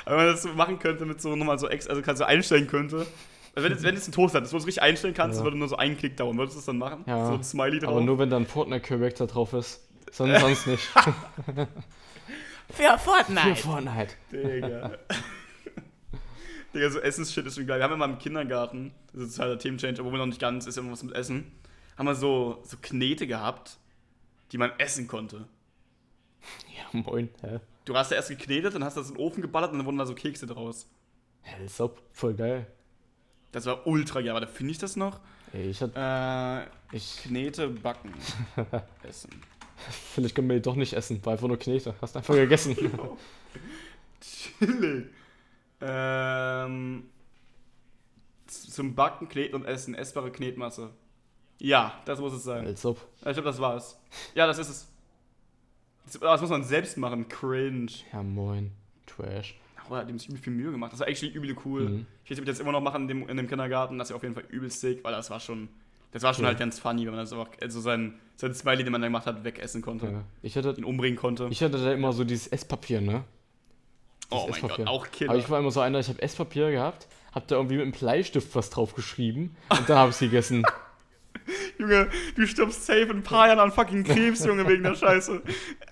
Aber 0.04 0.16
wenn 0.18 0.24
man 0.26 0.34
das 0.34 0.42
so 0.42 0.48
machen 0.50 0.78
könnte 0.78 1.04
mit 1.06 1.20
so 1.20 1.34
nochmal 1.36 1.58
so 1.58 1.68
ex, 1.68 1.86
also 1.88 2.02
kannst 2.02 2.20
du 2.20 2.26
einstellen 2.26 2.66
könnte. 2.66 3.06
Also 3.54 3.64
wenn, 3.68 3.72
jetzt, 3.72 3.82
wenn 3.84 3.94
ein 3.94 4.12
Toaster 4.12 4.38
hat, 4.38 4.44
das 4.44 4.52
wo 4.52 4.56
du 4.56 4.62
es 4.62 4.66
richtig 4.66 4.82
einstellen 4.82 5.14
kannst, 5.14 5.38
Ja. 5.38 5.44
würde 5.44 5.58
nur 5.58 5.68
so 5.68 5.76
einen 5.76 5.96
Klick 5.98 6.16
dauern. 6.16 6.38
Würdest 6.38 6.56
du 6.56 6.58
das 6.60 6.66
dann 6.66 6.78
machen? 6.78 7.04
Ja, 7.06 7.26
So 7.26 7.34
ein 7.34 7.44
Smiley 7.44 7.80
drauf. 7.80 7.90
Aber 7.90 8.00
nur 8.00 8.18
wenn 8.18 8.30
da 8.30 8.36
ein 8.38 8.46
Fortnite-Charakter 8.46 9.26
drauf 9.26 9.52
ist. 9.52 9.86
Sonst, 10.10 10.40
sonst 10.40 10.66
nicht. 10.66 10.82
für 12.70 12.98
Fortnite. 12.98 13.56
Für 13.56 13.56
Fortnite. 13.56 14.14
Digga. 14.30 14.92
Digga, 16.74 16.90
so 16.90 16.98
Essensshit 17.00 17.46
ist 17.46 17.56
schon 17.56 17.66
geil. 17.66 17.78
Wir 17.78 17.84
haben 17.84 17.92
immer 17.94 18.06
im 18.06 18.18
Kindergarten, 18.18 18.92
das 19.12 19.24
ist 19.24 19.38
halt 19.38 19.50
der 19.50 19.58
Themenchange, 19.58 20.00
obwohl 20.00 20.16
noch 20.18 20.26
nicht 20.26 20.40
ganz, 20.40 20.66
ist 20.66 20.76
ja 20.76 20.82
immer 20.82 20.92
was 20.92 21.02
mit 21.02 21.14
Essen, 21.14 21.52
haben 21.98 22.06
wir 22.06 22.14
so, 22.14 22.62
so 22.64 22.78
Knete 22.80 23.26
gehabt, 23.26 23.76
die 24.52 24.58
man 24.58 24.70
essen 24.78 25.06
konnte. 25.06 25.46
Ja, 26.74 26.98
moin. 26.98 27.28
Hä? 27.42 27.60
Du 27.84 27.96
hast 27.96 28.10
ja 28.10 28.16
erst 28.16 28.28
geknetet, 28.28 28.74
dann 28.74 28.84
hast 28.84 28.96
du 28.96 29.00
das 29.00 29.10
in 29.10 29.16
den 29.16 29.22
Ofen 29.24 29.42
geballert 29.42 29.72
und 29.72 29.78
dann 29.78 29.86
wurden 29.86 29.98
da 29.98 30.06
so 30.06 30.14
Kekse 30.14 30.46
draus. 30.46 30.88
Hä, 31.42 31.64
ist 31.64 31.80
auch 31.80 31.92
voll 32.12 32.34
geil. 32.34 32.66
Das 33.50 33.66
war 33.66 33.86
ultra 33.86 34.20
geil, 34.20 34.30
aber 34.30 34.40
da 34.40 34.46
finde 34.46 34.70
ich 34.72 34.78
das 34.78 34.96
noch. 34.96 35.20
Ey, 35.52 35.68
ich 35.70 35.80
hatte. 35.82 36.68
Äh, 36.92 36.96
Ich, 36.96 37.18
Knete 37.24 37.68
backen. 37.68 38.14
essen. 39.02 39.30
vielleicht 40.14 40.34
können 40.34 40.48
wir 40.48 40.56
die 40.56 40.62
doch 40.62 40.76
nicht 40.76 40.92
essen. 40.94 41.24
War 41.26 41.32
einfach 41.34 41.48
nur 41.48 41.58
Knete. 41.58 41.94
Hast 42.00 42.16
einfach 42.16 42.34
gegessen. 42.34 42.76
Chillig. 44.20 45.06
Ähm, 45.80 47.04
z- 48.46 48.70
zum 48.72 48.94
Backen, 48.94 49.28
Kneten 49.28 49.56
und 49.56 49.64
Essen. 49.64 49.94
Essbare 49.94 50.30
Knetmasse. 50.30 50.90
Ja, 51.58 52.00
das 52.04 52.20
muss 52.20 52.32
es 52.32 52.44
sein. 52.44 52.64
Als 52.66 52.84
ob. 52.86 52.98
Ich 53.16 53.22
glaube, 53.24 53.42
das 53.42 53.60
war's. 53.60 53.98
Ja, 54.34 54.46
das 54.46 54.58
ist 54.58 54.68
es. 54.68 54.91
Das, 56.04 56.40
muss 56.40 56.50
man 56.50 56.64
selbst 56.64 56.96
machen. 56.96 57.28
Cringe. 57.28 57.90
Ja, 58.12 58.22
moin. 58.22 58.72
Trash. 59.06 59.54
Oh, 59.88 59.94
er 59.94 60.00
hat 60.00 60.08
ihm 60.08 60.18
ziemlich 60.18 60.42
viel 60.42 60.52
Mühe 60.52 60.70
gemacht. 60.70 60.92
Das 60.92 61.00
war 61.00 61.08
actually 61.08 61.32
übel 61.32 61.56
cool. 61.64 61.88
Mhm. 61.88 62.06
Ich 62.24 62.30
ich 62.30 62.44
das 62.44 62.60
immer 62.60 62.72
noch 62.72 62.80
mache 62.80 62.98
in 62.98 63.08
dem, 63.08 63.28
in 63.28 63.36
dem 63.36 63.48
Kindergarten. 63.48 63.98
Das 63.98 64.06
ist 64.06 64.10
ja 64.10 64.16
auf 64.16 64.22
jeden 64.22 64.34
Fall 64.34 64.44
übel 64.48 64.70
sick, 64.70 65.02
weil 65.04 65.12
das 65.12 65.30
war 65.30 65.40
schon. 65.40 65.68
Das 66.12 66.22
war 66.22 66.34
schon 66.34 66.42
Ja. 66.44 66.48
halt 66.48 66.58
ganz 66.58 66.78
funny, 66.78 67.06
wenn 67.06 67.14
man 67.14 67.20
das 67.20 67.32
einfach, 67.32 67.48
also 67.62 67.80
sein, 67.80 68.14
sein 68.36 68.52
Smiley, 68.54 68.84
den 68.84 68.92
man 68.92 69.00
da 69.00 69.06
gemacht 69.06 69.26
hat, 69.26 69.44
wegessen 69.44 69.80
konnte. 69.80 70.06
Ja. 70.06 70.24
Ich 70.42 70.56
hatte, 70.56 70.74
Ihn 70.76 70.84
umbringen 70.84 71.16
konnte. 71.18 71.48
ich 71.50 71.62
hatte 71.62 71.82
da 71.82 71.90
immer 71.92 72.12
so 72.12 72.24
dieses 72.24 72.48
Esspapier, 72.48 73.00
ne? 73.00 73.24
oh 74.32 74.46
das 74.48 74.60
mein 74.60 74.70
Gott, 74.70 74.86
auch 74.86 75.10
Killer. 75.10 75.30
Aber 75.30 75.38
ich 75.38 75.48
war 75.48 75.58
immer 75.58 75.70
so 75.70 75.80
einer, 75.80 75.98
ich 76.00 76.08
habe 76.08 76.20
Esspapier 76.20 76.70
gehabt, 76.70 77.08
hab 77.32 77.46
da 77.48 77.56
irgendwie 77.56 77.76
mit 77.76 77.84
einem 77.84 77.92
Bleistift 77.92 78.54
was 78.54 78.70
drauf 78.70 78.94
geschrieben 78.94 79.56
und 79.70 79.88
dann 79.88 79.96
habe 79.98 80.10
ich 80.10 80.18
gegessen. 80.18 80.64
Junge, 81.78 82.08
du 82.36 82.46
stirbst 82.46 82.86
safe 82.86 83.00
in 83.00 83.18
ein 83.18 83.22
paar 83.22 83.48
Jahren 83.48 83.58
an 83.58 83.72
fucking 83.72 84.04
Krebs, 84.04 84.44
Junge, 84.44 84.68
wegen 84.68 84.82
der 84.82 84.94
Scheiße. 84.94 85.42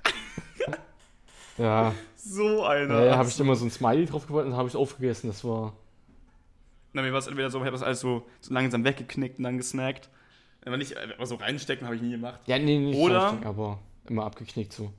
Ja, 1.61 1.95
So 2.17 2.65
einer. 2.65 2.95
naja, 2.95 3.17
habe 3.17 3.29
ich 3.29 3.39
immer 3.41 3.55
so 3.57 3.65
ein 3.65 3.71
Smiley 3.71 4.07
drauf 4.07 4.27
gewollt 4.27 4.47
und 4.47 4.57
habe 4.57 4.69
ich 4.69 4.77
aufgegessen. 4.77 5.29
Das 5.31 5.45
war. 5.45 5.73
Na, 6.93 7.03
mir 7.03 7.13
war 7.13 7.19
es 7.21 7.27
entweder 7.29 7.51
so, 7.51 7.59
ich 7.59 7.65
habe 7.65 7.73
das 7.73 7.83
alles 7.83 8.01
so, 8.01 8.27
so 8.41 8.53
langsam 8.53 8.85
weggeknickt 8.85 9.39
und 9.39 9.45
dann 9.45 9.57
gesnackt. 9.57 10.09
Aber 10.67 10.77
nicht, 10.77 10.97
aber 10.97 11.25
so 11.27 11.37
reinstecken 11.37 11.87
habe 11.87 11.97
ich 11.97 12.03
nie 12.03 12.11
gemacht. 12.11 12.41
Ja, 12.47 12.59
nee, 12.59 12.79
nicht 12.79 12.99
Oder- 12.99 13.39
aber 13.45 13.79
immer 14.09 14.25
abgeknickt 14.25 14.73
so. 14.73 14.93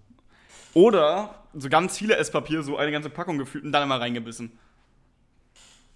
Oder 0.73 1.35
so 1.53 1.67
ganz 1.69 1.97
viele 1.97 2.15
Esspapier, 2.15 2.63
so 2.63 2.77
eine 2.77 2.91
ganze 2.91 3.09
Packung 3.09 3.37
gefüllt 3.37 3.65
und 3.65 3.71
dann 3.71 3.83
immer 3.83 3.99
reingebissen. 3.99 4.51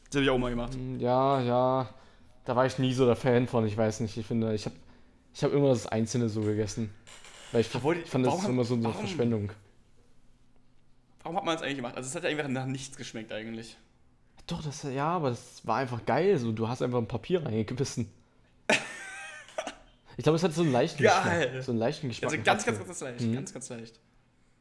Das 0.10 0.18
habe 0.18 0.24
ich 0.26 0.30
auch 0.30 0.38
mal 0.38 0.50
gemacht. 0.50 0.74
Hm, 0.76 1.00
Ja, 1.00 1.42
ja. 1.42 1.90
Da 2.46 2.56
war 2.56 2.66
ich 2.66 2.78
nie 2.78 2.94
so 2.94 3.06
der 3.06 3.16
Fan 3.16 3.48
von, 3.48 3.66
ich 3.66 3.76
weiß 3.76 4.02
nicht. 4.02 4.18
Ich 4.18 4.26
finde, 4.28 4.54
ich 4.54 4.66
habe 4.66 4.76
ich 5.34 5.44
hab 5.44 5.52
immer 5.52 5.70
das 5.70 5.88
Einzelne 5.88 6.30
so 6.30 6.42
gegessen. 6.42 6.94
Weil 7.52 7.62
ich, 7.62 7.68
ich 7.74 7.74
fand, 7.74 8.26
das 8.26 8.34
warum 8.34 8.40
ist 8.44 8.50
immer 8.50 8.64
so 8.66 8.76
eine 8.76 8.84
warum? 8.84 8.98
Verschwendung. 9.00 9.50
Warum 11.26 11.38
hat 11.38 11.44
man 11.44 11.56
das 11.56 11.64
eigentlich 11.64 11.78
gemacht? 11.78 11.98
Also 11.98 12.08
es 12.08 12.16
hat 12.16 12.24
ja 12.24 12.30
einfach 12.30 12.48
nach 12.48 12.68
nichts 12.68 12.96
geschmeckt 12.96 13.32
eigentlich. 13.34 13.76
Doch, 14.46 14.62
das, 14.64 14.84
ja, 14.84 15.08
aber 15.08 15.32
das 15.32 15.66
war 15.66 15.78
einfach 15.78 16.06
geil. 16.06 16.38
So, 16.38 16.52
du 16.52 16.68
hast 16.70 16.84
einfach 16.84 17.00
ein 17.00 17.08
Papier 17.08 17.44
reingebissen. 17.44 18.08
Ich 20.18 20.24
glaube, 20.24 20.38
es 20.38 20.44
hat 20.44 20.54
so 20.54 20.62
einen 20.62 20.72
leichten 20.72 21.04
Geil. 21.04 21.48
Geschmack. 21.48 21.64
So 21.64 21.72
einen 21.74 21.80
leichten 21.80 22.08
Geschmack. 22.08 22.32
Also 22.32 22.42
ganz, 22.42 22.66
ganz, 22.66 22.78
ganz 22.80 23.02
leicht. 23.02 23.20
Mhm. 23.22 23.34
Ganz, 23.36 23.54
ganz 23.54 23.68
leicht. 23.70 24.00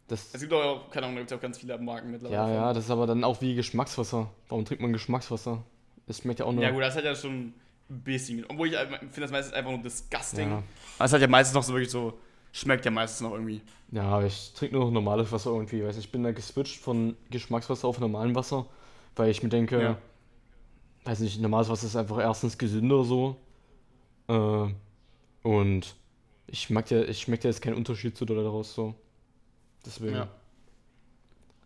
Das, 0.09 0.35
Es 0.35 0.40
gibt 0.40 0.53
auch, 0.53 0.90
keine 0.90 1.07
Ahnung, 1.07 1.14
da 1.14 1.20
gibt 1.20 1.31
es 1.31 1.37
auch 1.38 1.40
ganz 1.40 1.59
viele 1.59 1.79
Marken 1.79 2.11
mittlerweile. 2.11 2.35
ja, 2.35 2.53
ja, 2.53 2.72
das 2.72 2.87
ist 2.87 2.90
aber 2.90 3.07
dann 3.07 3.22
auch 3.22 3.40
wie 3.40 3.55
Geschmackswasser. 3.55 4.29
Warum 4.48 4.64
trinkt 4.64 4.83
man 4.83 4.92
Geschmackswasser? 4.92 5.62
Es 6.09 6.18
schmeckt 6.18 6.40
ja 6.40 6.46
auch 6.46 6.53
nur. 6.53 6.64
Ja, 6.64 6.70
gut, 6.72 6.83
das 6.83 6.96
hat 6.96 7.05
ja 7.05 7.14
schon 7.14 7.55
ein 7.88 8.00
bisschen. 8.03 8.44
Obwohl 8.48 8.66
ich 8.68 8.77
einfach- 8.77 8.98
finde 8.98 9.20
das 9.20 9.31
meistens 9.31 9.55
einfach 9.55 9.70
nur 9.70 9.81
disgusting. 9.81 10.50
Ja. 10.50 10.62
Aber 10.98 11.05
es 11.05 11.12
hat 11.12 11.20
ja 11.20 11.29
meistens 11.29 11.55
noch 11.55 11.62
so 11.62 11.72
wirklich 11.72 11.90
so. 11.90 12.18
Schmeckt 12.57 12.85
ja 12.85 12.93
meistens 12.93 13.21
noch 13.23 13.33
irgendwie. 13.33 13.61
Ja, 13.90 14.23
ich 14.23 14.53
trinke 14.55 14.77
nur 14.77 14.85
noch 14.85 14.93
normales 14.93 15.33
Wasser 15.33 15.51
irgendwie. 15.51 15.81
Ich 15.81 15.85
weiß 15.85 15.97
nicht, 15.97 16.07
ich 16.07 16.12
bin 16.12 16.23
da 16.23 16.31
geswitcht 16.31 16.81
von 16.81 17.17
Geschmackswasser 17.31 17.88
auf 17.88 17.99
normalem 17.99 18.37
Wasser, 18.37 18.67
weil 19.17 19.29
ich 19.29 19.43
mir 19.43 19.49
denke, 19.49 19.83
Ja. 19.83 19.99
weiß 21.03 21.19
nicht, 21.19 21.40
normales 21.40 21.69
Wasser 21.69 21.87
ist 21.87 21.97
einfach 21.97 22.19
erstens 22.21 22.57
gesünder 22.57 23.03
so. 23.03 23.37
Äh, 24.29 24.69
und 25.43 25.97
ich 26.47 26.71
mag 26.71 26.88
ja, 26.93 27.03
ich 27.03 27.23
schmeckt 27.23 27.43
ja 27.43 27.51
jetzt 27.51 27.61
keinen 27.61 27.75
Unterschied 27.75 28.17
zu 28.17 28.25
daraus 28.25 28.73
so. 28.73 28.95
Deswegen. 29.85 30.14
Ja. 30.14 30.29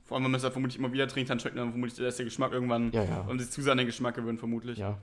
Vor 0.07 0.17
allem, 0.17 0.25
wenn 0.25 0.31
man 0.31 0.39
es 0.39 0.45
ja 0.45 0.51
vermutlich 0.51 0.79
immer 0.79 0.91
wieder 0.91 1.07
trinkt, 1.07 1.29
dann 1.29 1.39
schmeckt 1.39 1.59
dann 1.59 1.71
vermutlich 1.71 1.99
dass 1.99 2.17
der 2.17 2.25
Geschmack 2.25 2.53
irgendwann. 2.53 2.93
Ja, 2.93 3.05
ja. 3.05 3.21
Und 3.29 3.41
sich 3.41 3.51
zu 3.51 3.61
sehr 3.61 3.73
an 3.73 3.79
den 3.79 3.87
Geschmack 3.87 4.15
gewöhnt, 4.15 4.39
vermutlich. 4.39 4.79
Ja. 4.79 4.97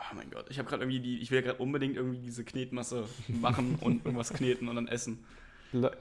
Oh 0.00 0.14
mein 0.14 0.30
Gott, 0.30 0.46
ich 0.48 0.58
habe 0.58 0.68
gerade 0.68 0.82
irgendwie 0.82 1.00
die. 1.00 1.18
Ich 1.18 1.30
will 1.30 1.42
gerade 1.42 1.58
unbedingt 1.58 1.96
irgendwie 1.96 2.18
diese 2.18 2.44
Knetmasse 2.44 3.04
machen 3.28 3.76
und 3.80 4.04
irgendwas 4.04 4.32
kneten 4.32 4.68
und 4.68 4.76
dann 4.76 4.88
essen. 4.88 5.24
Le 5.72 5.92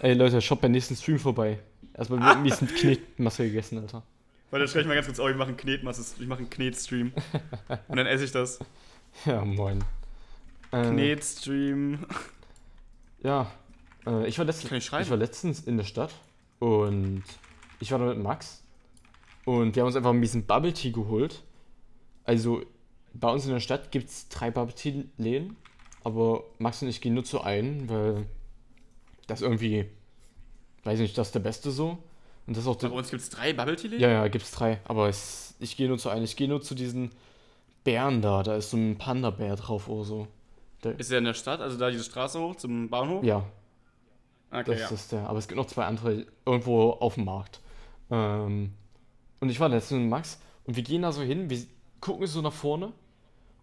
Ey 0.00 0.14
Leute, 0.14 0.40
schaut 0.40 0.60
beim 0.60 0.72
nächsten 0.72 0.96
Stream 0.96 1.18
vorbei. 1.18 1.60
Erstmal 1.94 2.20
wird 2.20 2.36
ein 2.36 2.42
bisschen 2.42 2.68
Knetmasse 2.68 3.44
gegessen, 3.44 3.78
Alter. 3.78 4.02
Weil 4.50 4.60
dann 4.60 4.68
schreibe 4.68 4.82
ich 4.82 4.86
mal 4.88 4.94
ganz 4.94 5.06
kurz 5.06 5.20
auf, 5.20 5.30
ich 5.30 5.36
mache 5.36 5.48
einen 5.48 5.56
Knetmasse, 5.56 6.14
ich 6.20 6.26
mache 6.26 6.40
einen 6.40 6.50
Knetstream. 6.50 7.12
und 7.88 7.96
dann 7.96 8.06
esse 8.06 8.24
ich 8.24 8.32
das. 8.32 8.58
Ja, 9.24 9.44
moin. 9.44 9.84
Äh, 10.72 10.90
Knetstream. 10.90 12.06
Ja. 13.22 13.50
Äh, 14.06 14.26
ich, 14.26 14.38
war 14.38 14.44
letzt 14.44 14.68
Kann 14.68 14.78
ich 14.78 14.92
ich 14.92 15.10
war 15.10 15.16
letztens 15.16 15.60
in 15.60 15.76
der 15.76 15.84
Stadt 15.84 16.14
und 16.58 17.22
ich 17.80 17.92
war 17.92 17.98
da 17.98 18.06
mit 18.06 18.18
Max 18.18 18.62
und 19.44 19.74
wir 19.74 19.82
haben 19.82 19.88
uns 19.88 19.96
einfach 19.96 20.10
ein 20.10 20.20
bisschen 20.20 20.46
Bubble 20.46 20.72
Tea 20.72 20.90
geholt. 20.90 21.42
Also 22.24 22.62
bei 23.14 23.30
uns 23.30 23.46
in 23.46 23.52
der 23.52 23.60
Stadt 23.60 23.90
gibt 23.90 24.08
es 24.08 24.28
drei 24.28 24.50
Bubble 24.50 24.74
Tea 24.74 25.04
Läden, 25.16 25.56
aber 26.02 26.44
Max 26.58 26.82
und 26.82 26.88
ich 26.88 27.00
gehen 27.00 27.14
nur 27.14 27.24
zu 27.24 27.40
einem, 27.40 27.88
weil 27.88 28.26
das 29.26 29.40
irgendwie, 29.40 29.86
weiß 30.84 30.98
nicht, 30.98 31.16
das 31.16 31.28
ist 31.28 31.34
der 31.34 31.40
beste 31.40 31.70
so. 31.70 31.98
Und 32.46 32.56
das 32.56 32.66
auch 32.66 32.76
Bei 32.76 32.88
der, 32.88 32.92
uns 32.92 33.10
gibt 33.10 33.22
es 33.22 33.30
drei 33.30 33.52
Bubble 33.52 33.76
Tea 33.76 33.88
Läden? 33.88 34.02
Ja, 34.02 34.10
ja, 34.10 34.28
gibt's 34.28 34.50
drei. 34.50 34.80
Aber 34.84 35.08
es, 35.08 35.54
ich 35.60 35.76
gehe 35.76 35.88
nur 35.88 35.98
zu 35.98 36.10
einem. 36.10 36.24
Ich 36.24 36.36
gehe 36.36 36.48
nur 36.48 36.60
zu 36.60 36.74
diesen 36.74 37.10
Bären 37.84 38.20
da. 38.20 38.42
Da 38.42 38.56
ist 38.56 38.70
so 38.70 38.76
ein 38.76 38.98
Panda-Bär 38.98 39.56
drauf 39.56 39.88
oder 39.88 40.04
so. 40.04 40.28
Ist 40.98 41.10
der 41.10 41.18
in 41.18 41.24
der 41.24 41.34
Stadt? 41.34 41.60
Also 41.60 41.78
da 41.78 41.90
diese 41.90 42.04
Straße 42.04 42.38
hoch 42.38 42.56
zum 42.56 42.90
Bahnhof? 42.90 43.24
Ja, 43.24 43.46
Okay, 44.54 44.70
das 44.70 44.80
ja. 44.80 44.88
ist 44.90 45.12
der. 45.12 45.28
Aber 45.28 45.38
es 45.38 45.48
gibt 45.48 45.56
noch 45.56 45.66
zwei 45.66 45.84
andere 45.84 46.26
irgendwo 46.46 46.90
auf 46.90 47.14
dem 47.14 47.24
Markt. 47.24 47.60
Ähm, 48.10 48.72
und 49.40 49.48
ich 49.48 49.58
war 49.58 49.68
letztens 49.68 50.00
mit 50.00 50.10
Max 50.10 50.40
und 50.64 50.76
wir 50.76 50.82
gehen 50.84 51.02
da 51.02 51.10
so 51.10 51.22
hin, 51.22 51.50
wir 51.50 51.58
gucken 52.00 52.26
so 52.26 52.40
nach 52.40 52.52
vorne 52.52 52.92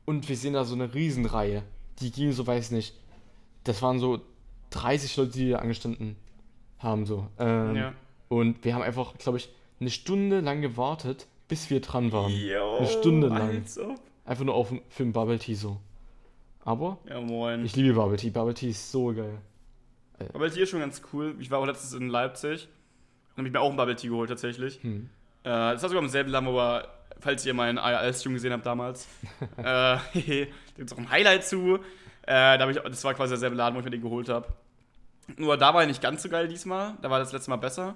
und 0.06 0.28
wir 0.30 0.36
sehen 0.36 0.54
da 0.54 0.64
so 0.66 0.76
eine 0.76 0.94
Riesenreihe. 0.94 1.64
Die 2.00 2.12
ging 2.12 2.32
so, 2.32 2.46
weiß 2.48 2.72
nicht. 2.72 2.96
Das 3.64 3.82
waren 3.82 4.00
so 4.00 4.22
30 4.72 5.18
Leute, 5.18 5.32
die 5.32 5.50
da 5.52 5.60
angestanden 5.60 6.16
haben, 6.80 7.06
so. 7.06 7.28
Ähm, 7.38 7.76
ja. 7.76 7.94
Und 8.30 8.64
wir 8.64 8.74
haben 8.74 8.82
einfach, 8.82 9.18
glaube 9.18 9.38
ich, 9.38 9.50
eine 9.80 9.90
Stunde 9.90 10.40
lang 10.40 10.62
gewartet, 10.62 11.28
bis 11.48 11.70
wir 11.70 11.82
dran 11.82 12.12
waren. 12.12 12.32
Yo, 12.32 12.78
Eine 12.78 12.88
Stunde 12.88 13.28
lang. 13.28 13.64
Einfach 14.26 14.46
nur 14.46 14.56
auf, 14.56 14.74
für 14.90 15.04
ein 15.04 15.12
Bubble 15.12 15.38
Tea 15.38 15.56
so. 15.56 15.78
Aber 16.64 17.00
Ja, 17.10 17.20
moin. 17.20 17.66
ich 17.66 17.76
liebe 17.76 17.94
Bubble 17.94 18.18
Tea. 18.18 18.30
Bubble 18.30 18.54
Tea 18.54 18.70
ist 18.70 18.92
so 18.92 19.14
geil. 19.14 19.38
Bubble 20.32 20.52
Tea 20.52 20.62
ist 20.62 20.70
schon 20.70 20.80
ganz 20.80 21.02
cool. 21.12 21.36
Ich 21.40 21.50
war 21.52 21.60
auch 21.60 21.66
letztens 21.66 21.94
in 21.94 22.08
Leipzig 22.08 22.68
und 23.36 23.44
habe 23.44 23.50
mir 23.50 23.60
auch 23.60 23.72
ein 23.72 23.78
Bubble 23.78 23.96
Tea 23.96 24.10
geholt, 24.10 24.30
tatsächlich. 24.30 24.82
Hm. 24.84 25.10
Äh, 25.44 25.50
das 25.50 25.82
war 25.82 25.90
sogar 25.90 26.04
im 26.04 26.10
selben 26.10 26.30
Laden, 26.30 26.48
aber 26.48 26.88
falls 27.22 27.46
ihr 27.46 27.54
meinen 27.54 27.78
IRL-Stream 27.78 28.34
gesehen 28.34 28.54
habt 28.54 28.66
damals, 28.66 29.08
äh, 29.58 29.64
da 29.64 30.02
gibt 30.14 30.92
es 30.92 30.94
auch 30.94 30.98
ein 30.98 31.10
Highlight 31.10 31.46
zu. 31.46 31.80
Äh, 32.24 32.58
da 32.58 32.70
ich, 32.70 32.78
das 32.78 33.04
war 33.04 33.14
quasi 33.14 33.32
derselbe 33.32 33.56
Laden, 33.56 33.76
wo 33.76 33.80
ich 33.80 33.86
mir 33.86 33.92
den 33.92 34.02
geholt 34.02 34.30
habe. 34.30 34.48
Nur 35.38 35.58
da 35.58 35.74
war 35.74 35.82
er 35.82 35.88
nicht 35.88 36.02
ganz 36.02 36.24
so 36.24 36.30
geil 36.30 36.48
diesmal. 36.48 36.96
Da 37.02 37.10
war 37.10 37.20
das 37.20 37.32
letzte 37.32 37.50
Mal 37.50 37.58
besser. 37.58 37.96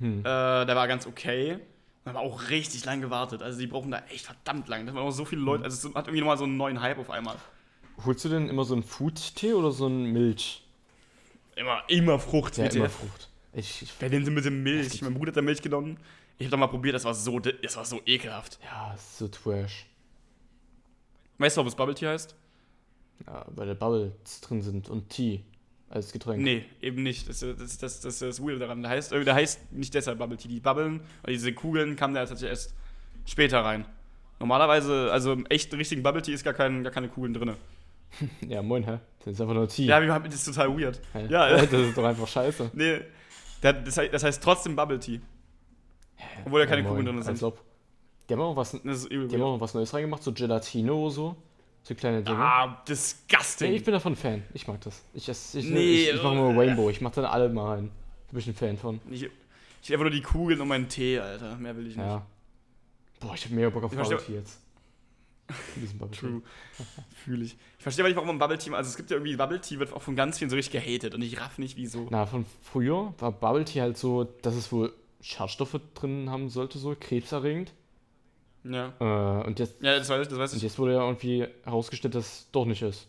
Hm. 0.00 0.20
Äh, 0.20 0.22
der 0.22 0.76
war 0.76 0.86
ganz 0.88 1.06
okay. 1.06 1.58
Wir 2.04 2.12
haben 2.12 2.18
auch 2.18 2.50
richtig 2.50 2.84
lang 2.84 3.00
gewartet. 3.00 3.42
Also 3.42 3.58
die 3.58 3.66
brauchen 3.66 3.90
da 3.90 4.02
echt 4.10 4.26
verdammt 4.26 4.68
lang. 4.68 4.86
Da 4.86 4.94
waren 4.94 5.04
auch 5.04 5.10
so 5.10 5.24
viele 5.24 5.40
Leute. 5.40 5.64
Also 5.64 5.88
es 5.88 5.94
hat 5.94 6.06
irgendwie 6.06 6.20
nochmal 6.20 6.36
so 6.36 6.44
einen 6.44 6.56
neuen 6.56 6.80
Hype 6.80 6.98
auf 6.98 7.10
einmal. 7.10 7.36
Holst 8.04 8.24
du 8.24 8.28
denn 8.28 8.48
immer 8.48 8.64
so 8.64 8.74
einen 8.74 8.82
Food-Tee 8.82 9.54
oder 9.54 9.70
so 9.70 9.86
einen 9.86 10.12
Milch? 10.12 10.62
Immer, 11.56 11.82
immer 11.88 12.18
Frucht. 12.18 12.58
Ja, 12.58 12.64
bitte. 12.64 12.78
immer 12.78 12.90
Frucht. 12.90 13.28
Ich, 13.52 13.82
ich, 13.82 13.92
Wer 14.00 14.10
nimmt 14.10 14.26
denn 14.26 14.34
mit 14.34 14.44
dem 14.44 14.62
Milch? 14.62 15.00
Mein 15.00 15.14
Bruder 15.14 15.30
hat 15.30 15.36
da 15.36 15.42
Milch 15.42 15.62
genommen. 15.62 15.96
Ich 16.38 16.46
hab 16.46 16.50
da 16.50 16.56
mal 16.56 16.66
probiert, 16.66 16.94
das 16.94 17.04
war 17.04 17.14
so, 17.14 17.38
das 17.38 17.76
war 17.76 17.84
so 17.84 18.00
ekelhaft. 18.06 18.58
ja, 18.64 18.94
ist 18.94 19.18
so 19.18 19.28
trash. 19.28 19.86
Weißt 21.38 21.56
du, 21.56 21.60
ob 21.60 21.66
es 21.66 21.74
Bubble 21.74 21.94
Tea 21.94 22.08
heißt? 22.08 22.34
Ja, 23.26 23.44
weil 23.54 23.66
da 23.68 23.74
Bubbles 23.74 24.40
drin 24.40 24.62
sind 24.62 24.88
und 24.88 25.08
Tee 25.10 25.42
als 25.90 26.12
Getränk. 26.12 26.42
Nee, 26.42 26.64
eben 26.80 27.02
nicht. 27.02 27.28
Das, 27.28 27.40
das, 27.40 27.56
das, 27.56 27.78
das, 27.78 28.00
das 28.00 28.14
ist 28.14 28.22
das 28.22 28.42
Weird 28.42 28.60
daran. 28.60 28.82
Der 28.82 28.90
heißt, 28.90 29.12
äh, 29.12 29.24
der 29.24 29.34
heißt 29.34 29.72
nicht 29.72 29.94
deshalb 29.94 30.18
Bubble 30.18 30.36
Tea. 30.36 30.48
Die 30.48 30.60
Bubbeln, 30.60 31.00
diese 31.28 31.52
Kugeln 31.52 31.94
kamen 31.96 32.14
da 32.14 32.20
tatsächlich 32.26 32.50
erst 32.50 32.74
später 33.26 33.60
rein. 33.64 33.84
Normalerweise, 34.40 35.10
also 35.12 35.32
im 35.32 35.46
echten 35.46 35.76
richtigen 35.76 36.02
Bubble 36.02 36.22
Tea 36.22 36.32
ist 36.34 36.44
gar, 36.44 36.54
kein, 36.54 36.82
gar 36.82 36.92
keine 36.92 37.08
Kugeln 37.08 37.34
drin. 37.34 37.54
Ja, 38.48 38.62
moin, 38.62 38.84
hä? 38.84 38.98
Das 39.24 39.34
ist 39.34 39.40
einfach 39.40 39.54
nur 39.54 39.66
Tee. 39.68 39.86
Ja, 39.86 39.98
das 40.20 40.34
ist 40.34 40.44
total 40.44 40.76
weird. 40.78 41.00
Ja, 41.28 41.48
äh, 41.56 41.66
das 41.66 41.72
ist 41.80 41.96
doch 41.98 42.04
einfach 42.04 42.28
scheiße. 42.28 42.70
nee. 42.72 43.00
Der- 43.62 43.72
Das 43.72 43.96
heißt, 43.96 44.12
das 44.14 44.22
heißt 44.22 44.42
trotzdem 44.42 44.76
Bubble 44.76 45.00
Tea. 45.00 45.20
Obwohl 46.44 46.60
da 46.60 46.66
keine 46.66 46.82
Ja, 46.82 46.88
Kugeln 46.88 47.06
drin 47.06 47.16
Als 47.18 47.26
sind. 47.26 47.42
ob. 47.42 47.60
Die 48.28 48.32
haben 48.34 48.40
auch 48.40 48.56
was, 48.56 48.72
die 48.72 48.78
haben 48.88 49.42
auch 49.42 49.60
was 49.60 49.74
Neues 49.74 49.92
reingemacht, 49.92 50.22
so 50.22 50.32
Gelatine 50.32 50.92
oder 50.94 51.10
so. 51.10 51.36
So 51.82 51.94
kleine 51.94 52.22
Dinge. 52.22 52.38
Ah, 52.38 52.82
disgusting. 52.88 53.70
Nee, 53.70 53.76
ich 53.76 53.84
bin 53.84 53.92
davon 53.92 54.16
Fan. 54.16 54.42
Ich 54.54 54.66
mag 54.66 54.80
das. 54.80 55.02
Ich, 55.12 55.28
ess- 55.28 55.54
ich, 55.54 55.66
Nee, 55.68 56.04
ich, 56.04 56.14
ich 56.14 56.22
mache 56.22 56.34
mal 56.34 56.56
Rainbow. 56.58 56.88
Ich 56.88 57.02
mache 57.02 57.16
dann 57.16 57.26
alle 57.26 57.50
mal 57.50 57.74
rein. 57.74 57.90
Da 58.28 58.30
bin 58.32 58.38
ich 58.40 58.46
ein 58.46 58.54
Fan 58.54 58.78
von. 58.78 59.00
Ich, 59.10 59.24
ich 59.82 59.92
einfach 59.92 60.04
nur 60.04 60.10
die 60.10 60.22
Kugeln 60.22 60.58
und 60.62 60.68
meinen 60.68 60.88
Tee, 60.88 61.18
Alter. 61.18 61.56
Mehr 61.56 61.76
will 61.76 61.86
ich 61.86 61.96
nicht. 61.96 62.06
Ja. 62.06 62.24
Boah, 63.20 63.34
ich 63.34 63.44
hab 63.44 63.52
mega 63.52 63.68
Bock 63.68 63.84
auf 63.84 63.92
Ich 63.92 63.98
Bubble 63.98 64.16
Tea 64.16 64.32
jetzt. 64.36 64.60
In 65.76 65.82
diesem 65.82 65.98
Bubble. 65.98 66.16
True. 66.16 66.42
Fühle 67.24 67.44
ich. 67.44 67.54
Ich 67.76 67.82
verstehe 67.82 68.02
aber 68.02 68.08
nicht, 68.08 68.16
warum 68.18 68.38
Bubble 68.38 68.56
Tea, 68.56 68.72
also 68.72 68.88
es 68.88 68.96
gibt 68.96 69.10
ja 69.10 69.16
irgendwie, 69.18 69.36
Bubble 69.36 69.60
Tea 69.60 69.78
wird 69.78 69.92
auch 69.92 70.00
von 70.00 70.16
ganz 70.16 70.38
vielen 70.38 70.48
so 70.48 70.56
richtig 70.56 70.82
gehatet 70.82 71.14
und 71.14 71.20
ich 71.20 71.38
raff 71.38 71.58
nicht, 71.58 71.76
wieso. 71.76 72.06
Na, 72.08 72.24
von 72.24 72.46
früher 72.62 73.12
war 73.18 73.30
Bubble 73.30 73.66
Tea 73.66 73.82
halt 73.82 73.98
so, 73.98 74.24
dass 74.24 74.54
es 74.54 74.72
wohl 74.72 74.94
Schadstoffe 75.24 75.80
drin 75.94 76.28
haben 76.28 76.50
sollte, 76.50 76.78
so 76.78 76.94
krebserregend. 76.98 77.72
Ja. 78.62 78.92
Äh, 79.00 79.46
und, 79.46 79.58
jetzt, 79.58 79.82
Ja, 79.82 79.96
das 79.98 80.08
weiß 80.10 80.22
ich, 80.22 80.28
das 80.28 80.38
weiß 80.38 80.52
und 80.52 80.58
ich. 80.58 80.62
jetzt 80.62 80.78
wurde 80.78 80.92
ja 80.92 81.00
irgendwie 81.00 81.46
herausgestellt, 81.64 82.14
dass 82.14 82.26
es 82.26 82.48
doch 82.52 82.66
nicht 82.66 82.82
ist. 82.82 83.08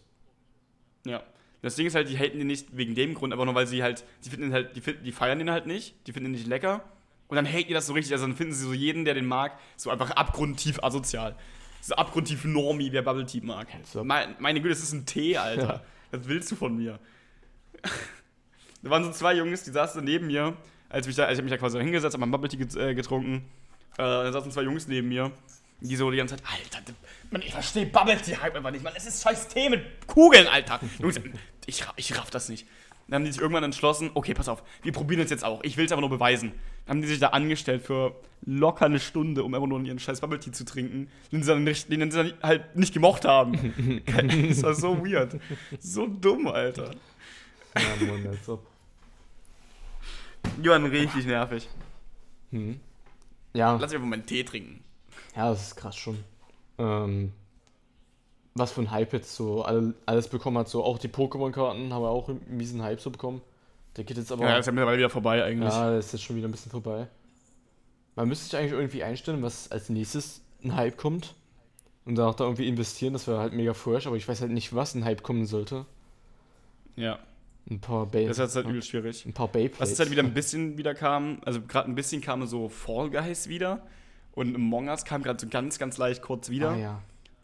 Ja. 1.05 1.22
Das 1.61 1.76
Ding 1.76 1.88
ist 1.88 1.95
halt, 1.95 2.07
die 2.09 2.18
haten 2.18 2.38
den 2.38 2.47
nicht 2.47 2.78
wegen 2.78 2.95
dem 2.95 3.16
Grund, 3.16 3.34
aber 3.34 3.43
nur 3.43 3.53
weil 3.53 3.68
sie 3.68 3.84
halt, 3.84 4.05
die 4.24 4.30
finden 4.30 4.53
halt, 4.53 4.78
die, 4.78 4.82
die 4.82 5.11
feiern 5.11 5.39
den 5.39 5.51
halt 5.51 5.66
nicht, 5.68 5.95
die 6.07 6.13
finden 6.13 6.30
ihn 6.30 6.34
nicht 6.34 6.47
lecker. 6.47 6.84
Und 7.28 7.36
dann 7.36 7.45
haten 7.45 7.68
die 7.68 7.74
das 7.74 7.88
so 7.88 7.93
richtig, 7.93 8.13
also 8.13 8.26
dann 8.28 8.36
finden 8.38 8.53
sie 8.53 8.63
so 8.63 8.74
jeden, 8.74 9.03
der 9.03 9.13
den 9.13 9.26
mag, 9.26 9.59
so 9.76 9.89
einfach 9.89 10.11
abgrundtief 10.11 10.82
asozial. 10.84 11.36
So 11.82 11.95
abgrundtief 11.95 12.45
Normie, 12.45 12.93
wer 12.93 13.01
Bubble 13.01 13.26
Tea 13.26 13.41
mag. 13.41 13.68
Als 13.76 13.93
ob. 13.95 14.05
Meine, 14.05 14.36
meine 14.39 14.61
Güte, 14.61 14.74
das 14.74 14.84
ist 14.84 14.93
ein 14.93 15.05
Tee, 15.05 15.36
Alter. 15.38 15.68
Ja. 15.68 15.84
Was 16.11 16.28
willst 16.30 16.49
du 16.51 16.55
von 16.55 16.78
mir? 16.78 16.97
da 18.84 18.89
waren 18.89 19.03
so 19.03 19.11
zwei 19.11 19.34
Jungs, 19.34 19.63
die 19.63 19.72
saßen 19.72 20.01
neben 20.03 20.28
mir, 20.28 20.55
als 20.96 21.08
mich 21.08 21.16
da, 21.18 21.26
also 21.26 21.34
ich 21.34 21.38
hab 21.39 21.43
mich 21.43 21.52
da 21.52 21.58
quasi 21.58 21.78
hingesetzt, 21.78 22.14
hab 22.14 22.22
mein 22.22 22.32
Bubble 22.32 22.50
Tea 22.50 22.62
äh, 22.80 22.96
getrunken. 22.96 23.46
Äh, 23.98 24.04
da 24.04 24.32
saßen 24.32 24.50
zwei 24.50 24.62
Jungs 24.62 24.88
neben 24.88 25.10
mir, 25.10 25.30
die 25.82 25.96
so 25.98 26.10
die 26.10 26.18
ganze 26.18 26.38
Zeit, 26.38 26.46
Alter, 26.50 26.93
Mann, 27.32 27.41
ich 27.41 27.52
verstehe 27.52 27.86
Bubble 27.86 28.18
Tea 28.18 28.38
Hype 28.38 28.56
einfach 28.56 28.72
nicht, 28.72 28.84
Mann, 28.84 28.93
es 28.96 29.06
ist 29.06 29.22
scheiß 29.22 29.50
Tee 29.50 29.70
mit 29.70 29.82
Kugeln, 30.08 30.48
Alter. 30.48 30.80
Jungs, 31.00 31.20
ich, 31.66 31.84
ich 31.98 32.18
raff 32.18 32.32
das 32.32 32.48
nicht. 32.48 32.66
Dann 33.08 33.16
haben 33.16 33.26
die 33.26 33.34
sich 33.34 33.41
irgendwann 33.41 33.64
entschlossen, 33.66 34.10
okay, 34.14 34.34
pass 34.34 34.48
auf, 34.48 34.64
wir 34.84 34.93
probieren 34.93 35.20
es 35.20 35.30
jetzt 35.30 35.43
auch. 35.43 35.62
Ich 35.64 35.76
will 35.76 35.86
es 35.86 35.91
aber 35.91 36.00
nur 36.00 36.10
beweisen. 36.10 36.54
Dann 36.86 36.98
haben 36.98 37.02
die 37.02 37.10
sich 37.10 37.20
da 37.20 37.28
angestellt 37.28 37.82
für 37.82 38.16
locker 38.46 38.86
eine 38.86 39.00
Stunde, 39.02 39.43
um 39.43 39.54
einfach 39.54 39.68
nur 39.68 39.82
ihren 39.82 40.00
scheiß 40.00 40.22
Bubble 40.22 40.39
Tea 40.39 40.54
zu 40.54 40.64
trinken, 40.64 41.10
den 41.32 41.43
sie 41.43 41.52
dann, 41.52 41.66
nicht, 41.66 41.91
den 41.91 42.10
sie 42.10 42.18
dann 42.18 42.34
halt 42.41 42.78
nicht 42.78 42.93
gemocht 42.93 43.26
haben. 43.26 44.02
das 44.48 44.64
war 44.64 44.74
so 44.74 45.06
weird. 45.06 45.36
So 45.78 46.08
dumm, 46.08 46.48
Alter. 46.48 46.91
Ja, 47.76 48.08
Mann, 48.08 48.28
als 48.28 48.48
ob. 48.48 48.66
Die 50.58 50.70
waren 50.70 50.86
richtig 50.86 51.26
nervig. 51.26 51.68
Hm. 52.51 52.80
Ja, 53.53 53.74
Lass 53.74 53.91
mich 53.91 53.95
einfach 53.95 54.08
meinen 54.10 54.26
Tee 54.26 54.43
trinken. 54.43 54.84
ja, 55.36 55.49
das 55.49 55.68
ist 55.68 55.76
krass 55.76 55.95
schon. 55.95 56.24
Ähm, 56.78 57.32
was 58.53 58.72
für 58.72 58.82
ein 58.82 58.91
Hype 58.91 59.14
jetzt 59.14 59.36
so 59.36 59.64
alle, 59.64 59.93
alles 60.06 60.28
bekommen 60.28 60.58
hat, 60.58 60.70
so 60.70 60.84
auch 60.84 60.97
die 60.97 61.08
Pokémon-Karten 61.08 61.93
haben 61.93 62.01
wir 62.01 62.10
auch 62.10 62.30
einen 62.30 62.41
miesen 62.49 62.82
Hype 62.82 62.99
so 62.99 63.12
bekommen. 63.12 63.41
Der 63.97 64.03
geht 64.03 64.18
jetzt 64.18 64.32
aber. 64.32 64.43
Ja, 64.43 64.51
das 64.51 64.62
ist 64.62 64.66
ja 64.68 64.72
mittlerweile 64.74 64.97
wieder 64.97 65.10
vorbei 65.10 65.43
eigentlich. 65.43 65.74
Ja, 65.74 65.91
das 65.91 66.08
ist 66.08 66.12
jetzt 66.14 66.24
schon 66.24 66.36
wieder 66.36 66.47
ein 66.47 66.51
bisschen 66.51 66.72
vorbei. 66.72 67.08
Man 68.16 68.28
müsste 68.28 68.45
sich 68.45 68.58
eigentlich 68.58 68.74
irgendwie 68.74 69.03
einstellen, 69.03 69.41
was 69.41 69.72
als 69.72 69.89
nächstes 69.89 70.41
ein 70.64 70.76
Hype 70.76 70.97
kommt. 70.97 71.36
Und 72.06 72.16
danach 72.16 72.36
da 72.36 72.43
irgendwie 72.43 72.68
investieren, 72.68 73.14
das 73.14 73.28
wäre 73.28 73.39
halt 73.39 73.53
mega 73.53 73.74
fresh, 73.74 74.06
aber 74.06 74.16
ich 74.16 74.28
weiß 74.28 74.41
halt 74.41 74.51
nicht, 74.51 74.76
was 74.76 74.93
ein 74.93 75.06
Hype 75.06 75.24
kommen 75.24 75.45
sollte. 75.45 75.86
Ja, 76.95 77.20
Ein 77.70 77.80
paar 77.80 78.05
Bay. 78.05 78.28
das 78.28 78.38
ist 78.38 78.55
halt 78.55 78.68
übel 78.68 78.84
schwierig. 78.84 79.26
Ein 79.26 79.34
paar 79.34 79.47
Beyblades. 79.47 79.80
Was 79.80 79.89
jetzt 79.89 79.99
halt 79.99 80.11
wieder 80.11 80.22
ein 80.22 80.34
bisschen 80.34 80.78
wieder 80.78 80.93
kam, 80.93 81.39
also 81.45 81.61
gerade 81.61 81.89
ein 81.89 81.95
bisschen 81.95 82.22
kam 82.22 82.45
so 82.45 82.70
Fall 82.70 83.09
Guys 83.09 83.47
wieder. 83.47 83.82
Und 84.34 84.53
Among 84.55 84.89
Us 84.89 85.05
kam 85.05 85.24
gerade 85.24 85.39
so 85.39 85.47
ganz, 85.47 85.80
ganz 85.80 85.97
leicht 85.97 86.22
kurz 86.22 86.49
wieder. 86.49 86.72
Ah, 86.72 86.78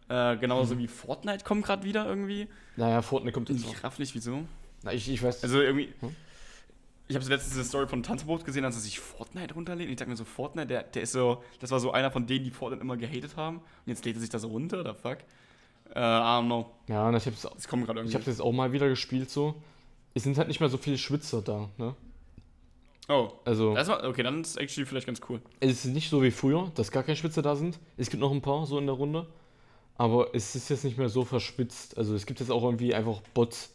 ja. 0.09 0.33
Äh, 0.33 0.37
genauso 0.37 0.77
wie 0.77 0.87
Fortnite 0.87 1.45
kommt 1.45 1.65
gerade 1.65 1.83
wieder 1.83 2.05
irgendwie. 2.05 2.47
Naja, 2.75 3.01
Fortnite 3.01 3.33
kommt 3.33 3.49
jetzt. 3.49 3.65
Ich 3.65 3.83
raff 3.83 3.97
nicht, 3.97 4.13
wieso. 4.13 4.43
Na, 4.83 4.93
ich, 4.93 5.09
ich 5.09 5.23
weiß. 5.23 5.41
Also 5.43 5.61
irgendwie. 5.61 5.89
Hm? 6.01 6.15
Ich 7.07 7.15
habe 7.15 7.25
so 7.25 7.31
letztens 7.31 7.55
eine 7.55 7.65
Story 7.65 7.87
von 7.87 8.03
Tanzbrot 8.03 8.45
gesehen, 8.45 8.63
als 8.63 8.75
er 8.75 8.81
sich 8.81 8.99
Fortnite 8.99 9.53
runterlädt. 9.53 9.87
Und 9.87 9.91
ich 9.91 9.97
dachte 9.97 10.09
mir 10.09 10.15
so, 10.15 10.23
Fortnite, 10.23 10.67
der, 10.67 10.83
der 10.83 11.01
ist 11.01 11.11
so, 11.11 11.43
das 11.59 11.71
war 11.71 11.79
so 11.79 11.91
einer 11.91 12.11
von 12.11 12.27
denen, 12.27 12.45
die 12.45 12.51
Fortnite 12.51 12.81
immer 12.81 12.95
gehatet 12.95 13.35
haben. 13.35 13.57
Und 13.57 13.87
jetzt 13.87 14.05
lädt 14.05 14.15
er 14.15 14.21
sich 14.21 14.29
das 14.29 14.45
runter, 14.45 14.81
oder 14.81 14.95
fuck? 14.95 15.17
Äh, 15.93 15.99
I 15.99 16.01
don't 16.01 16.45
know. 16.45 16.71
ja, 16.87 17.11
na, 17.11 17.17
ich 17.17 17.25
hab's, 17.25 17.67
kommt 17.67 17.85
gerade 17.85 18.01
ich 18.03 18.13
das 18.13 18.39
auch 18.39 18.53
mal 18.53 18.71
wieder 18.71 18.87
gespielt 18.87 19.29
so. 19.29 19.55
Es 20.13 20.23
sind 20.23 20.37
halt 20.37 20.47
nicht 20.47 20.59
mehr 20.59 20.69
so 20.69 20.77
viele 20.77 20.97
Schwitzer 20.97 21.41
da, 21.41 21.69
ne? 21.77 21.95
oh. 23.09 23.31
Also, 23.45 23.73
Das 23.75 23.87
war, 23.87 24.03
okay, 24.07 24.23
dann 24.23 24.41
ist 24.41 24.57
actually 24.57 24.85
vielleicht 24.85 25.07
ganz 25.07 25.21
cool. 25.29 25.41
es 25.59 25.85
ist 25.85 25.93
nicht 25.93 26.09
so 26.09 26.21
wie 26.23 26.31
früher, 26.31 26.71
dass 26.75 26.91
gar 26.91 27.03
keine 27.03 27.15
Schwitzer 27.15 27.41
da 27.41 27.55
sind. 27.55 27.79
Es 27.97 28.09
gibt 28.09 28.21
noch 28.21 28.31
ein 28.31 28.41
paar 28.41 28.65
so 28.65 28.77
in 28.79 28.85
der 28.85 28.95
Runde. 28.95 29.27
Aber 29.97 30.33
es 30.33 30.55
ist 30.55 30.69
jetzt 30.69 30.83
nicht 30.83 30.97
mehr 30.97 31.09
so 31.09 31.23
verschwitzt. 31.25 31.97
Also 31.97 32.15
es 32.15 32.25
gibt 32.25 32.39
jetzt 32.39 32.49
auch 32.49 32.63
irgendwie 32.63 32.93
einfach 32.95 33.21
Bots. 33.33 33.73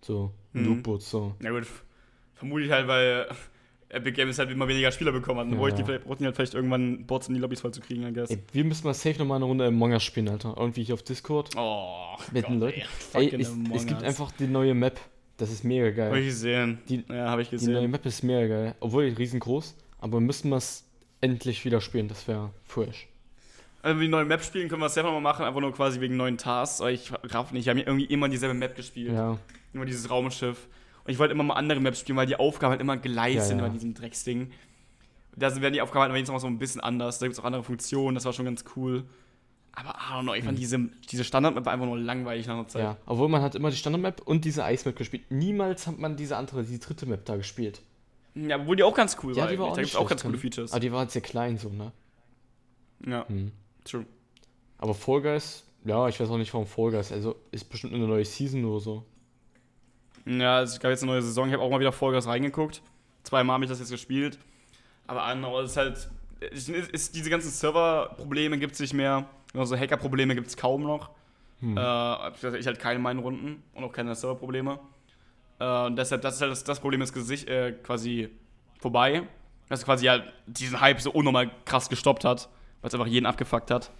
So, 0.00 0.32
Mhm. 0.54 0.64
Noob-Bots, 0.66 1.10
so. 1.10 1.34
Na 1.40 1.50
gut, 1.50 1.62
f- 1.62 1.82
vermute 2.34 2.64
ich 2.64 2.70
halt, 2.70 2.86
weil 2.88 3.26
Epic 3.88 4.12
Games 4.16 4.38
halt 4.38 4.50
immer 4.50 4.66
weniger 4.66 4.90
Spieler 4.90 5.12
bekommen 5.12 5.40
hat. 5.40 5.46
Dann 5.52 5.60
Ja, 5.60 5.70
die 5.70 5.92
ja. 5.92 5.98
brauchten 5.98 6.18
die 6.22 6.24
halt 6.26 6.36
vielleicht 6.36 6.54
irgendwann 6.54 7.06
Bots 7.06 7.28
in 7.28 7.34
die 7.34 7.40
Lobbys 7.40 7.60
voll 7.60 7.72
zu 7.72 7.80
kriegen, 7.80 8.06
I 8.06 8.12
guess. 8.12 8.30
Ey, 8.30 8.38
wir 8.52 8.64
müssen 8.64 8.86
mal 8.86 8.94
safe 8.94 9.18
nochmal 9.18 9.36
eine 9.36 9.44
Runde 9.44 9.66
Among 9.66 9.92
Us 9.92 10.02
spielen, 10.02 10.28
Alter. 10.28 10.54
Irgendwie 10.56 10.82
hier 10.82 10.94
auf 10.94 11.02
Discord. 11.02 11.50
Oh, 11.56 12.16
Mit 12.32 12.48
den 12.48 12.58
Leuten. 12.60 12.82
Ey, 13.14 13.34
es, 13.34 13.52
es 13.74 13.86
gibt 13.86 14.02
einfach 14.02 14.32
die 14.32 14.46
neue 14.46 14.74
Map. 14.74 14.98
Das 15.36 15.50
ist 15.50 15.64
mega 15.64 15.86
Hab 15.86 15.96
geil. 15.96 16.16
ich 16.18 16.26
gesehen. 16.26 16.78
Die- 16.88 17.04
ja, 17.08 17.28
habe 17.30 17.42
ich 17.42 17.48
Die 17.48 17.56
neue 17.56 17.74
gesehen. 17.74 17.90
Map 17.90 18.06
ist 18.06 18.22
mega 18.22 18.46
geil. 18.46 18.74
Obwohl 18.80 19.04
riesengroß. 19.04 19.74
Aber 19.98 20.20
müssen 20.20 20.50
wir 20.50 20.56
es 20.56 20.84
endlich 21.20 21.64
wieder 21.64 21.80
spielen. 21.80 22.08
Das 22.08 22.26
wäre 22.28 22.50
fresh. 22.64 23.08
Also, 23.82 23.94
wenn 23.94 24.00
wir 24.00 24.06
die 24.06 24.10
neue 24.10 24.24
Map 24.24 24.44
spielen, 24.44 24.68
können 24.68 24.80
wir 24.82 24.86
es 24.86 24.94
selber 24.94 25.10
mal 25.10 25.20
machen, 25.20 25.44
einfach 25.44 25.60
nur 25.60 25.72
quasi 25.72 26.00
wegen 26.00 26.16
neuen 26.16 26.38
Tasks. 26.38 26.80
Aber 26.80 26.90
ich 26.92 27.10
raff 27.24 27.50
nicht. 27.52 27.62
Ich 27.62 27.68
habe 27.68 27.80
irgendwie 27.80 28.04
immer 28.04 28.28
dieselbe 28.28 28.54
Map 28.54 28.76
gespielt. 28.76 29.12
Ja. 29.12 29.38
Immer 29.72 29.84
dieses 29.86 30.08
Raumschiff. 30.10 30.68
Und 31.04 31.10
ich 31.10 31.18
wollte 31.18 31.32
immer 31.34 31.42
mal 31.42 31.54
andere 31.54 31.80
Maps 31.80 31.98
spielen, 32.00 32.16
weil 32.16 32.26
die 32.26 32.36
Aufgaben 32.36 32.70
halt 32.70 32.80
immer 32.80 32.96
gleich 32.96 33.34
Ja, 33.36 33.42
sind 33.42 33.58
ja. 33.58 33.64
bei 33.66 33.70
diesem 33.72 33.94
Drecksding. 33.94 34.52
Da 35.34 35.60
werden 35.60 35.72
die 35.74 35.80
Aufgaben 35.80 36.02
halt 36.02 36.12
wenigstens 36.12 36.34
noch 36.34 36.40
so 36.40 36.46
ein 36.46 36.58
bisschen 36.58 36.80
anders. 36.80 37.18
Da 37.18 37.26
gibt 37.26 37.34
es 37.36 37.40
auch 37.40 37.44
andere 37.44 37.64
Funktionen, 37.64 38.14
das 38.14 38.24
war 38.24 38.32
schon 38.32 38.44
ganz 38.44 38.64
cool. 38.76 39.04
Aber 39.74 39.90
I 39.90 40.12
don't 40.12 40.22
know, 40.22 40.34
ich 40.34 40.44
fand 40.44 40.58
diese, 40.58 40.78
diese 41.10 41.24
Standard-Map 41.24 41.66
einfach 41.66 41.86
nur 41.86 41.98
langweilig 41.98 42.46
nach 42.46 42.54
einer 42.54 42.68
Zeit. 42.68 42.82
Ja, 42.82 42.96
obwohl 43.06 43.28
man 43.28 43.40
hat 43.40 43.54
immer 43.54 43.70
die 43.70 43.76
Standard-Map 43.76 44.20
und 44.26 44.44
diese 44.44 44.64
Eismap 44.64 44.96
gespielt. 44.96 45.24
Niemals 45.30 45.86
hat 45.86 45.98
man 45.98 46.16
diese 46.16 46.36
andere, 46.36 46.62
die 46.64 46.78
dritte 46.78 47.06
Map 47.06 47.24
da 47.24 47.36
gespielt. 47.36 47.80
Ja, 48.34 48.58
obwohl 48.60 48.76
die 48.76 48.82
auch 48.82 48.94
ganz 48.94 49.16
cool 49.22 49.34
Ja, 49.34 49.42
war. 49.44 49.50
die 49.50 49.58
war 49.58 49.66
eigentlich. 49.68 49.70
auch 49.70 49.74
da 49.74 49.80
nicht 49.80 49.90
gibt's 49.92 49.96
auch 49.96 50.08
ganz 50.08 50.22
coole. 50.22 50.38
Features. 50.38 50.72
Aber 50.72 50.80
die 50.80 50.92
war 50.92 50.98
halt 51.00 51.10
sehr 51.10 51.22
klein 51.22 51.56
so, 51.58 51.70
ne? 51.70 51.92
ja, 53.06 53.26
Hm. 53.28 53.52
true. 53.84 54.04
Aber 54.78 54.94
Fall 54.94 55.22
Guys, 55.22 55.64
ja, 55.84 56.08
ich 56.08 56.18
weiß 56.20 56.28
auch 56.28 56.36
nicht 56.38 56.52
warum 56.52 56.66
Fall 56.66 56.90
Guys. 56.90 57.10
Also 57.12 57.36
ist 57.50 57.64
bestimmt 57.64 57.94
eine 57.94 58.06
neue 58.06 58.24
Season 58.24 58.64
oder 58.64 58.80
so. 58.80 59.04
Ja, 60.26 60.62
es 60.62 60.78
gab 60.80 60.90
jetzt 60.90 61.02
eine 61.02 61.12
neue 61.12 61.22
Saison. 61.22 61.46
Ich 61.48 61.52
habe 61.52 61.62
auch 61.62 61.70
mal 61.70 61.80
wieder 61.80 61.92
Vollgas 61.92 62.26
reingeguckt. 62.26 62.80
Zweimal 63.24 63.54
habe 63.54 63.64
ich 63.64 63.70
das 63.70 63.80
jetzt 63.80 63.90
gespielt. 63.90 64.38
Aber 65.06 65.24
andere, 65.24 65.62
es 65.62 65.72
ist 65.72 65.76
halt. 65.76 66.08
Es 66.52 66.68
ist, 66.68 66.90
ist, 66.90 67.14
diese 67.16 67.30
ganzen 67.30 67.50
Server-Probleme 67.50 68.58
gibt 68.58 68.74
es 68.74 68.80
nicht 68.80 68.94
mehr. 68.94 69.28
Also 69.54 69.76
Hacker-Probleme 69.76 70.34
gibt 70.34 70.46
es 70.48 70.56
kaum 70.56 70.82
noch. 70.82 71.10
Hm. 71.60 71.76
Äh, 71.76 72.58
ich 72.58 72.66
halt 72.66 72.78
keine 72.78 72.96
in 72.96 73.02
meinen 73.02 73.20
Runden 73.20 73.62
und 73.74 73.84
auch 73.84 73.92
keine 73.92 74.14
Server-Probleme. 74.14 74.78
Äh, 75.58 75.86
und 75.86 75.96
deshalb, 75.96 76.22
das 76.22 76.36
ist 76.36 76.40
halt 76.40 76.52
das, 76.52 76.64
das 76.64 76.80
Problem 76.80 77.02
ist 77.02 77.12
gesicht, 77.12 77.48
äh, 77.48 77.72
quasi 77.82 78.28
vorbei. 78.80 79.22
Dass 79.68 79.84
quasi 79.84 80.06
halt 80.06 80.24
diesen 80.46 80.80
Hype 80.80 81.00
so 81.00 81.10
unnormal 81.12 81.50
krass 81.64 81.88
gestoppt 81.88 82.24
hat, 82.24 82.48
weil 82.80 82.88
es 82.88 82.94
einfach 82.94 83.06
jeden 83.06 83.26
abgefuckt 83.26 83.70
hat. 83.70 83.90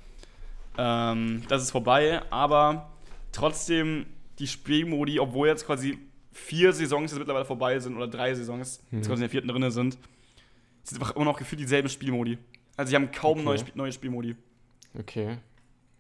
Ähm, 0.77 1.43
das 1.49 1.63
ist 1.63 1.71
vorbei, 1.71 2.23
aber 2.31 2.91
trotzdem 3.31 4.07
die 4.39 4.47
Spielmodi, 4.47 5.21
obwohl 5.21 5.49
jetzt 5.49 5.67
quasi 5.67 5.99
vier 6.33 6.73
Saisons 6.73 7.11
jetzt 7.13 7.19
mittlerweile 7.19 7.45
vorbei 7.45 7.79
sind 7.79 7.95
oder 7.97 8.09
drei 8.09 8.35
Saisons, 8.35 8.83
Mhm. 8.91 8.99
jetzt 8.99 9.07
quasi 9.07 9.19
in 9.21 9.21
der 9.23 9.31
vierten 9.31 9.49
drinne 9.49 9.71
sind, 9.71 9.99
sind 10.83 11.01
einfach 11.01 11.15
immer 11.15 11.27
noch 11.27 11.39
gefühlt 11.39 11.61
dieselben 11.61 11.89
Spielmodi. 11.89 12.39
Also 12.77 12.91
sie 12.91 12.97
haben 12.97 13.13
kaum 13.13 13.39
Okay. 13.39 13.45
neue, 13.45 13.57
Sp 13.61 13.73
neue 13.75 13.93
Spielmodi. 13.93 14.35
Okay. 14.99 15.38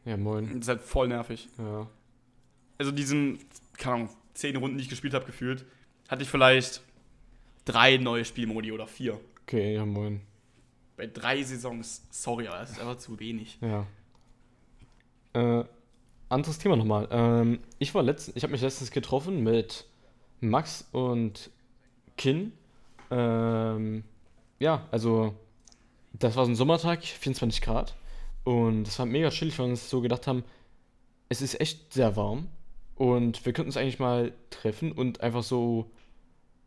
Ja, 0.04 0.16
moin. 0.16 0.46
Das 0.46 0.62
ist 0.62 0.68
halt 0.68 0.82
voll 0.82 1.08
nervig. 1.08 1.48
Ja. 1.58 1.88
Also 2.78 2.90
diesen, 2.90 3.38
keine 3.78 3.94
Ahnung, 3.94 4.08
zehn 4.34 4.56
Runden, 4.56 4.76
die 4.76 4.84
ich 4.84 4.88
gespielt 4.88 5.14
habe, 5.14 5.24
gefühlt, 5.24 5.64
hatte 6.08 6.22
ich 6.22 6.28
vielleicht 6.28 6.82
drei 7.64 7.96
neue 7.96 8.24
Spielmodi 8.24 8.72
oder 8.72 8.86
vier. 8.86 9.20
Okay, 9.42 9.74
ja, 9.74 9.86
moin. 9.86 10.20
Bei 10.96 11.06
drei 11.06 11.42
Saisons, 11.42 12.06
sorry, 12.10 12.48
aber 12.48 12.58
das 12.58 12.72
ist 12.72 12.80
einfach 12.80 12.98
zu 12.98 13.18
wenig. 13.18 13.58
Ja. 13.60 13.86
Äh, 15.34 15.64
anderes 16.28 16.58
Thema 16.58 16.76
nochmal. 16.76 17.08
Ähm, 17.10 17.60
ich 17.78 17.94
war 17.94 18.02
letztens, 18.02 18.36
ich 18.36 18.42
habe 18.42 18.52
mich 18.52 18.60
letztens 18.60 18.90
getroffen 18.90 19.42
mit 19.42 19.86
Max 20.40 20.88
und 20.92 21.50
Kin. 22.16 22.52
Ähm, 23.10 24.04
ja, 24.58 24.86
also 24.90 25.34
das 26.12 26.36
war 26.36 26.44
so 26.44 26.52
ein 26.52 26.56
Sommertag, 26.56 27.04
24 27.04 27.62
Grad. 27.62 27.94
Und 28.44 28.88
es 28.88 28.98
war 28.98 29.06
mega 29.06 29.30
chillig, 29.30 29.58
weil 29.58 29.66
wir 29.66 29.70
uns 29.70 29.88
so 29.88 30.00
gedacht 30.00 30.26
haben, 30.26 30.44
es 31.28 31.42
ist 31.42 31.60
echt 31.60 31.92
sehr 31.92 32.16
warm. 32.16 32.48
Und 32.96 33.44
wir 33.46 33.52
könnten 33.52 33.68
uns 33.68 33.76
eigentlich 33.76 33.98
mal 33.98 34.32
treffen 34.50 34.92
und 34.92 35.20
einfach 35.20 35.42
so 35.42 35.90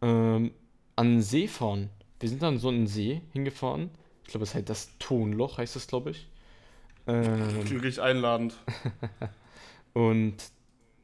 ähm, 0.02 0.52
an 0.96 1.12
den 1.12 1.22
See 1.22 1.48
fahren. 1.48 1.90
Wir 2.20 2.30
sind 2.30 2.42
dann 2.42 2.58
so 2.58 2.70
an 2.70 2.76
den 2.76 2.88
See 2.88 3.22
hingefahren. 3.34 3.90
Ich 4.24 4.32
glaube, 4.32 4.44
es 4.44 4.56
heißt 4.56 4.70
das 4.70 4.98
Tonloch, 4.98 5.58
heißt 5.58 5.76
das, 5.76 5.88
glaube 5.88 6.12
ich. 6.12 6.28
Ähm, 7.08 7.60
richtig 7.60 8.02
einladend. 8.02 8.56
und 9.94 10.36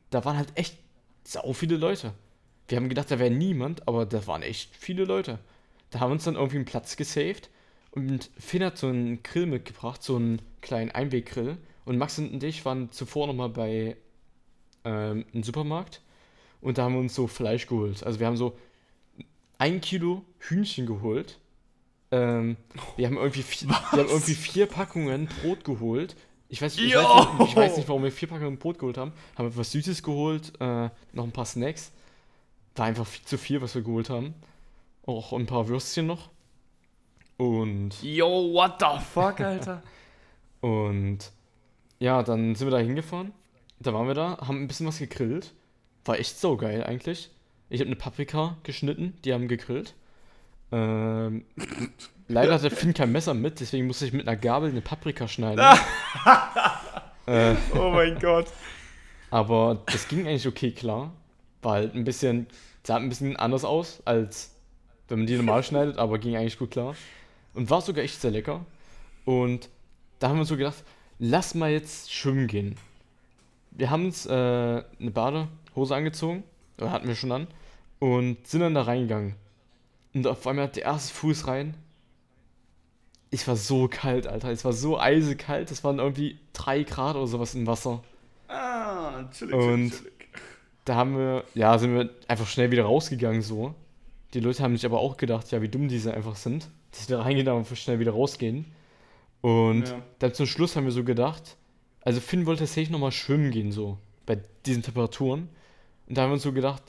da 0.09 0.25
waren 0.25 0.37
halt 0.37 0.51
echt 0.55 0.77
sau 1.23 1.53
viele 1.53 1.77
Leute. 1.77 2.13
Wir 2.67 2.77
haben 2.77 2.89
gedacht, 2.89 3.11
da 3.11 3.19
wäre 3.19 3.29
niemand, 3.29 3.87
aber 3.87 4.05
da 4.05 4.25
waren 4.25 4.41
echt 4.41 4.75
viele 4.75 5.05
Leute. 5.05 5.39
Da 5.91 5.99
haben 5.99 6.09
wir 6.09 6.13
uns 6.13 6.23
dann 6.23 6.35
irgendwie 6.35 6.55
einen 6.55 6.65
Platz 6.65 6.95
gesaved 6.95 7.49
und 7.91 8.29
Finn 8.37 8.63
hat 8.63 8.77
so 8.77 8.87
einen 8.87 9.21
Grill 9.23 9.45
mitgebracht, 9.45 10.01
so 10.01 10.15
einen 10.15 10.41
kleinen 10.61 10.91
Einweggrill. 10.91 11.57
Und 11.85 11.97
Max 11.97 12.17
und 12.19 12.43
ich 12.43 12.63
waren 12.63 12.91
zuvor 12.91 13.27
nochmal 13.27 13.49
bei 13.49 13.97
ähm, 14.85 15.25
einem 15.33 15.43
Supermarkt 15.43 16.01
und 16.61 16.77
da 16.77 16.83
haben 16.83 16.93
wir 16.93 16.99
uns 16.99 17.15
so 17.15 17.27
Fleisch 17.27 17.67
geholt. 17.67 18.03
Also 18.03 18.19
wir 18.19 18.27
haben 18.27 18.37
so 18.37 18.57
ein 19.57 19.81
Kilo 19.81 20.23
Hühnchen 20.39 20.85
geholt. 20.85 21.39
Ähm, 22.11 22.57
wir 22.97 23.07
haben 23.07 23.17
irgendwie 23.17 23.43
vier, 23.43 23.69
wir 23.69 23.75
haben 23.75 24.09
irgendwie 24.09 24.35
vier 24.35 24.65
Packungen 24.65 25.27
Brot 25.41 25.63
geholt. 25.63 26.15
Ich 26.49 26.61
weiß, 26.61 26.77
ich, 26.77 26.95
weiß 26.95 27.39
nicht, 27.39 27.49
ich 27.49 27.55
weiß 27.55 27.77
nicht, 27.77 27.87
warum 27.87 28.03
wir 28.03 28.11
vier 28.11 28.27
Packungen 28.27 28.57
Brot 28.57 28.79
geholt 28.79 28.97
haben. 28.97 29.13
Haben 29.37 29.49
wir 29.49 29.57
was 29.57 29.71
Süßes 29.71 30.03
geholt, 30.03 30.53
äh, 30.59 30.89
noch 31.13 31.23
ein 31.23 31.31
paar 31.31 31.45
Snacks. 31.45 31.91
War 32.75 32.85
einfach 32.85 33.07
viel 33.07 33.25
zu 33.25 33.37
viel, 33.37 33.61
was 33.61 33.75
wir 33.75 33.81
geholt 33.81 34.09
haben. 34.09 34.33
Auch 35.05 35.33
ein 35.33 35.45
paar 35.45 35.67
Würstchen 35.67 36.07
noch. 36.07 36.30
Und 37.41 38.03
Yo, 38.03 38.53
what 38.53 38.75
the 38.79 39.03
fuck, 39.03 39.41
Alter? 39.41 39.81
und 40.61 41.17
ja, 41.97 42.21
dann 42.21 42.53
sind 42.53 42.67
wir 42.67 42.71
da 42.71 42.77
hingefahren. 42.77 43.33
Da 43.79 43.95
waren 43.95 44.05
wir 44.05 44.13
da, 44.13 44.37
haben 44.41 44.61
ein 44.61 44.67
bisschen 44.67 44.85
was 44.85 44.99
gegrillt. 44.99 45.51
War 46.05 46.19
echt 46.19 46.39
so 46.39 46.55
geil 46.55 46.83
eigentlich. 46.83 47.31
Ich 47.69 47.79
habe 47.79 47.87
eine 47.87 47.95
Paprika 47.95 48.57
geschnitten, 48.61 49.15
die 49.25 49.33
haben 49.33 49.47
gegrillt. 49.47 49.95
Ähm, 50.71 51.45
leider 52.27 52.53
hatte 52.53 52.69
Finn 52.69 52.93
kein 52.93 53.11
Messer 53.11 53.33
mit, 53.33 53.59
deswegen 53.59 53.87
musste 53.87 54.05
ich 54.05 54.13
mit 54.13 54.27
einer 54.27 54.37
Gabel 54.37 54.69
eine 54.69 54.81
Paprika 54.81 55.27
schneiden. 55.27 55.65
äh, 57.25 57.55
oh 57.73 57.89
mein 57.89 58.19
Gott. 58.19 58.49
aber 59.31 59.81
das 59.87 60.07
ging 60.07 60.27
eigentlich 60.27 60.47
okay 60.47 60.73
klar. 60.73 61.11
War 61.63 61.73
halt 61.73 61.95
ein 61.95 62.03
bisschen, 62.03 62.45
sah 62.83 62.97
ein 62.97 63.09
bisschen 63.09 63.35
anders 63.35 63.65
aus, 63.65 64.03
als 64.05 64.51
wenn 65.07 65.17
man 65.17 65.25
die 65.25 65.37
normal 65.37 65.63
schneidet, 65.63 65.97
aber 65.97 66.19
ging 66.19 66.35
eigentlich 66.35 66.59
gut 66.59 66.69
klar. 66.69 66.93
Und 67.53 67.69
war 67.69 67.81
sogar 67.81 68.03
echt 68.03 68.21
sehr 68.21 68.31
lecker. 68.31 68.65
Und 69.25 69.69
da 70.19 70.29
haben 70.29 70.35
wir 70.37 70.41
uns 70.41 70.49
so 70.49 70.57
gedacht, 70.57 70.83
lass 71.19 71.53
mal 71.55 71.71
jetzt 71.71 72.11
schwimmen 72.13 72.47
gehen. 72.47 72.75
Wir 73.71 73.89
haben 73.89 74.05
uns 74.05 74.25
äh, 74.25 74.31
eine 74.31 75.11
Badehose 75.11 75.95
angezogen, 75.95 76.43
oder 76.77 76.91
hatten 76.91 77.07
wir 77.07 77.15
schon 77.15 77.31
an, 77.31 77.47
und 77.99 78.45
sind 78.47 78.61
dann 78.61 78.73
da 78.75 78.83
reingegangen. 78.83 79.35
Und 80.13 80.27
auf 80.27 80.45
einmal 80.47 80.65
hat 80.65 80.75
der 80.75 80.83
erste 80.83 81.13
Fuß 81.13 81.47
rein. 81.47 81.75
Ich 83.29 83.47
war 83.47 83.55
so 83.55 83.87
kalt, 83.87 84.27
Alter. 84.27 84.49
Es 84.51 84.65
war 84.65 84.73
so 84.73 84.99
eisekalt. 84.99 85.71
Es 85.71 85.83
waren 85.85 85.99
irgendwie 85.99 86.37
3 86.53 86.83
Grad 86.83 87.15
oder 87.15 87.27
sowas 87.27 87.55
im 87.55 87.65
Wasser. 87.65 88.03
Ah, 88.49 89.23
chillig, 89.31 89.53
Und- 89.55 89.91
chillig. 89.91 90.11
Da 90.83 90.95
haben 90.95 91.15
wir, 91.15 91.43
ja, 91.53 91.77
sind 91.77 91.93
wir 91.93 92.09
einfach 92.27 92.47
schnell 92.47 92.71
wieder 92.71 92.83
rausgegangen 92.85 93.43
so. 93.43 93.75
Die 94.33 94.39
Leute 94.39 94.63
haben 94.63 94.75
sich 94.75 94.85
aber 94.85 94.99
auch 94.99 95.15
gedacht, 95.15 95.51
ja, 95.51 95.61
wie 95.61 95.69
dumm 95.69 95.87
diese 95.87 96.11
einfach 96.13 96.35
sind, 96.35 96.67
dass 96.91 97.07
sie 97.07 97.13
da 97.13 97.21
reingehen 97.21 97.47
und 97.47 97.57
einfach 97.59 97.75
schnell 97.75 97.99
wieder 97.99 98.11
rausgehen. 98.11 98.65
Und 99.41 99.87
Ja. 99.89 100.01
dann 100.19 100.33
zum 100.33 100.45
Schluss 100.45 100.75
haben 100.75 100.85
wir 100.85 100.91
so 100.91 101.03
gedacht, 101.03 101.57
also 102.01 102.19
Finn 102.19 102.45
wollte 102.45 102.59
tatsächlich 102.61 102.89
nochmal 102.91 103.11
schwimmen 103.11 103.51
gehen, 103.51 103.71
so, 103.71 103.97
bei 104.25 104.39
diesen 104.65 104.83
Temperaturen. 104.83 105.49
Und 106.07 106.17
da 106.17 106.23
haben 106.23 106.29
wir 106.29 106.33
uns 106.33 106.43
so 106.43 106.53
gedacht, 106.53 106.83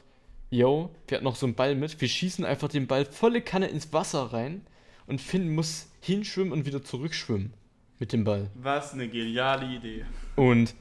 yo, 0.51 0.91
wir 1.09 1.17
hatten 1.17 1.25
noch 1.25 1.37
so 1.37 1.47
einen 1.47 1.55
Ball 1.55 1.75
mit, 1.75 2.01
wir 2.01 2.09
schießen 2.09 2.45
einfach 2.45 2.69
den 2.69 2.87
Ball 2.87 3.05
volle 3.07 3.41
Kanne 3.41 3.69
ins 3.69 3.93
Wasser 3.93 4.33
rein 4.33 4.63
und 5.07 5.21
Finn 5.21 5.55
muss 5.55 5.89
hinschwimmen 6.01 6.53
und 6.53 6.67
wieder 6.67 6.83
zurückschwimmen 6.83 7.53
mit 7.99 8.13
dem 8.13 8.25
Ball. 8.25 8.51
Was 8.55 8.93
eine 8.93 9.09
geniale 9.09 9.67
Idee. 9.75 10.05
Und 10.37 10.75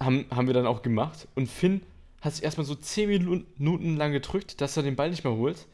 haben, 0.00 0.26
haben 0.30 0.46
wir 0.46 0.54
dann 0.54 0.66
auch 0.66 0.82
gemacht. 0.82 1.26
Und 1.34 1.50
Finn 1.50 1.82
hat 2.20 2.34
sich 2.34 2.44
erstmal 2.44 2.66
so 2.66 2.74
10 2.74 3.08
Minuten 3.08 3.96
lang 3.96 4.12
gedrückt, 4.12 4.60
dass 4.60 4.76
er 4.76 4.82
den 4.82 4.96
Ball 4.96 5.10
nicht 5.10 5.24
mehr 5.24 5.34
holt. 5.34 5.66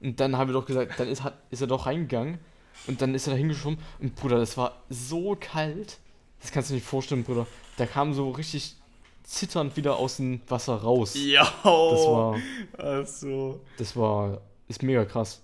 Und 0.00 0.20
dann 0.20 0.36
haben 0.36 0.48
wir 0.48 0.54
doch 0.54 0.66
gesagt, 0.66 0.98
dann 0.98 1.08
ist, 1.08 1.22
hat, 1.22 1.34
ist 1.50 1.60
er 1.60 1.66
doch 1.66 1.86
reingegangen. 1.86 2.38
Und 2.86 3.00
dann 3.00 3.14
ist 3.14 3.26
er 3.26 3.32
da 3.32 3.36
hingeschwommen. 3.36 3.78
Und 4.00 4.14
Bruder, 4.16 4.38
das 4.38 4.56
war 4.56 4.82
so 4.90 5.36
kalt. 5.38 5.98
Das 6.40 6.52
kannst 6.52 6.68
du 6.68 6.74
dir 6.74 6.76
nicht 6.76 6.86
vorstellen, 6.86 7.24
Bruder. 7.24 7.46
Da 7.76 7.86
kam 7.86 8.12
so 8.14 8.30
richtig 8.30 8.76
zitternd 9.24 9.76
wieder 9.76 9.96
aus 9.96 10.18
dem 10.18 10.40
Wasser 10.48 10.76
raus. 10.76 11.14
Yo. 11.16 11.40
Das 11.40 11.64
war, 11.64 12.36
Also. 12.78 13.60
das 13.78 13.96
war, 13.96 14.40
ist 14.68 14.82
mega 14.82 15.04
krass. 15.04 15.42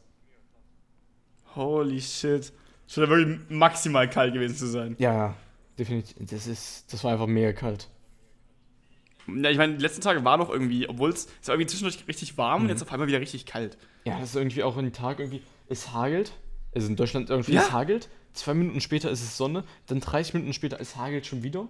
Holy 1.57 2.01
shit. 2.01 2.53
Scheint 2.87 3.09
ja 3.09 3.17
wirklich 3.17 3.39
maximal 3.49 4.09
kalt 4.09 4.35
gewesen 4.35 4.57
zu 4.57 4.67
sein. 4.67 4.97
Ja, 4.99 5.13
ja, 5.15 5.35
definitiv. 5.79 6.17
Das 6.31 6.47
ist, 6.47 6.93
das 6.93 7.03
war 7.05 7.13
einfach 7.13 7.27
mega 7.27 7.53
kalt. 7.53 7.89
Ja, 9.29 9.51
ich 9.51 9.59
meine, 9.59 9.75
die 9.77 9.83
letzten 9.83 10.01
Tage 10.01 10.25
war 10.25 10.37
noch 10.37 10.51
irgendwie, 10.51 10.89
obwohl 10.89 11.11
es 11.11 11.29
war 11.47 11.55
irgendwie 11.55 11.69
zwischendurch 11.69 12.07
richtig 12.09 12.37
warm 12.39 12.63
und 12.63 12.65
Mhm. 12.65 12.71
jetzt 12.71 12.83
auf 12.83 12.93
einmal 12.93 13.07
wieder 13.09 13.21
richtig 13.21 13.47
kalt. 13.47 13.79
Ja, 14.05 14.19
das 14.19 14.31
ist 14.31 14.37
irgendwie 14.37 14.63
auch 14.63 14.77
ein 14.77 14.93
Tag 14.93 15.21
irgendwie, 15.21 15.43
es 15.69 15.93
hagelt. 15.93 16.33
Also 16.75 16.89
in 16.89 16.97
Deutschland 16.97 17.31
irgendwie, 17.31 17.53
Ja. 17.53 17.61
es 17.63 17.73
hagelt. 17.73 18.09
Zwei 18.33 18.55
Minuten 18.55 18.81
später 18.81 19.11
ist 19.11 19.23
es 19.23 19.37
Sonne, 19.37 19.65
dann 19.87 20.01
30 20.01 20.35
Minuten 20.35 20.53
später 20.55 20.81
es 20.81 20.97
hagelt 20.97 21.27
schon 21.27 21.43
wieder. 21.43 21.69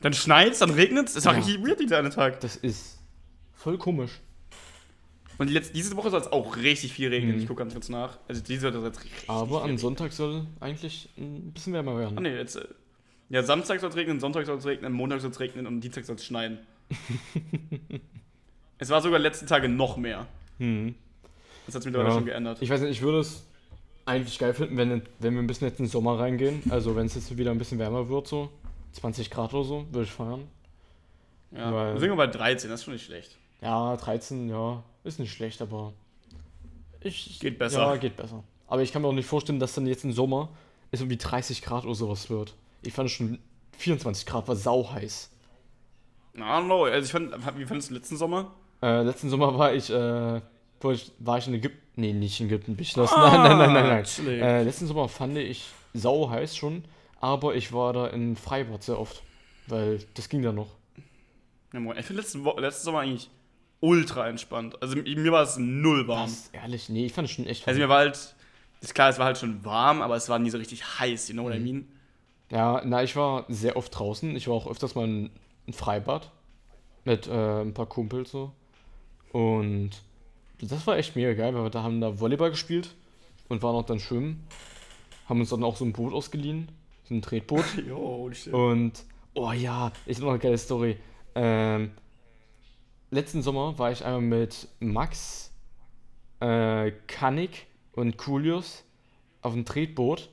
Dann 0.00 0.12
schneit's, 0.14 0.58
dann 0.58 0.70
regnet's. 0.70 1.14
Es 1.16 1.24
war 1.26 1.32
Ja. 1.34 1.38
richtig 1.40 1.62
weird, 1.64 1.78
dieser 1.80 1.98
eine 1.98 2.10
Tag. 2.10 2.40
Das 2.40 2.56
ist 2.56 2.98
voll 3.54 3.78
komisch. 3.78 4.20
Und 5.38 5.46
die 5.48 5.54
letzte, 5.54 5.72
diese 5.72 5.96
Woche 5.96 6.10
soll 6.10 6.20
es 6.20 6.26
auch 6.30 6.56
richtig 6.56 6.92
viel 6.92 7.08
regnen. 7.08 7.36
Mhm. 7.36 7.40
Ich 7.42 7.48
gucke 7.48 7.60
ganz 7.60 7.72
kurz 7.72 7.88
nach. 7.88 8.18
Also 8.28 8.42
diese 8.42 8.68
Woche 8.68 8.80
soll 8.80 8.90
es 8.90 9.02
richtig 9.04 9.30
Aber 9.30 9.62
am. 9.64 9.78
Sonntag 9.78 10.12
soll 10.12 10.46
eigentlich 10.60 11.08
ein 11.16 11.52
bisschen 11.52 11.72
wärmer 11.72 11.96
werden. 11.98 12.18
Ah, 12.18 12.20
nee, 12.20 12.34
jetzt. 12.36 12.58
Ja, 13.30 13.42
Samstag 13.44 13.80
soll 13.80 13.90
es 13.90 13.96
regnen, 13.96 14.18
Sonntag 14.20 14.44
soll 14.44 14.58
es 14.58 14.66
regnen, 14.66 14.92
Montag 14.92 15.20
soll 15.20 15.30
es 15.30 15.40
regnen 15.40 15.66
und 15.66 15.80
Dienstag 15.80 16.04
soll 16.04 16.16
es 16.16 16.24
schneien. 16.24 16.58
es 18.78 18.90
war 18.90 19.00
sogar 19.00 19.18
letzten 19.18 19.46
Tage 19.46 19.68
noch 19.68 19.96
mehr. 19.96 20.26
Hm. 20.58 20.94
Das 21.66 21.74
hat 21.76 21.82
sich 21.82 21.90
mittlerweile 21.92 22.10
Ja. 22.12 22.18
schon 22.18 22.26
geändert. 22.26 22.58
Ich 22.60 22.68
weiß 22.70 22.80
nicht, 22.80 22.90
ich 22.90 23.02
würde 23.02 23.20
es 23.20 23.46
eigentlich 24.04 24.38
geil 24.38 24.52
finden, 24.54 24.76
wenn, 24.76 25.02
wenn 25.20 25.34
wir 25.34 25.42
ein 25.42 25.46
bisschen 25.46 25.68
jetzt 25.68 25.78
in 25.78 25.86
den 25.86 25.90
Sommer 25.90 26.18
reingehen. 26.18 26.62
Also 26.70 26.96
wenn 26.96 27.06
es 27.06 27.14
jetzt 27.14 27.36
wieder 27.36 27.50
ein 27.52 27.58
bisschen 27.58 27.78
wärmer 27.78 28.08
wird, 28.08 28.26
so 28.26 28.50
20 28.92 29.30
Grad 29.30 29.54
oder 29.54 29.64
so, 29.64 29.86
würde 29.92 30.04
ich 30.04 30.10
feiern. 30.12 30.48
Ja. 31.52 31.72
Weil- 31.72 31.94
wir 31.94 32.00
sind 32.00 32.16
bei 32.16 32.26
13, 32.26 32.68
das 32.70 32.80
ist 32.80 32.84
schon 32.84 32.94
nicht 32.94 33.06
schlecht. 33.06 33.36
Ja, 33.62 33.96
13, 33.96 34.48
ja, 34.48 34.82
ist 35.04 35.20
nicht 35.20 35.32
schlecht, 35.32 35.60
aber 35.62 35.92
ich 37.00 37.38
Geht 37.38 37.58
besser. 37.58 37.78
Ja, 37.80 37.96
geht 37.96 38.16
besser. 38.16 38.42
Aber 38.66 38.82
ich 38.82 38.92
kann 38.92 39.02
mir 39.02 39.08
auch 39.08 39.12
nicht 39.12 39.26
vorstellen, 39.26 39.60
dass 39.60 39.74
dann 39.74 39.86
jetzt 39.86 40.04
im 40.04 40.12
Sommer 40.12 40.48
es 40.90 41.00
irgendwie 41.00 41.16
30 41.18 41.62
Grad 41.62 41.84
oder 41.84 41.94
sowas 41.94 42.28
wird. 42.30 42.54
Ich 42.82 42.92
fand 42.92 43.10
schon 43.10 43.38
24 43.78 44.26
Grad 44.26 44.48
war 44.48 44.56
sau 44.56 44.90
heiß. 44.92 45.30
I 46.36 46.40
don't 46.40 46.64
know. 46.66 46.84
Also 46.84 47.06
ich 47.06 47.12
fand, 47.12 47.32
wie 47.58 47.64
fandest 47.66 47.90
du 47.90 47.94
letzten 47.94 48.16
Sommer? 48.16 48.52
Äh, 48.82 49.02
letzten 49.02 49.28
Sommer 49.30 49.56
war 49.58 49.72
ich, 49.74 49.90
äh, 49.90 50.40
war 51.18 51.38
ich 51.38 51.46
in 51.48 51.54
Ägypten. 51.54 51.78
Nee, 52.00 52.12
nicht 52.12 52.40
in 52.40 52.46
Ägypten, 52.46 52.76
bin 52.76 52.82
ich 52.82 52.96
los. 52.96 53.12
Ah, 53.12 53.36
nein, 53.46 53.58
nein, 53.58 53.72
nein, 53.72 53.86
nein, 53.86 54.04
nein. 54.24 54.40
Äh, 54.40 54.62
letzten 54.62 54.86
Sommer 54.86 55.08
fand 55.08 55.36
ich 55.36 55.68
sau 55.92 56.30
heiß 56.30 56.56
schon, 56.56 56.84
aber 57.20 57.54
ich 57.56 57.72
war 57.72 57.92
da 57.92 58.06
in 58.06 58.36
Freibad 58.36 58.82
sehr 58.82 58.98
oft. 58.98 59.22
Weil 59.66 59.98
das 60.14 60.28
ging 60.28 60.42
da 60.42 60.52
noch. 60.52 60.76
Ja. 61.72 61.80
Ich 61.98 62.06
finde 62.06 62.22
letzten, 62.22 62.44
letzten 62.44 62.84
Sommer 62.84 63.00
eigentlich 63.00 63.28
ultra 63.80 64.28
entspannt. 64.28 64.80
Also 64.82 64.96
mir 64.96 65.32
war 65.32 65.42
es 65.42 65.56
null 65.58 66.06
warm. 66.08 66.30
Was? 66.30 66.48
Ehrlich, 66.52 66.88
nee, 66.88 67.06
ich 67.06 67.12
fand 67.12 67.28
es 67.28 67.34
schon 67.34 67.46
echt 67.46 67.66
Also 67.68 67.78
mir 67.80 67.88
war 67.88 67.98
halt, 67.98 68.34
ist 68.80 68.94
klar, 68.94 69.10
es 69.10 69.18
war 69.18 69.26
halt 69.26 69.38
schon 69.38 69.64
warm, 69.64 70.00
aber 70.02 70.16
es 70.16 70.28
war 70.28 70.38
nie 70.38 70.50
so 70.50 70.58
richtig 70.58 70.82
heiß, 70.98 71.28
you 71.28 71.34
know 71.34 71.44
what 71.44 71.54
I 71.54 71.58
Mhm. 71.58 71.64
mean? 71.64 71.88
Ja, 72.50 72.82
na, 72.84 73.02
ich 73.02 73.14
war 73.16 73.44
sehr 73.48 73.76
oft 73.76 73.96
draußen. 73.96 74.34
Ich 74.36 74.48
war 74.48 74.54
auch 74.54 74.66
öfters 74.66 74.94
mal 74.94 75.04
in, 75.04 75.30
in 75.66 75.72
Freibad 75.72 76.30
mit 77.04 77.26
äh, 77.28 77.62
ein 77.62 77.74
paar 77.74 77.86
Kumpels 77.86 78.30
so. 78.30 78.52
Und 79.32 79.90
das 80.60 80.86
war 80.86 80.98
echt 80.98 81.16
mega 81.16 81.32
geil, 81.34 81.54
weil 81.54 81.62
wir 81.62 81.70
da 81.70 81.82
haben 81.82 82.00
da 82.00 82.18
Volleyball 82.18 82.50
gespielt 82.50 82.94
und 83.48 83.62
waren 83.62 83.76
auch 83.76 83.86
dann 83.86 84.00
schwimmen. 84.00 84.46
Haben 85.28 85.40
uns 85.40 85.50
dann 85.50 85.62
auch 85.62 85.76
so 85.76 85.84
ein 85.84 85.92
Boot 85.92 86.12
ausgeliehen, 86.12 86.68
so 87.04 87.14
ein 87.14 87.22
Tretboot. 87.22 87.64
Jo. 87.86 88.30
Und, 88.50 89.04
oh 89.34 89.52
ja, 89.52 89.92
ich 90.06 90.16
habe 90.16 90.26
noch 90.26 90.32
eine 90.32 90.40
geile 90.40 90.58
Story. 90.58 90.96
Ähm, 91.36 91.92
letzten 93.10 93.42
Sommer 93.42 93.78
war 93.78 93.92
ich 93.92 94.04
einmal 94.04 94.22
mit 94.22 94.68
Max, 94.80 95.52
äh, 96.40 96.90
Kanik 97.06 97.66
und 97.92 98.16
Kulius 98.16 98.84
auf 99.42 99.52
dem 99.52 99.64
Tretboot. 99.64 100.28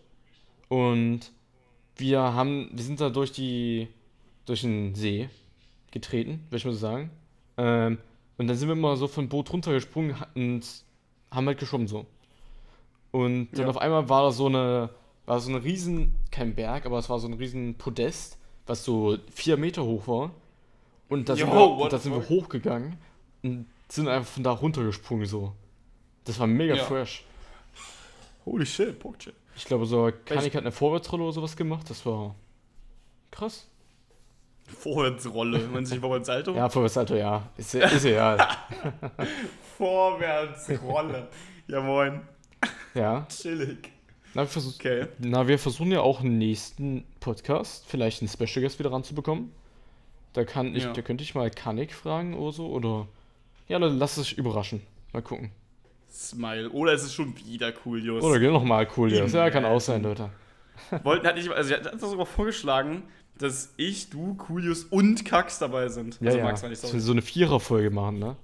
Und 0.67 1.31
wir 1.97 2.19
haben, 2.21 2.69
wir 2.71 2.83
sind 2.83 2.99
da 3.01 3.09
durch 3.09 3.31
die, 3.31 3.87
durch 4.45 4.61
den 4.61 4.95
See 4.95 5.29
getreten, 5.91 6.43
würde 6.49 6.57
ich 6.57 6.65
mal 6.65 6.71
so 6.73 6.77
sagen. 6.79 7.09
Ähm, 7.57 7.97
und 8.37 8.47
dann 8.47 8.55
sind 8.57 8.67
wir 8.69 8.75
immer 8.75 8.95
so 8.97 9.07
vom 9.07 9.29
Boot 9.29 9.51
runtergesprungen 9.51 10.15
und 10.35 10.65
haben 11.31 11.47
halt 11.47 11.57
geschwommen 11.59 11.87
so. 11.87 12.05
Und 13.11 13.49
dann 13.53 13.61
Ja. 13.63 13.67
auf 13.69 13.77
einmal 13.77 14.09
war 14.09 14.23
da 14.23 14.31
so 14.31 14.45
eine, 14.47 14.89
war 15.25 15.39
so 15.39 15.49
ein 15.51 15.55
riesen, 15.55 16.13
kein 16.31 16.53
Berg, 16.55 16.85
aber 16.85 16.99
es 16.99 17.09
war 17.09 17.19
so 17.19 17.27
ein 17.27 17.33
riesen 17.33 17.75
Podest, 17.75 18.37
was 18.67 18.83
so 18.83 19.17
vier 19.33 19.57
Meter 19.57 19.83
hoch 19.83 20.07
war. 20.07 20.31
Und 21.09 21.29
da 21.29 21.35
sind, 21.35 21.47
Yo, 21.47 21.79
wir, 21.79 21.89
da 21.89 21.97
sind 21.97 22.13
wir 22.13 22.27
hochgegangen 22.29 22.97
und 23.43 23.65
sind 23.89 24.07
einfach 24.07 24.29
von 24.29 24.43
da 24.43 24.51
runtergesprungen 24.51 25.25
so. 25.25 25.53
Das 26.25 26.37
war 26.39 26.47
mega 26.47 26.75
Ja. 26.75 26.83
fresh. 26.83 27.23
Holy 28.45 28.65
shit, 28.65 28.99
Pokche. 28.99 29.33
Ich 29.57 29.65
glaube, 29.65 29.85
so 29.85 30.11
Kanik 30.25 30.53
hat 30.55 30.61
eine 30.61 30.71
Vorwärtsrolle 30.71 31.23
oder 31.23 31.33
sowas 31.33 31.55
gemacht. 31.57 31.89
Das 31.89 32.05
war 32.05 32.35
krass. 33.31 33.67
Vorwärtsrolle. 34.79 35.59
Man 35.67 35.85
sich 35.85 35.99
Vorwärtssalto? 35.99 36.53
Ja, 36.53 36.69
Vorwärtssalto, 36.69 37.15
ja. 37.15 37.49
Ist, 37.57 37.73
ist 37.73 38.05
egal. 38.05 38.37
Vorwärtsrolle. 39.77 41.27
ja, 41.67 41.81
moin. 41.81 42.21
ja. 42.93 43.25
Chillig. 43.29 43.91
Na 44.33 44.43
wir, 44.43 44.63
Okay. 44.75 45.07
na, 45.19 45.47
wir 45.47 45.57
versuchen 45.57 45.91
ja 45.91 46.01
auch 46.01 46.21
im 46.21 46.37
nächsten 46.37 47.05
Podcast 47.19 47.85
vielleicht 47.87 48.21
einen 48.21 48.29
Special 48.29 48.61
Guest 48.61 48.77
wieder 48.79 48.91
ranzubekommen. 48.91 49.51
Da 50.33 50.43
kann 50.43 50.75
ich, 50.75 50.83
Ja. 50.83 50.93
da 50.93 51.01
könnte 51.01 51.23
ich 51.23 51.33
mal 51.33 51.49
Kanik 51.49 51.93
fragen 51.93 52.35
oder 52.35 52.51
so. 52.51 52.67
Oder. 52.67 53.07
Ja, 53.67 53.79
dann 53.79 53.97
lass 53.97 54.17
es 54.17 54.31
überraschen. 54.31 54.81
Mal 55.13 55.21
gucken. 55.23 55.51
Smile. 56.11 56.69
Oder 56.71 56.93
ist 56.93 57.03
es 57.03 57.13
schon 57.13 57.35
wieder 57.37 57.73
cool, 57.85 58.03
Jus? 58.03 58.23
Oder 58.23 58.39
nochmal 58.51 58.87
cool, 58.97 59.11
ja. 59.13 59.49
Kann 59.49 59.65
auch 59.65 59.81
sein, 59.81 60.03
Leute. 60.03 60.29
Wollten, 61.03 61.27
hat 61.27 61.35
nicht, 61.35 61.49
also, 61.49 61.73
er 61.73 61.83
hat 61.83 61.99
sogar 61.99 62.25
vorgeschlagen, 62.25 63.03
dass 63.37 63.73
ich, 63.77 64.09
du, 64.09 64.35
Kulius 64.35 64.83
und 64.85 65.25
Kax 65.25 65.59
dabei 65.59 65.89
sind. 65.89 66.17
Ja, 66.21 66.27
also 66.27 66.37
ja. 66.39 66.43
Max 66.43 66.61
war 66.63 66.69
nicht 66.69 66.81
Dass 66.81 66.89
sorry. 66.89 67.01
wir 67.01 67.05
so 67.05 67.11
eine 67.11 67.21
Vierer-Folge 67.21 67.89
machen, 67.89 68.19
ne? 68.19 68.35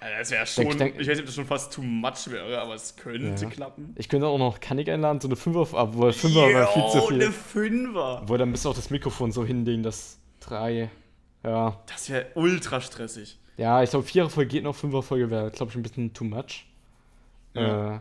Ja, 0.00 0.18
das 0.18 0.30
wäre 0.32 0.46
schon, 0.46 0.76
denk- 0.76 0.94
ich 0.98 1.06
weiß 1.08 1.16
nicht, 1.16 1.20
ob 1.20 1.26
das 1.26 1.34
schon 1.34 1.46
fast 1.46 1.72
too 1.72 1.82
much 1.82 2.28
wäre, 2.30 2.60
aber 2.60 2.74
es 2.74 2.96
könnte 2.96 3.42
Ja. 3.44 3.50
klappen. 3.50 3.94
Ich 3.96 4.08
könnte 4.08 4.26
auch 4.26 4.38
noch 4.38 4.60
Kanik 4.60 4.88
einladen, 4.88 5.20
so 5.20 5.28
eine 5.28 5.36
Fünfer, 5.36 5.66
obwohl 5.72 6.12
Fünfer 6.12 6.48
wäre 6.48 6.66
viel 6.72 6.82
zu 6.90 6.98
Yo, 6.98 7.06
viel. 7.06 7.22
eine 7.22 7.32
Fünfer. 7.32 8.20
Obwohl, 8.22 8.38
dann 8.38 8.50
müsst 8.50 8.66
ihr 8.66 8.70
auch 8.70 8.74
das 8.74 8.90
Mikrofon 8.90 9.32
so 9.32 9.44
hinlegen, 9.44 9.82
dass 9.82 10.18
drei. 10.40 10.90
Ja. 11.42 11.80
Das 11.86 12.10
wäre 12.10 12.26
ultra 12.34 12.80
stressig. 12.80 13.38
Ja, 13.56 13.82
ich 13.82 13.90
glaube, 13.90 14.04
Vierer-Folge 14.04 14.48
geht 14.50 14.64
noch, 14.64 14.74
Fünfer-Folge 14.74 15.30
wäre, 15.30 15.50
glaube 15.52 15.70
ich, 15.70 15.76
ein 15.76 15.82
bisschen 15.82 16.12
too 16.12 16.24
much. 16.24 16.66
Ja. 17.54 17.96
Äh, 17.96 18.00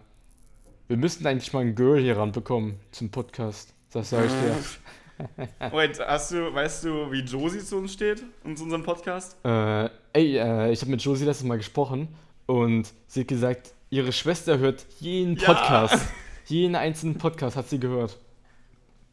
wir 0.88 0.98
müssten 0.98 1.26
eigentlich 1.26 1.52
mal 1.54 1.62
ein 1.62 1.76
Girl 1.76 2.00
hier 2.02 2.18
ranbekommen 2.18 2.80
zum 2.92 3.10
Podcast. 3.10 3.74
Das 3.92 4.10
sage 4.10 4.26
ich 4.28 4.32
dir. 4.32 5.72
Wait, 5.72 6.00
hast 6.00 6.32
du, 6.32 6.54
weißt 6.54 6.84
du, 6.86 7.12
wie 7.12 7.22
Josie 7.22 7.60
zu 7.60 7.78
uns 7.78 7.94
steht 7.94 8.24
und 8.44 8.58
zu 8.58 8.64
unserem 8.64 8.84
Podcast? 8.84 9.38
Äh, 9.46 9.86
ey, 10.14 10.38
äh, 10.38 10.72
ich 10.72 10.82
habe 10.82 10.92
mit 10.92 11.02
Josie 11.02 11.26
letztes 11.26 11.46
Mal 11.46 11.58
gesprochen 11.58 12.08
und 12.48 12.92
sie 13.08 13.22
hat 13.22 13.28
gesagt, 13.28 13.74
ihre 13.90 14.12
Schwester 14.12 14.58
hört 14.58 14.86
jeden 15.00 15.38
Ja. 15.38 15.54
Podcast. 15.54 16.08
Jeden 16.48 16.76
einzelnen 16.76 17.18
Podcast 17.18 17.56
hat 17.56 17.70
sie 17.70 17.80
gehört. 17.80 18.20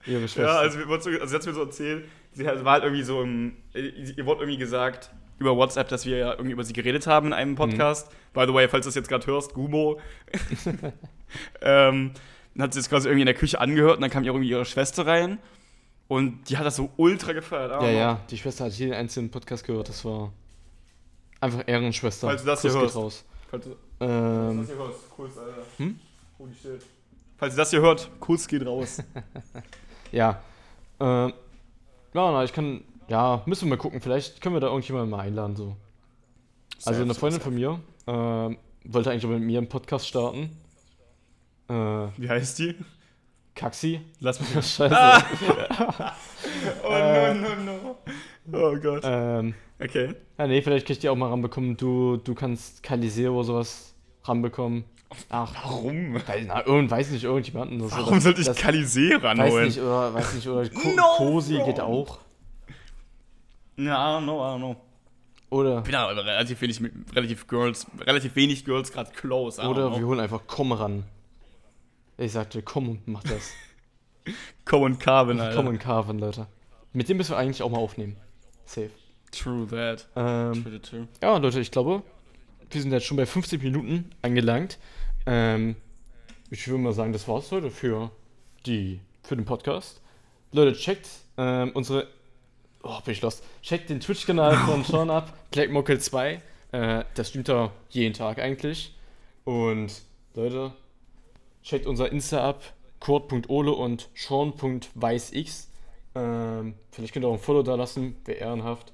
Ihre 0.05 0.27
Schwester. 0.27 0.43
Ja, 0.47 0.59
also, 0.59 0.81
also 0.81 1.11
sie 1.27 1.35
hat 1.37 1.47
mir 1.47 1.53
so 1.55 1.63
erzählt, 1.63 2.09
sie 2.33 2.45
hat- 2.49 2.65
war 2.65 2.73
halt 2.73 2.83
irgendwie 2.83 3.05
so 3.05 3.23
im, 3.23 3.53
ihr 3.73 4.27
wurde 4.27 4.41
irgendwie 4.41 4.59
gesagt 4.59 5.11
über 5.41 5.57
WhatsApp, 5.57 5.89
dass 5.89 6.07
wir 6.07 6.19
ja 6.19 6.31
irgendwie 6.33 6.53
über 6.53 6.63
sie 6.65 6.73
geredet 6.73 7.07
haben 7.07 7.29
in 7.29 7.33
einem 7.33 7.55
Podcast. 7.57 8.09
By 8.35 8.45
the 8.47 8.55
way, 8.55 8.69
falls 8.69 8.85
du 8.85 8.89
das 8.89 8.95
jetzt 8.95 9.09
gerade 9.09 9.27
hörst, 9.27 9.55
Gumo. 9.55 9.99
ähm, 11.63 12.13
dann 12.55 12.63
hat 12.63 12.75
sie 12.75 12.81
es 12.81 12.89
quasi 12.89 13.09
irgendwie 13.09 13.23
in 13.23 13.27
der 13.27 13.35
Küche 13.35 13.61
angehört 13.61 13.97
und 13.97 14.03
dann 14.03 14.11
kam 14.11 14.23
irgendwie 14.25 14.49
ihre 14.49 14.65
Schwester 14.65 15.07
rein 15.07 15.39
und 16.09 16.49
die 16.51 16.59
hat 16.59 16.67
das 16.67 16.77
so 16.77 16.91
ultra 16.97 17.33
gefeiert. 17.33 17.71
ja, 17.83 17.89
ja, 17.91 18.21
die 18.31 18.37
Schwester 18.37 18.67
hat 18.67 18.73
jeden 18.73 18.93
einzelnen 18.93 19.31
Podcast 19.31 19.65
gehört. 19.65 19.89
Das 19.89 20.05
war 20.05 20.33
einfach 21.41 21.63
Ehrenschwester. 21.67 22.29
Falls 22.29 22.43
du 22.43 22.47
das 22.47 22.61
hier 22.63 22.71
Kuss 22.73 22.81
hörst. 22.83 22.97
raus. 22.97 23.25
Falls 23.51 23.65
du 23.65 23.77
Ähm, 24.01 24.59
das 24.59 24.67
hier 24.69 24.77
hörst, 24.77 25.11
Kuss, 25.11 25.39
Alter. 25.39 25.63
Hm? 25.79 25.99
Holy 26.39 26.55
shit. 26.55 26.83
Falls 27.39 27.55
ihr 27.55 27.57
das 27.57 27.71
hier 27.71 27.81
hört, 27.81 28.11
Kuss 28.21 28.47
geht 28.47 28.67
raus. 28.67 29.03
Ja. 30.13 30.43
Ähm, 30.99 31.33
ja, 32.13 32.33
na, 32.33 32.43
ich 32.43 32.53
kann. 32.53 32.83
Ja, 33.11 33.43
müssen 33.47 33.67
wir 33.67 33.71
mal 33.71 33.77
gucken. 33.77 34.01
Vielleicht 34.01 34.41
können 34.41 34.55
wir 34.55 34.61
da 34.61 34.69
irgendjemanden 34.69 35.11
mal 35.11 35.21
einladen. 35.21 35.57
So. 35.57 35.77
Also, 36.85 37.03
eine 37.03 37.15
Freundin 37.15 37.41
von 37.41 37.55
mir 37.55 37.81
ähm, 38.07 38.57
wollte 38.85 39.11
eigentlich 39.11 39.27
mit 39.27 39.43
mir 39.43 39.59
einen 39.59 39.69
Podcast 39.69 40.07
starten. 40.09 40.57
Äh, 41.69 41.73
Wie 42.17 42.29
heißt 42.29 42.59
die? 42.61 42.77
Kaxi. 43.55 44.01
Lass 44.21 44.41
mich. 44.41 44.51
Scheiße. 44.67 44.89
Oh 46.85 46.89
Äh, 46.91 47.35
no, 47.35 47.49
no, 47.65 47.97
no. 48.47 48.59
Oh 48.73 48.77
Gott. 48.81 49.03
Ähm, 49.05 49.55
Okay. 49.83 50.15
ja, 50.39 50.47
nee, 50.47 50.61
vielleicht 50.61 50.87
kann 50.87 50.93
ich 50.93 50.99
die 50.99 51.09
auch 51.09 51.17
mal 51.17 51.31
ranbekommen. 51.31 51.75
Du, 51.77 52.19
du 52.19 52.35
kannst 52.35 52.83
Kaliseo 52.83 53.35
oder 53.35 53.45
sowas 53.45 53.95
ranbekommen. 54.25 54.85
Ach, 55.31 55.55
Warum? 55.65 56.15
weil, 56.27 56.45
na, 56.45 56.67
irgend, 56.67 56.91
weiß 56.91 57.11
nicht, 57.11 57.25
irgendjemanden. 57.25 57.81
Warum 57.91 58.15
Das- 58.15 58.25
sollte 58.25 58.43
ich 58.43 58.55
Kalisee 58.57 59.15
Weiß 59.15 59.23
ranholen? 59.23 59.65
nicht, 59.67 59.81
oder, 59.81 60.13
weiß 60.13 60.35
nicht, 60.35 60.47
oder 60.49 60.69
Ko 60.69 60.89
No 60.95 61.03
Cosi 61.17 61.63
geht 61.65 61.81
auch. 61.81 62.19
Ja, 63.87 64.19
I 64.19 64.21
don't 64.21 64.25
know, 64.25 64.39
I 64.41 64.55
don't 64.55 64.59
know. 64.59 64.77
Oder, 65.51 65.79
Ich 65.79 65.85
bin 65.85 65.95
aber 65.97 66.25
relativ 66.25 66.61
wenig, 66.61 66.81
mit, 66.81 66.93
relativ 67.15 67.47
Girls, 67.49 67.87
relativ 68.01 68.37
wenig 68.37 68.65
Girls 68.65 68.93
gerade 68.93 69.11
close. 69.11 69.61
I 69.61 69.65
don't 69.65 69.71
oder 69.71 69.97
wir 69.97 70.07
holen 70.07 70.21
einfach 70.21 70.43
Komm 70.47 70.73
ran. 70.73 71.05
Ich 72.19 72.33
sagte, 72.33 72.63
komm 72.63 72.91
und 72.91 73.09
mach 73.09 73.23
das. 73.23 73.53
Komm 74.67 74.83
und 74.83 75.01
Carvin, 75.01 75.41
Alter. 75.41 75.57
Komm 75.57 75.69
und 75.69 75.79
Carven, 75.79 76.19
Leute. 76.19 76.47
Mit 76.93 77.09
dem 77.09 77.17
müssen 77.17 77.31
wir 77.31 77.39
eigentlich 77.39 77.63
auch 77.63 77.71
mal 77.71 77.79
aufnehmen. 77.79 78.17
Safe. 78.67 78.91
True 79.33 79.67
that. 79.69 80.07
Ähm, 80.15 80.63
True, 80.63 80.81
true. 80.83 81.09
ja, 81.23 81.37
Leute, 81.39 81.59
ich 81.61 81.71
glaube, 81.71 82.03
wir 82.71 82.81
sind 82.81 82.93
jetzt 82.93 83.07
schon 83.07 83.17
bei 83.17 83.27
50 83.27 83.63
Minuten 83.63 84.11
angelangt. 84.23 84.79
Ähm, 85.25 85.77
ich 86.51 86.69
würde 86.69 86.83
mal 86.83 86.93
sagen, 86.93 87.13
das 87.13 87.27
war's 87.27 87.51
heute 87.51 87.71
für, 87.71 88.11
die, 88.67 89.01
für 89.23 89.37
den 89.37 89.45
Podcast. 89.47 90.03
Leute, 90.53 90.75
checkt 90.77 91.09
ähm, 91.39 91.71
unsere. 91.75 92.07
Oh, 92.83 93.01
bin 93.05 93.13
ich 93.13 93.21
lost. 93.21 93.45
Checkt 93.63 93.91
den 93.91 94.01
Twitch-Kanal 94.01 94.57
von 94.67 94.85
Sean 94.85 95.11
ab, 95.11 95.33
BlackMockel2. 95.53 96.41
Äh, 96.73 97.05
das 97.15 97.29
streamt 97.29 97.49
er 97.49 97.73
jeden 97.91 98.15
Tag 98.15 98.39
eigentlich. 98.39 98.95
Und 99.45 100.03
Leute, 100.35 100.73
checkt 101.63 101.87
unser 101.87 102.11
Insta 102.11 102.49
ab, 102.49 102.63
kurt.ole 103.01 103.73
und 103.73 104.09
sean.weißx. 104.15 105.69
Ähm, 106.15 106.75
vielleicht 106.91 107.13
könnt 107.13 107.25
ihr 107.25 107.29
auch 107.29 107.35
ein 107.35 107.39
Follow 107.39 107.63
da 107.63 107.75
lassen, 107.75 108.17
wäre 108.25 108.39
ehrenhaft. 108.39 108.93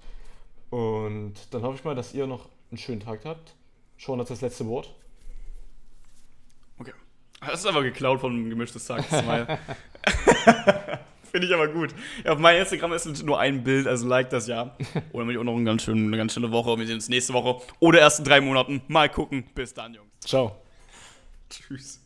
Und 0.70 1.34
dann 1.50 1.62
hoffe 1.62 1.76
ich 1.76 1.84
mal, 1.84 1.94
dass 1.94 2.12
ihr 2.14 2.26
noch 2.26 2.48
einen 2.70 2.78
schönen 2.78 3.00
Tag 3.00 3.24
habt. 3.24 3.54
Sean 3.98 4.20
hat 4.20 4.28
das 4.28 4.40
letzte 4.40 4.66
Wort. 4.66 4.94
Okay. 6.78 6.92
Das 7.40 7.60
ist 7.60 7.66
aber 7.66 7.82
geklaut 7.82 8.20
von 8.20 8.50
gemischtes 8.50 8.86
Tag. 8.86 9.04
Finde 11.36 11.48
ich 11.48 11.54
aber 11.54 11.68
gut. 11.68 11.94
Ja, 12.24 12.32
auf 12.32 12.38
meinem 12.38 12.60
Instagram 12.60 12.94
ist 12.94 13.22
nur 13.22 13.38
ein 13.38 13.62
Bild, 13.62 13.86
also 13.86 14.08
like 14.08 14.30
das 14.30 14.46
ja. 14.46 14.74
Oder 15.12 15.28
ich 15.28 15.36
auch 15.36 15.44
noch 15.44 15.54
eine 15.54 15.64
ganz, 15.64 15.82
schöne, 15.82 16.00
eine 16.00 16.16
ganz 16.16 16.32
schöne 16.32 16.50
Woche. 16.50 16.78
Wir 16.78 16.86
sehen 16.86 16.94
uns 16.94 17.10
nächste 17.10 17.34
Woche 17.34 17.60
oder 17.78 17.98
erst 17.98 18.20
in 18.20 18.24
drei 18.24 18.40
Monaten. 18.40 18.80
Mal 18.88 19.10
gucken. 19.10 19.44
Bis 19.54 19.74
dann, 19.74 19.92
Jungs. 19.92 20.08
Ciao. 20.20 20.56
Tschüss. 21.50 22.00